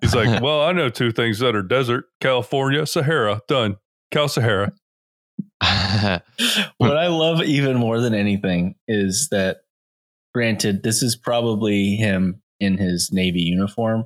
He's 0.00 0.14
like, 0.14 0.42
well, 0.42 0.62
I 0.62 0.72
know 0.72 0.88
two 0.88 1.12
things 1.12 1.38
that 1.38 1.54
are 1.54 1.62
desert: 1.62 2.06
California, 2.20 2.84
Sahara. 2.86 3.40
Done. 3.48 3.76
Calsahara. 4.12 4.72
what 6.78 6.96
I 6.96 7.06
love 7.08 7.42
even 7.42 7.76
more 7.76 8.00
than 8.00 8.14
anything 8.14 8.74
is 8.88 9.28
that, 9.30 9.58
granted, 10.34 10.82
this 10.82 11.02
is 11.02 11.16
probably 11.16 11.96
him 11.96 12.42
in 12.60 12.78
his 12.78 13.10
Navy 13.12 13.40
uniform, 13.42 14.04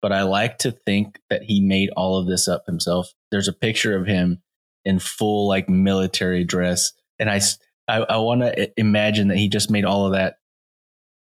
but 0.00 0.12
I 0.12 0.22
like 0.22 0.58
to 0.58 0.70
think 0.72 1.18
that 1.30 1.42
he 1.42 1.60
made 1.60 1.90
all 1.96 2.18
of 2.18 2.26
this 2.26 2.48
up 2.48 2.64
himself. 2.66 3.12
There's 3.30 3.48
a 3.48 3.52
picture 3.52 3.96
of 3.96 4.06
him 4.06 4.42
in 4.84 4.98
full 4.98 5.48
like 5.48 5.68
military 5.68 6.44
dress, 6.44 6.92
and 7.18 7.30
I, 7.30 7.40
I 7.88 8.16
want 8.18 8.40
to 8.42 8.70
imagine 8.80 9.28
that 9.28 9.36
he 9.38 9.48
just 9.48 9.70
made 9.70 9.84
all 9.84 10.06
of 10.06 10.12
that 10.12 10.36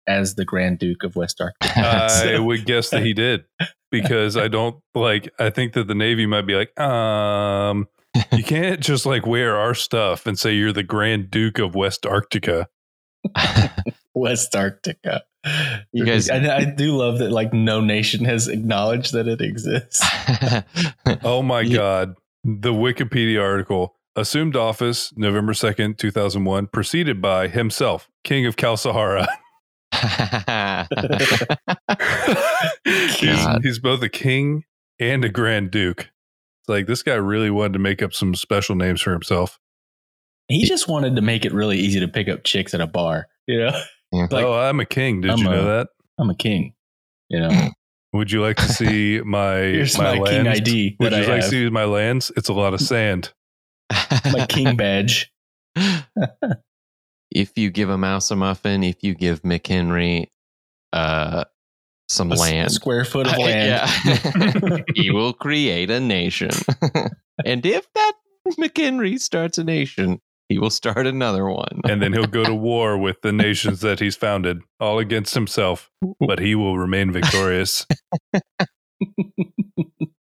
as 0.08 0.34
the 0.36 0.44
Grand 0.44 0.78
Duke 0.78 1.02
of 1.02 1.16
West 1.16 1.40
Arctic. 1.40 1.76
I 1.76 2.38
would 2.40 2.64
guess 2.64 2.90
that 2.90 3.02
he 3.02 3.12
did 3.12 3.44
because 3.90 4.36
I 4.36 4.48
don't 4.48 4.76
like. 4.94 5.28
I 5.38 5.50
think 5.50 5.72
that 5.74 5.86
the 5.88 5.94
Navy 5.94 6.26
might 6.26 6.46
be 6.46 6.54
like, 6.54 6.78
um, 6.78 7.88
you 8.32 8.42
can't 8.44 8.80
just 8.80 9.04
like 9.06 9.26
wear 9.26 9.56
our 9.56 9.74
stuff 9.74 10.26
and 10.26 10.38
say 10.38 10.52
you're 10.54 10.72
the 10.72 10.82
Grand 10.82 11.30
Duke 11.30 11.58
of 11.58 11.72
Westarctica. 11.72 12.66
Westarctica. 14.16 15.20
You 15.92 16.04
guys- 16.04 16.28
I, 16.30 16.56
I 16.56 16.64
do 16.64 16.96
love 16.96 17.18
that. 17.18 17.30
Like 17.30 17.52
no 17.52 17.80
nation 17.80 18.24
has 18.24 18.48
acknowledged 18.48 19.12
that 19.12 19.28
it 19.28 19.40
exists. 19.40 20.04
Oh 21.22 21.42
my 21.42 21.60
Yeah. 21.60 21.76
God. 21.76 22.14
The 22.48 22.72
Wikipedia 22.72 23.42
article 23.42 23.96
assumed 24.14 24.54
office 24.54 25.12
November 25.16 25.52
2nd, 25.52 25.98
2001, 25.98 26.68
preceded 26.68 27.20
by 27.20 27.48
himself, 27.48 28.08
King 28.22 28.46
of 28.46 28.54
Calsahara. 28.54 29.26
he's, 33.18 33.46
he's 33.64 33.78
both 33.80 34.00
a 34.02 34.08
king 34.08 34.62
and 35.00 35.24
a 35.24 35.28
Grand 35.28 35.72
Duke. 35.72 36.02
It's 36.60 36.68
like 36.68 36.86
this 36.86 37.02
guy 37.02 37.14
really 37.14 37.50
wanted 37.50 37.72
to 37.72 37.78
make 37.80 38.00
up 38.00 38.12
some 38.14 38.34
special 38.36 38.76
names 38.76 39.00
for 39.00 39.10
himself. 39.10 39.58
He 40.46 40.64
just 40.66 40.86
wanted 40.86 41.16
to 41.16 41.22
make 41.22 41.44
it 41.44 41.52
really 41.52 41.78
easy 41.78 41.98
to 41.98 42.06
pick 42.06 42.28
up 42.28 42.44
chicks 42.44 42.74
at 42.74 42.80
a 42.80 42.86
bar. 42.86 43.26
You 43.48 43.58
know, 43.66 43.80
Like, 44.12 44.44
oh, 44.44 44.54
I'm 44.54 44.78
a 44.78 44.86
king. 44.86 45.20
Did 45.20 45.32
I'm 45.32 45.38
you 45.38 45.44
know 45.44 45.62
a- 45.62 45.64
that? 45.64 45.88
I'm 46.18 46.30
a 46.30 46.36
king. 46.36 46.74
You 47.28 47.40
know, 47.40 47.48
Would 48.12 48.30
you 48.30 48.40
like 48.42 48.56
to 48.56 48.68
see 48.68 49.20
my 49.24 49.56
here's 49.56 49.98
my, 49.98 50.18
my, 50.18 50.30
king? 50.30 50.46
ID 50.46 50.96
Would 51.00 51.12
that 51.12 51.26
you 51.26 51.32
I 51.32 51.36
like 51.36 51.42
to 51.42 51.48
see 51.48 51.68
my 51.70 51.84
lands? 51.84 52.32
It's 52.36 52.48
a 52.48 52.52
lot 52.52 52.74
of 52.74 52.80
sand. 52.80 53.32
my 54.32 54.46
king 54.48 54.76
badge. 54.76 55.30
if 57.30 57.52
you 57.56 57.70
give 57.70 57.90
a 57.90 57.98
mouse 57.98 58.30
a 58.30 58.36
muffin, 58.36 58.82
if 58.82 59.02
you 59.02 59.14
give 59.14 59.42
McHenry 59.42 60.28
uh, 60.92 61.44
some 62.08 62.30
A 62.30 62.34
s- 62.34 62.40
land, 62.40 62.72
square 62.72 63.04
foot 63.04 63.26
of 63.26 63.36
land. 63.36 63.90
Yeah. 64.04 64.78
he 64.94 65.10
will 65.10 65.32
create 65.32 65.90
a 65.90 66.00
nation. 66.00 66.50
and 67.44 67.64
if 67.66 67.86
that 67.94 68.12
McHenry 68.58 69.20
starts 69.20 69.58
a 69.58 69.64
nation, 69.64 70.20
he 70.48 70.58
will 70.58 70.70
start 70.70 71.06
another 71.06 71.48
one. 71.48 71.80
and 71.88 72.00
then 72.02 72.12
he'll 72.12 72.26
go 72.26 72.44
to 72.44 72.54
war 72.70 72.96
with 72.98 73.16
the 73.22 73.32
nations 73.32 73.80
that 73.80 74.00
he's 74.00 74.16
founded, 74.16 74.60
all 74.80 74.98
against 74.98 75.34
himself, 75.34 75.90
but 76.20 76.38
he 76.38 76.54
will 76.54 76.78
remain 76.78 77.10
victorious. 77.12 77.84
I 78.34 78.40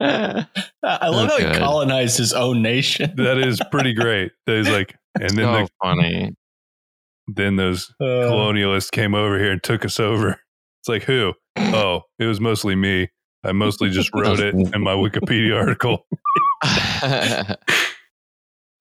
I 0.85 1.09
love 1.09 1.31
how 1.31 1.39
he 1.39 1.45
Okay. 1.47 1.59
colonized 1.59 2.19
his 2.19 2.33
own 2.33 2.61
nation. 2.63 3.13
that 3.17 3.39
is 3.39 3.61
pretty 3.71 3.95
great. 3.95 4.33
That 4.47 4.57
He's 4.59 4.69
like, 4.69 4.97
and 5.21 5.31
then 5.31 5.45
so 5.45 5.53
the, 5.63 5.69
funny. 5.83 6.35
then 7.29 7.57
those 7.57 7.95
Uh, 8.01 8.05
colonialists 8.05 8.91
came 8.91 9.15
over 9.15 9.39
here 9.39 9.53
and 9.53 9.63
took 9.63 9.85
us 9.85 10.01
over. 10.01 10.41
It's 10.81 10.89
like 10.89 11.05
who? 11.05 11.35
Oh, 11.57 12.03
it 12.19 12.27
was 12.27 12.41
mostly 12.41 12.75
me. 12.75 13.09
I 13.45 13.53
mostly 13.53 13.91
just 13.91 14.11
wrote 14.15 14.41
it 14.41 14.55
in 14.55 14.83
my 14.83 14.95
Wikipedia 14.95 15.57
article. 15.57 16.07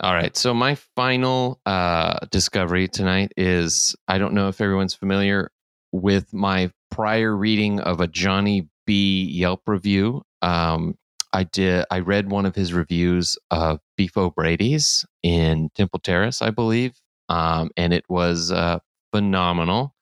All 0.01 0.15
right. 0.15 0.35
So 0.35 0.51
my 0.55 0.73
final 0.95 1.61
uh, 1.67 2.17
discovery 2.31 2.87
tonight 2.87 3.33
is 3.37 3.95
I 4.07 4.17
don't 4.17 4.33
know 4.33 4.47
if 4.47 4.59
everyone's 4.59 4.95
familiar 4.95 5.51
with 5.91 6.33
my 6.33 6.71
prior 6.89 7.35
reading 7.35 7.79
of 7.79 8.01
a 8.01 8.07
Johnny 8.07 8.67
B 8.87 9.23
Yelp 9.25 9.61
review. 9.67 10.23
Um, 10.41 10.97
I 11.33 11.43
did. 11.43 11.85
I 11.91 11.99
read 11.99 12.31
one 12.31 12.47
of 12.47 12.55
his 12.55 12.73
reviews 12.73 13.37
of 13.51 13.79
Beef 13.95 14.17
O'Brady's 14.17 15.05
in 15.21 15.69
Temple 15.75 15.99
Terrace, 15.99 16.41
I 16.41 16.49
believe, 16.49 16.99
um, 17.29 17.69
and 17.77 17.93
it 17.93 18.05
was 18.09 18.51
uh, 18.51 18.79
phenomenal. 19.13 19.93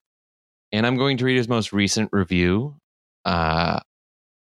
And 0.72 0.88
I'm 0.88 0.96
going 0.96 1.18
to 1.18 1.26
read 1.26 1.36
his 1.36 1.50
most 1.50 1.74
recent 1.74 2.10
review 2.14 2.78
uh, 3.26 3.82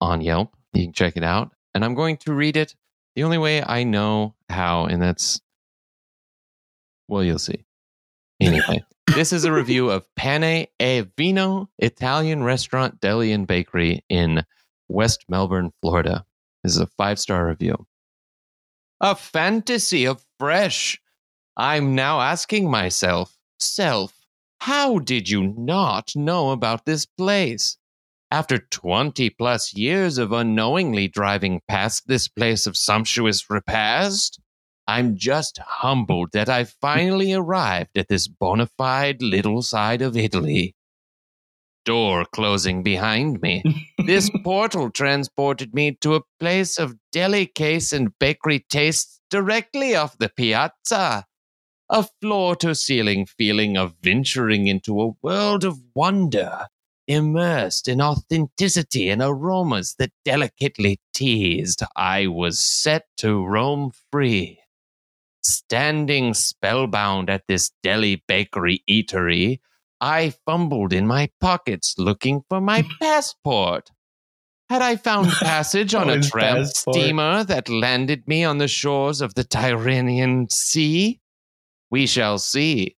on 0.00 0.20
Yelp. 0.20 0.54
You 0.72 0.84
can 0.84 0.92
check 0.92 1.16
it 1.16 1.24
out, 1.24 1.50
and 1.74 1.84
I'm 1.84 1.94
going 1.96 2.18
to 2.18 2.32
read 2.32 2.56
it 2.56 2.76
the 3.16 3.24
only 3.24 3.38
way 3.38 3.62
I 3.62 3.82
know 3.84 4.34
how, 4.52 4.86
and 4.86 5.02
that's 5.02 5.40
well, 7.08 7.22
you'll 7.24 7.38
see. 7.38 7.64
Anyway, 8.40 8.84
this 9.14 9.32
is 9.32 9.44
a 9.44 9.52
review 9.52 9.90
of 9.90 10.06
Pane 10.16 10.66
e 10.80 11.04
Vino 11.16 11.68
Italian 11.78 12.42
restaurant, 12.42 13.00
deli, 13.00 13.32
and 13.32 13.46
bakery 13.46 14.04
in 14.08 14.44
West 14.88 15.24
Melbourne, 15.28 15.72
Florida. 15.80 16.24
This 16.64 16.72
is 16.72 16.80
a 16.80 16.86
five 16.86 17.18
star 17.18 17.46
review. 17.46 17.86
A 19.00 19.14
fantasy 19.14 20.06
of 20.06 20.24
fresh. 20.38 21.00
I'm 21.56 21.94
now 21.94 22.20
asking 22.20 22.70
myself, 22.70 23.36
self, 23.60 24.14
how 24.60 24.98
did 24.98 25.28
you 25.28 25.54
not 25.56 26.16
know 26.16 26.50
about 26.50 26.86
this 26.86 27.04
place? 27.04 27.76
After 28.32 28.56
20 28.56 29.28
plus 29.28 29.74
years 29.74 30.16
of 30.16 30.32
unknowingly 30.32 31.06
driving 31.06 31.60
past 31.68 32.08
this 32.08 32.28
place 32.28 32.66
of 32.66 32.78
sumptuous 32.78 33.50
repast, 33.50 34.40
I'm 34.86 35.18
just 35.18 35.58
humbled 35.58 36.30
that 36.32 36.48
I 36.48 36.64
finally 36.64 37.34
arrived 37.34 37.98
at 37.98 38.08
this 38.08 38.28
bona 38.28 38.70
fide 38.78 39.20
little 39.20 39.60
side 39.60 40.00
of 40.00 40.16
Italy. 40.16 40.74
Door 41.84 42.24
closing 42.34 42.82
behind 42.82 43.42
me. 43.42 43.62
This 44.06 44.30
portal 44.44 44.90
transported 44.90 45.74
me 45.74 45.98
to 46.00 46.14
a 46.14 46.22
place 46.40 46.78
of 46.78 46.96
delicace 47.12 47.92
and 47.92 48.18
bakery 48.18 48.64
tastes 48.70 49.20
directly 49.28 49.94
off 49.94 50.16
the 50.16 50.30
piazza. 50.30 51.26
A 51.90 52.08
floor 52.22 52.56
to 52.56 52.74
ceiling 52.74 53.26
feeling 53.26 53.76
of 53.76 53.96
venturing 54.02 54.68
into 54.68 55.02
a 55.02 55.12
world 55.20 55.64
of 55.64 55.78
wonder 55.94 56.68
immersed 57.12 57.88
in 57.88 58.00
authenticity 58.00 59.08
and 59.10 59.22
aromas 59.22 59.94
that 59.98 60.10
delicately 60.24 61.00
teased, 61.14 61.82
I 61.94 62.26
was 62.26 62.58
set 62.58 63.04
to 63.18 63.44
roam 63.44 63.92
free. 64.10 64.60
Standing 65.42 66.34
spellbound 66.34 67.28
at 67.28 67.42
this 67.48 67.72
deli 67.82 68.22
bakery 68.26 68.82
eatery, 68.88 69.60
I 70.00 70.34
fumbled 70.44 70.92
in 70.92 71.06
my 71.06 71.30
pockets 71.40 71.94
looking 71.98 72.42
for 72.48 72.60
my 72.60 72.84
passport. 73.00 73.90
Had 74.68 74.82
I 74.82 74.96
found 74.96 75.30
passage 75.40 75.94
on 75.94 76.08
a 76.08 76.20
tramp 76.20 76.58
passport. 76.58 76.96
steamer 76.96 77.44
that 77.44 77.68
landed 77.68 78.26
me 78.26 78.42
on 78.42 78.58
the 78.58 78.68
shores 78.68 79.20
of 79.20 79.34
the 79.34 79.44
Tyrrhenian 79.44 80.50
Sea? 80.50 81.20
We 81.90 82.06
shall 82.06 82.38
see. 82.38 82.96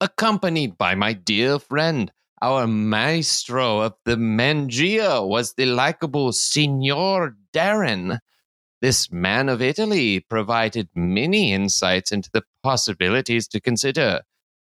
Accompanied 0.00 0.78
by 0.78 0.94
my 0.94 1.12
dear 1.12 1.58
friend, 1.58 2.10
our 2.44 2.66
maestro 2.66 3.80
of 3.80 3.94
the 4.04 4.16
Mangia 4.16 5.26
was 5.26 5.54
the 5.54 5.64
likable 5.64 6.30
Signor 6.30 7.34
Darren. 7.54 8.18
This 8.82 9.10
man 9.10 9.48
of 9.48 9.62
Italy 9.62 10.20
provided 10.20 10.90
many 10.94 11.54
insights 11.54 12.12
into 12.12 12.28
the 12.34 12.42
possibilities 12.62 13.48
to 13.48 13.62
consider. 13.62 14.20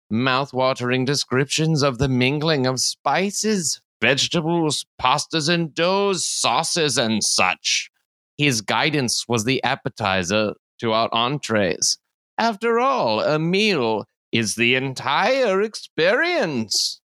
Mouth-watering 0.10 1.06
descriptions 1.06 1.84
of 1.84 2.00
the 2.00 2.08
mingling 2.08 2.66
of 2.66 2.80
spices, 2.80 3.80
vegetables, 4.02 4.84
pastas 5.00 5.48
and 5.48 5.72
doughs, 5.76 6.26
sauces, 6.26 6.98
and 6.98 7.24
such. 7.24 7.92
His 8.40 8.62
guidance 8.62 9.28
was 9.28 9.46
the 9.46 9.64
appetizer 9.64 10.56
to 10.80 10.94
our 10.94 11.10
entrees. 11.14 12.00
After 12.40 12.80
all, 12.80 13.20
a 13.20 13.38
meal 13.38 14.06
is 14.32 14.56
the 14.56 14.74
entire 14.74 15.62
experience. 15.62 17.02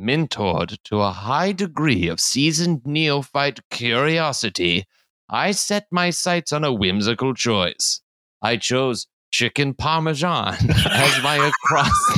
Mentored 0.00 0.76
to 0.84 1.00
a 1.00 1.10
high 1.10 1.52
degree 1.52 2.08
of 2.08 2.20
seasoned 2.20 2.82
neophyte 2.84 3.60
curiosity, 3.70 4.84
I 5.30 5.52
set 5.52 5.86
my 5.90 6.10
sights 6.10 6.52
on 6.52 6.64
a 6.64 6.72
whimsical 6.72 7.32
choice. 7.34 8.02
I 8.42 8.58
chose 8.58 9.06
chicken 9.32 9.72
parmesan 9.74 10.54
as 10.86 11.22
my 11.22 11.36
across 11.36 12.16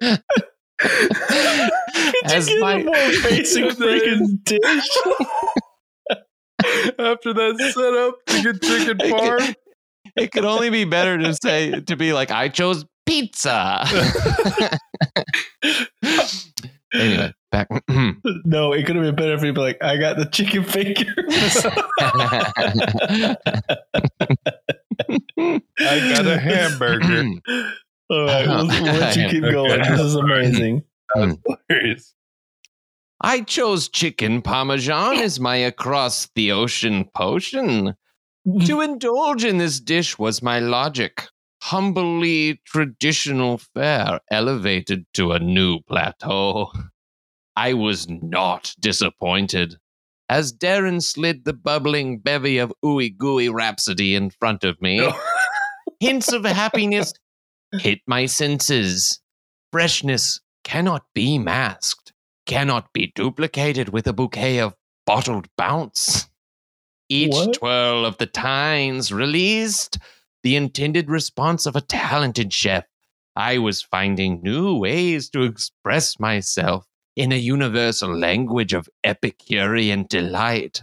as 2.24 2.50
my 2.58 2.82
basic 2.82 3.64
freaking 3.76 4.42
dish. 4.44 4.60
After 6.98 7.32
that 7.32 7.56
setup, 7.74 8.14
to 8.26 8.42
get 8.42 8.60
chicken 8.62 8.98
parm. 8.98 9.54
it 10.16 10.32
could 10.32 10.44
only 10.44 10.70
be 10.70 10.84
better 10.84 11.18
to 11.18 11.34
say 11.34 11.80
to 11.80 11.96
be 11.96 12.12
like 12.12 12.30
I 12.30 12.48
chose 12.48 12.84
pizza. 13.10 13.84
anyway, 16.94 17.34
back. 17.50 17.68
No, 18.44 18.72
it 18.72 18.86
could 18.86 18.96
have 18.96 19.04
been 19.04 19.16
better 19.16 19.34
if 19.34 19.42
you'd 19.42 19.54
be 19.54 19.60
like, 19.60 19.82
I 19.82 19.96
got 19.96 20.16
the 20.16 20.26
chicken 20.26 20.64
fingers. 20.64 21.06
I 25.78 26.14
got 26.14 26.26
a 26.26 26.38
hamburger. 26.38 27.24
All 28.10 28.24
right, 28.24 28.46
we'll, 28.46 28.66
we'll 28.66 28.82
let 28.82 29.16
you 29.16 29.28
keep 29.28 29.42
going. 29.42 29.82
This 29.82 30.00
is 30.00 30.14
amazing. 30.14 30.84
Hmm. 31.14 31.32
Hilarious. 31.68 32.14
I 33.20 33.42
chose 33.42 33.88
chicken 33.88 34.42
parmesan 34.42 35.18
as 35.18 35.38
my 35.38 35.56
across 35.56 36.28
the 36.34 36.52
ocean 36.52 37.08
potion. 37.14 37.94
To 38.66 38.80
indulge 38.80 39.44
in 39.44 39.58
this 39.58 39.80
dish 39.80 40.18
was 40.18 40.42
my 40.42 40.60
logic. 40.60 41.24
Humbly 41.62 42.60
traditional 42.64 43.58
fare 43.58 44.20
elevated 44.30 45.06
to 45.14 45.32
a 45.32 45.38
new 45.38 45.80
plateau. 45.80 46.72
I 47.54 47.74
was 47.74 48.08
not 48.08 48.74
disappointed. 48.80 49.76
As 50.28 50.52
Darren 50.52 51.02
slid 51.02 51.44
the 51.44 51.52
bubbling 51.52 52.18
bevy 52.18 52.58
of 52.58 52.72
ooey 52.84 53.14
gooey 53.16 53.48
rhapsody 53.48 54.14
in 54.14 54.30
front 54.30 54.64
of 54.64 54.80
me, 54.80 55.06
hints 56.00 56.32
of 56.32 56.44
happiness 56.44 57.12
hit 57.78 58.00
my 58.06 58.26
senses. 58.26 59.20
Freshness 59.72 60.40
cannot 60.64 61.04
be 61.14 61.38
masked, 61.38 62.12
cannot 62.46 62.92
be 62.92 63.12
duplicated 63.14 63.90
with 63.90 64.06
a 64.06 64.12
bouquet 64.12 64.58
of 64.60 64.74
bottled 65.06 65.48
bounce. 65.56 66.28
Each 67.08 67.32
What? 67.32 67.54
twirl 67.54 68.06
of 68.06 68.16
the 68.18 68.26
tines 68.26 69.12
released 69.12 69.98
the 70.42 70.56
intended 70.56 71.10
response 71.10 71.66
of 71.66 71.76
a 71.76 71.80
talented 71.80 72.52
chef. 72.52 72.84
I 73.36 73.58
was 73.58 73.82
finding 73.82 74.42
new 74.42 74.76
ways 74.76 75.30
to 75.30 75.42
express 75.42 76.18
myself 76.18 76.86
in 77.16 77.32
a 77.32 77.36
universal 77.36 78.16
language 78.16 78.72
of 78.72 78.88
Epicurean 79.04 80.06
delight. 80.08 80.82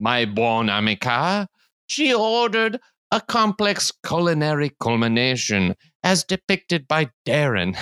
My 0.00 0.24
bon 0.24 0.68
amica, 0.68 1.48
she 1.86 2.12
ordered 2.12 2.80
a 3.10 3.20
complex 3.20 3.92
culinary 4.04 4.72
culmination 4.80 5.74
as 6.02 6.24
depicted 6.24 6.88
by 6.88 7.10
Darren. 7.26 7.76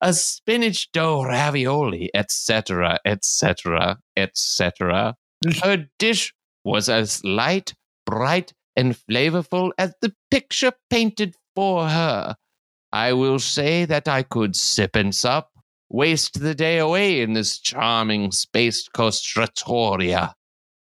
A 0.00 0.12
spinach 0.12 0.92
dough 0.92 1.24
ravioli, 1.24 2.10
etc., 2.14 2.98
etc., 3.04 3.98
etc. 4.16 5.16
Her 5.62 5.86
dish 5.98 6.34
was 6.64 6.88
as 6.88 7.24
light, 7.24 7.74
bright, 8.04 8.52
and 8.76 8.94
flavorful 8.94 9.72
as 9.78 9.94
the 10.00 10.14
picture 10.30 10.72
painted 10.90 11.34
for 11.54 11.88
her. 11.88 12.36
I 12.92 13.12
will 13.12 13.38
say 13.38 13.84
that 13.86 14.06
I 14.08 14.22
could 14.22 14.54
sip 14.56 14.94
and 14.96 15.14
sup, 15.14 15.50
waste 15.90 16.40
the 16.40 16.54
day 16.54 16.78
away 16.78 17.20
in 17.22 17.32
this 17.32 17.58
charming 17.58 18.30
Space 18.32 18.88
Coast 18.88 19.24
trattoria, 19.26 20.34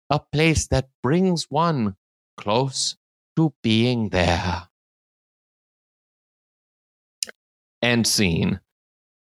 a 0.09 0.19
place 0.19 0.67
that 0.67 0.89
brings 1.01 1.45
one 1.49 1.95
close 2.37 2.95
to 3.35 3.53
being 3.63 4.09
there. 4.09 4.67
End 7.81 8.07
scene. 8.07 8.59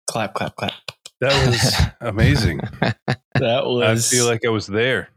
clap, 0.07 0.33
clap, 0.33 0.55
clap. 0.55 0.73
That 1.19 1.47
was 1.47 1.75
amazing. 2.09 2.59
That 3.35 3.65
was. 3.65 4.11
I 4.11 4.15
feel 4.15 4.25
like 4.25 4.41
I 4.45 4.49
was 4.49 4.67
there. 4.67 5.09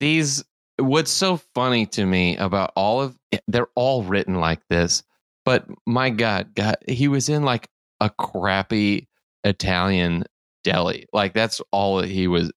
these 0.00 0.44
what's 0.78 1.10
so 1.10 1.36
funny 1.54 1.86
to 1.86 2.04
me 2.04 2.36
about 2.36 2.72
all 2.76 3.00
of 3.02 3.16
eh, 3.32 3.38
they're 3.48 3.68
all 3.74 4.02
written 4.02 4.34
like 4.36 4.60
this 4.68 5.02
but 5.44 5.66
my 5.86 6.10
god 6.10 6.54
god 6.54 6.76
he 6.86 7.08
was 7.08 7.28
in 7.28 7.42
like 7.44 7.68
a 8.00 8.10
crappy 8.10 9.08
italian 9.44 10.24
deli 10.64 11.06
like 11.12 11.32
that's 11.32 11.60
all 11.72 12.02
he 12.02 12.28
was 12.28 12.52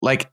like 0.00 0.30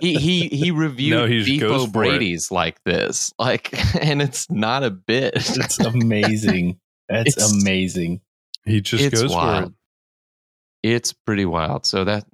he 0.00 0.14
he, 0.16 0.48
he 0.48 0.70
reviewed 0.72 1.18
No, 1.18 1.26
he 1.26 1.44
beef 1.44 1.60
goes 1.60 1.82
for 1.90 2.02
it. 2.04 2.06
o'brady's 2.08 2.50
like 2.50 2.82
this 2.84 3.32
like 3.38 3.70
and 4.02 4.22
it's 4.22 4.50
not 4.50 4.82
a 4.82 4.90
bit 4.90 5.32
it's 5.36 5.78
amazing. 5.80 6.78
That's 7.08 7.36
It's- 7.36 7.52
amazing. 7.52 8.20
He 8.64 8.80
just 8.80 9.02
it's 9.04 9.20
goes 9.22 9.30
wild 9.32 9.64
for 9.64 9.70
it. 9.70 10.90
it's 10.94 11.12
pretty 11.12 11.44
wild 11.44 11.84
so 11.86 12.04
that 12.04 12.24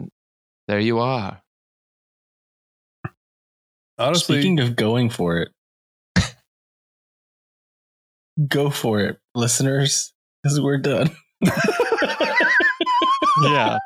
there 0.69 0.81
you 0.81 0.99
are 0.99 1.41
Honestly, 3.99 4.37
Speaking 4.41 4.61
of 4.61 4.77
going 4.77 5.09
for 5.11 5.39
it, 5.39 5.49
go 8.49 8.71
for 8.71 9.01
it, 9.01 9.19
listeners, 9.35 10.13
because 10.43 10.61
we're 10.61 10.79
done. 10.79 11.11
yeah 13.43 13.79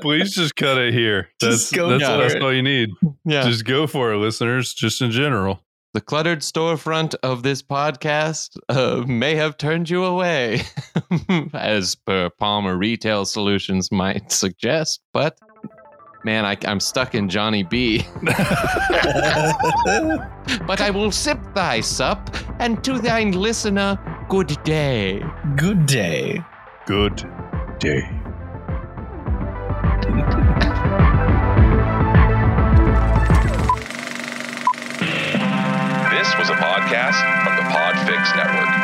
please 0.00 0.34
just 0.34 0.56
cut 0.56 0.76
it 0.78 0.92
here. 0.92 1.28
That's 1.40 1.70
Just 1.70 1.74
go 1.74 1.88
that's, 1.90 2.04
for 2.04 2.16
that's 2.18 2.34
it. 2.34 2.42
all 2.42 2.52
you 2.52 2.62
need. 2.62 2.90
yeah 3.24 3.42
Just 3.42 3.64
go 3.64 3.86
for 3.86 4.12
it, 4.12 4.18
listeners. 4.18 4.74
Just 4.74 5.00
in 5.00 5.10
general. 5.10 5.60
the 5.94 6.00
cluttered 6.00 6.40
storefront 6.40 7.14
of 7.22 7.42
this 7.42 7.62
podcast 7.62 8.56
uh, 8.68 9.04
may 9.06 9.34
have 9.36 9.56
turned 9.56 9.88
you 9.88 10.04
away, 10.04 10.62
as 11.54 11.94
per 11.94 12.28
Palmer 12.38 12.76
Retail 12.76 13.24
Solutions 13.24 13.90
might 13.92 14.30
suggest. 14.32 15.00
But 15.12 15.38
man, 16.24 16.44
I, 16.44 16.56
I'm 16.66 16.80
stuck 16.80 17.14
in 17.14 17.28
Johnny 17.28 17.62
B. 17.62 18.04
but 20.66 20.80
I 20.80 20.90
will 20.90 21.12
sip 21.12 21.38
thy 21.54 21.80
sup, 21.80 22.34
and 22.58 22.82
to 22.84 22.98
thine 22.98 23.32
listener, 23.32 23.98
good 24.28 24.56
day. 24.64 25.22
Good 25.56 25.86
day. 25.86 26.42
Good 26.86 27.16
day. 27.78 28.08
This 36.10 36.38
was 36.38 36.48
a 36.48 36.54
podcast 36.54 37.20
from 37.44 37.56
the 37.56 37.62
Podfix 37.70 38.36
Network. 38.36 38.83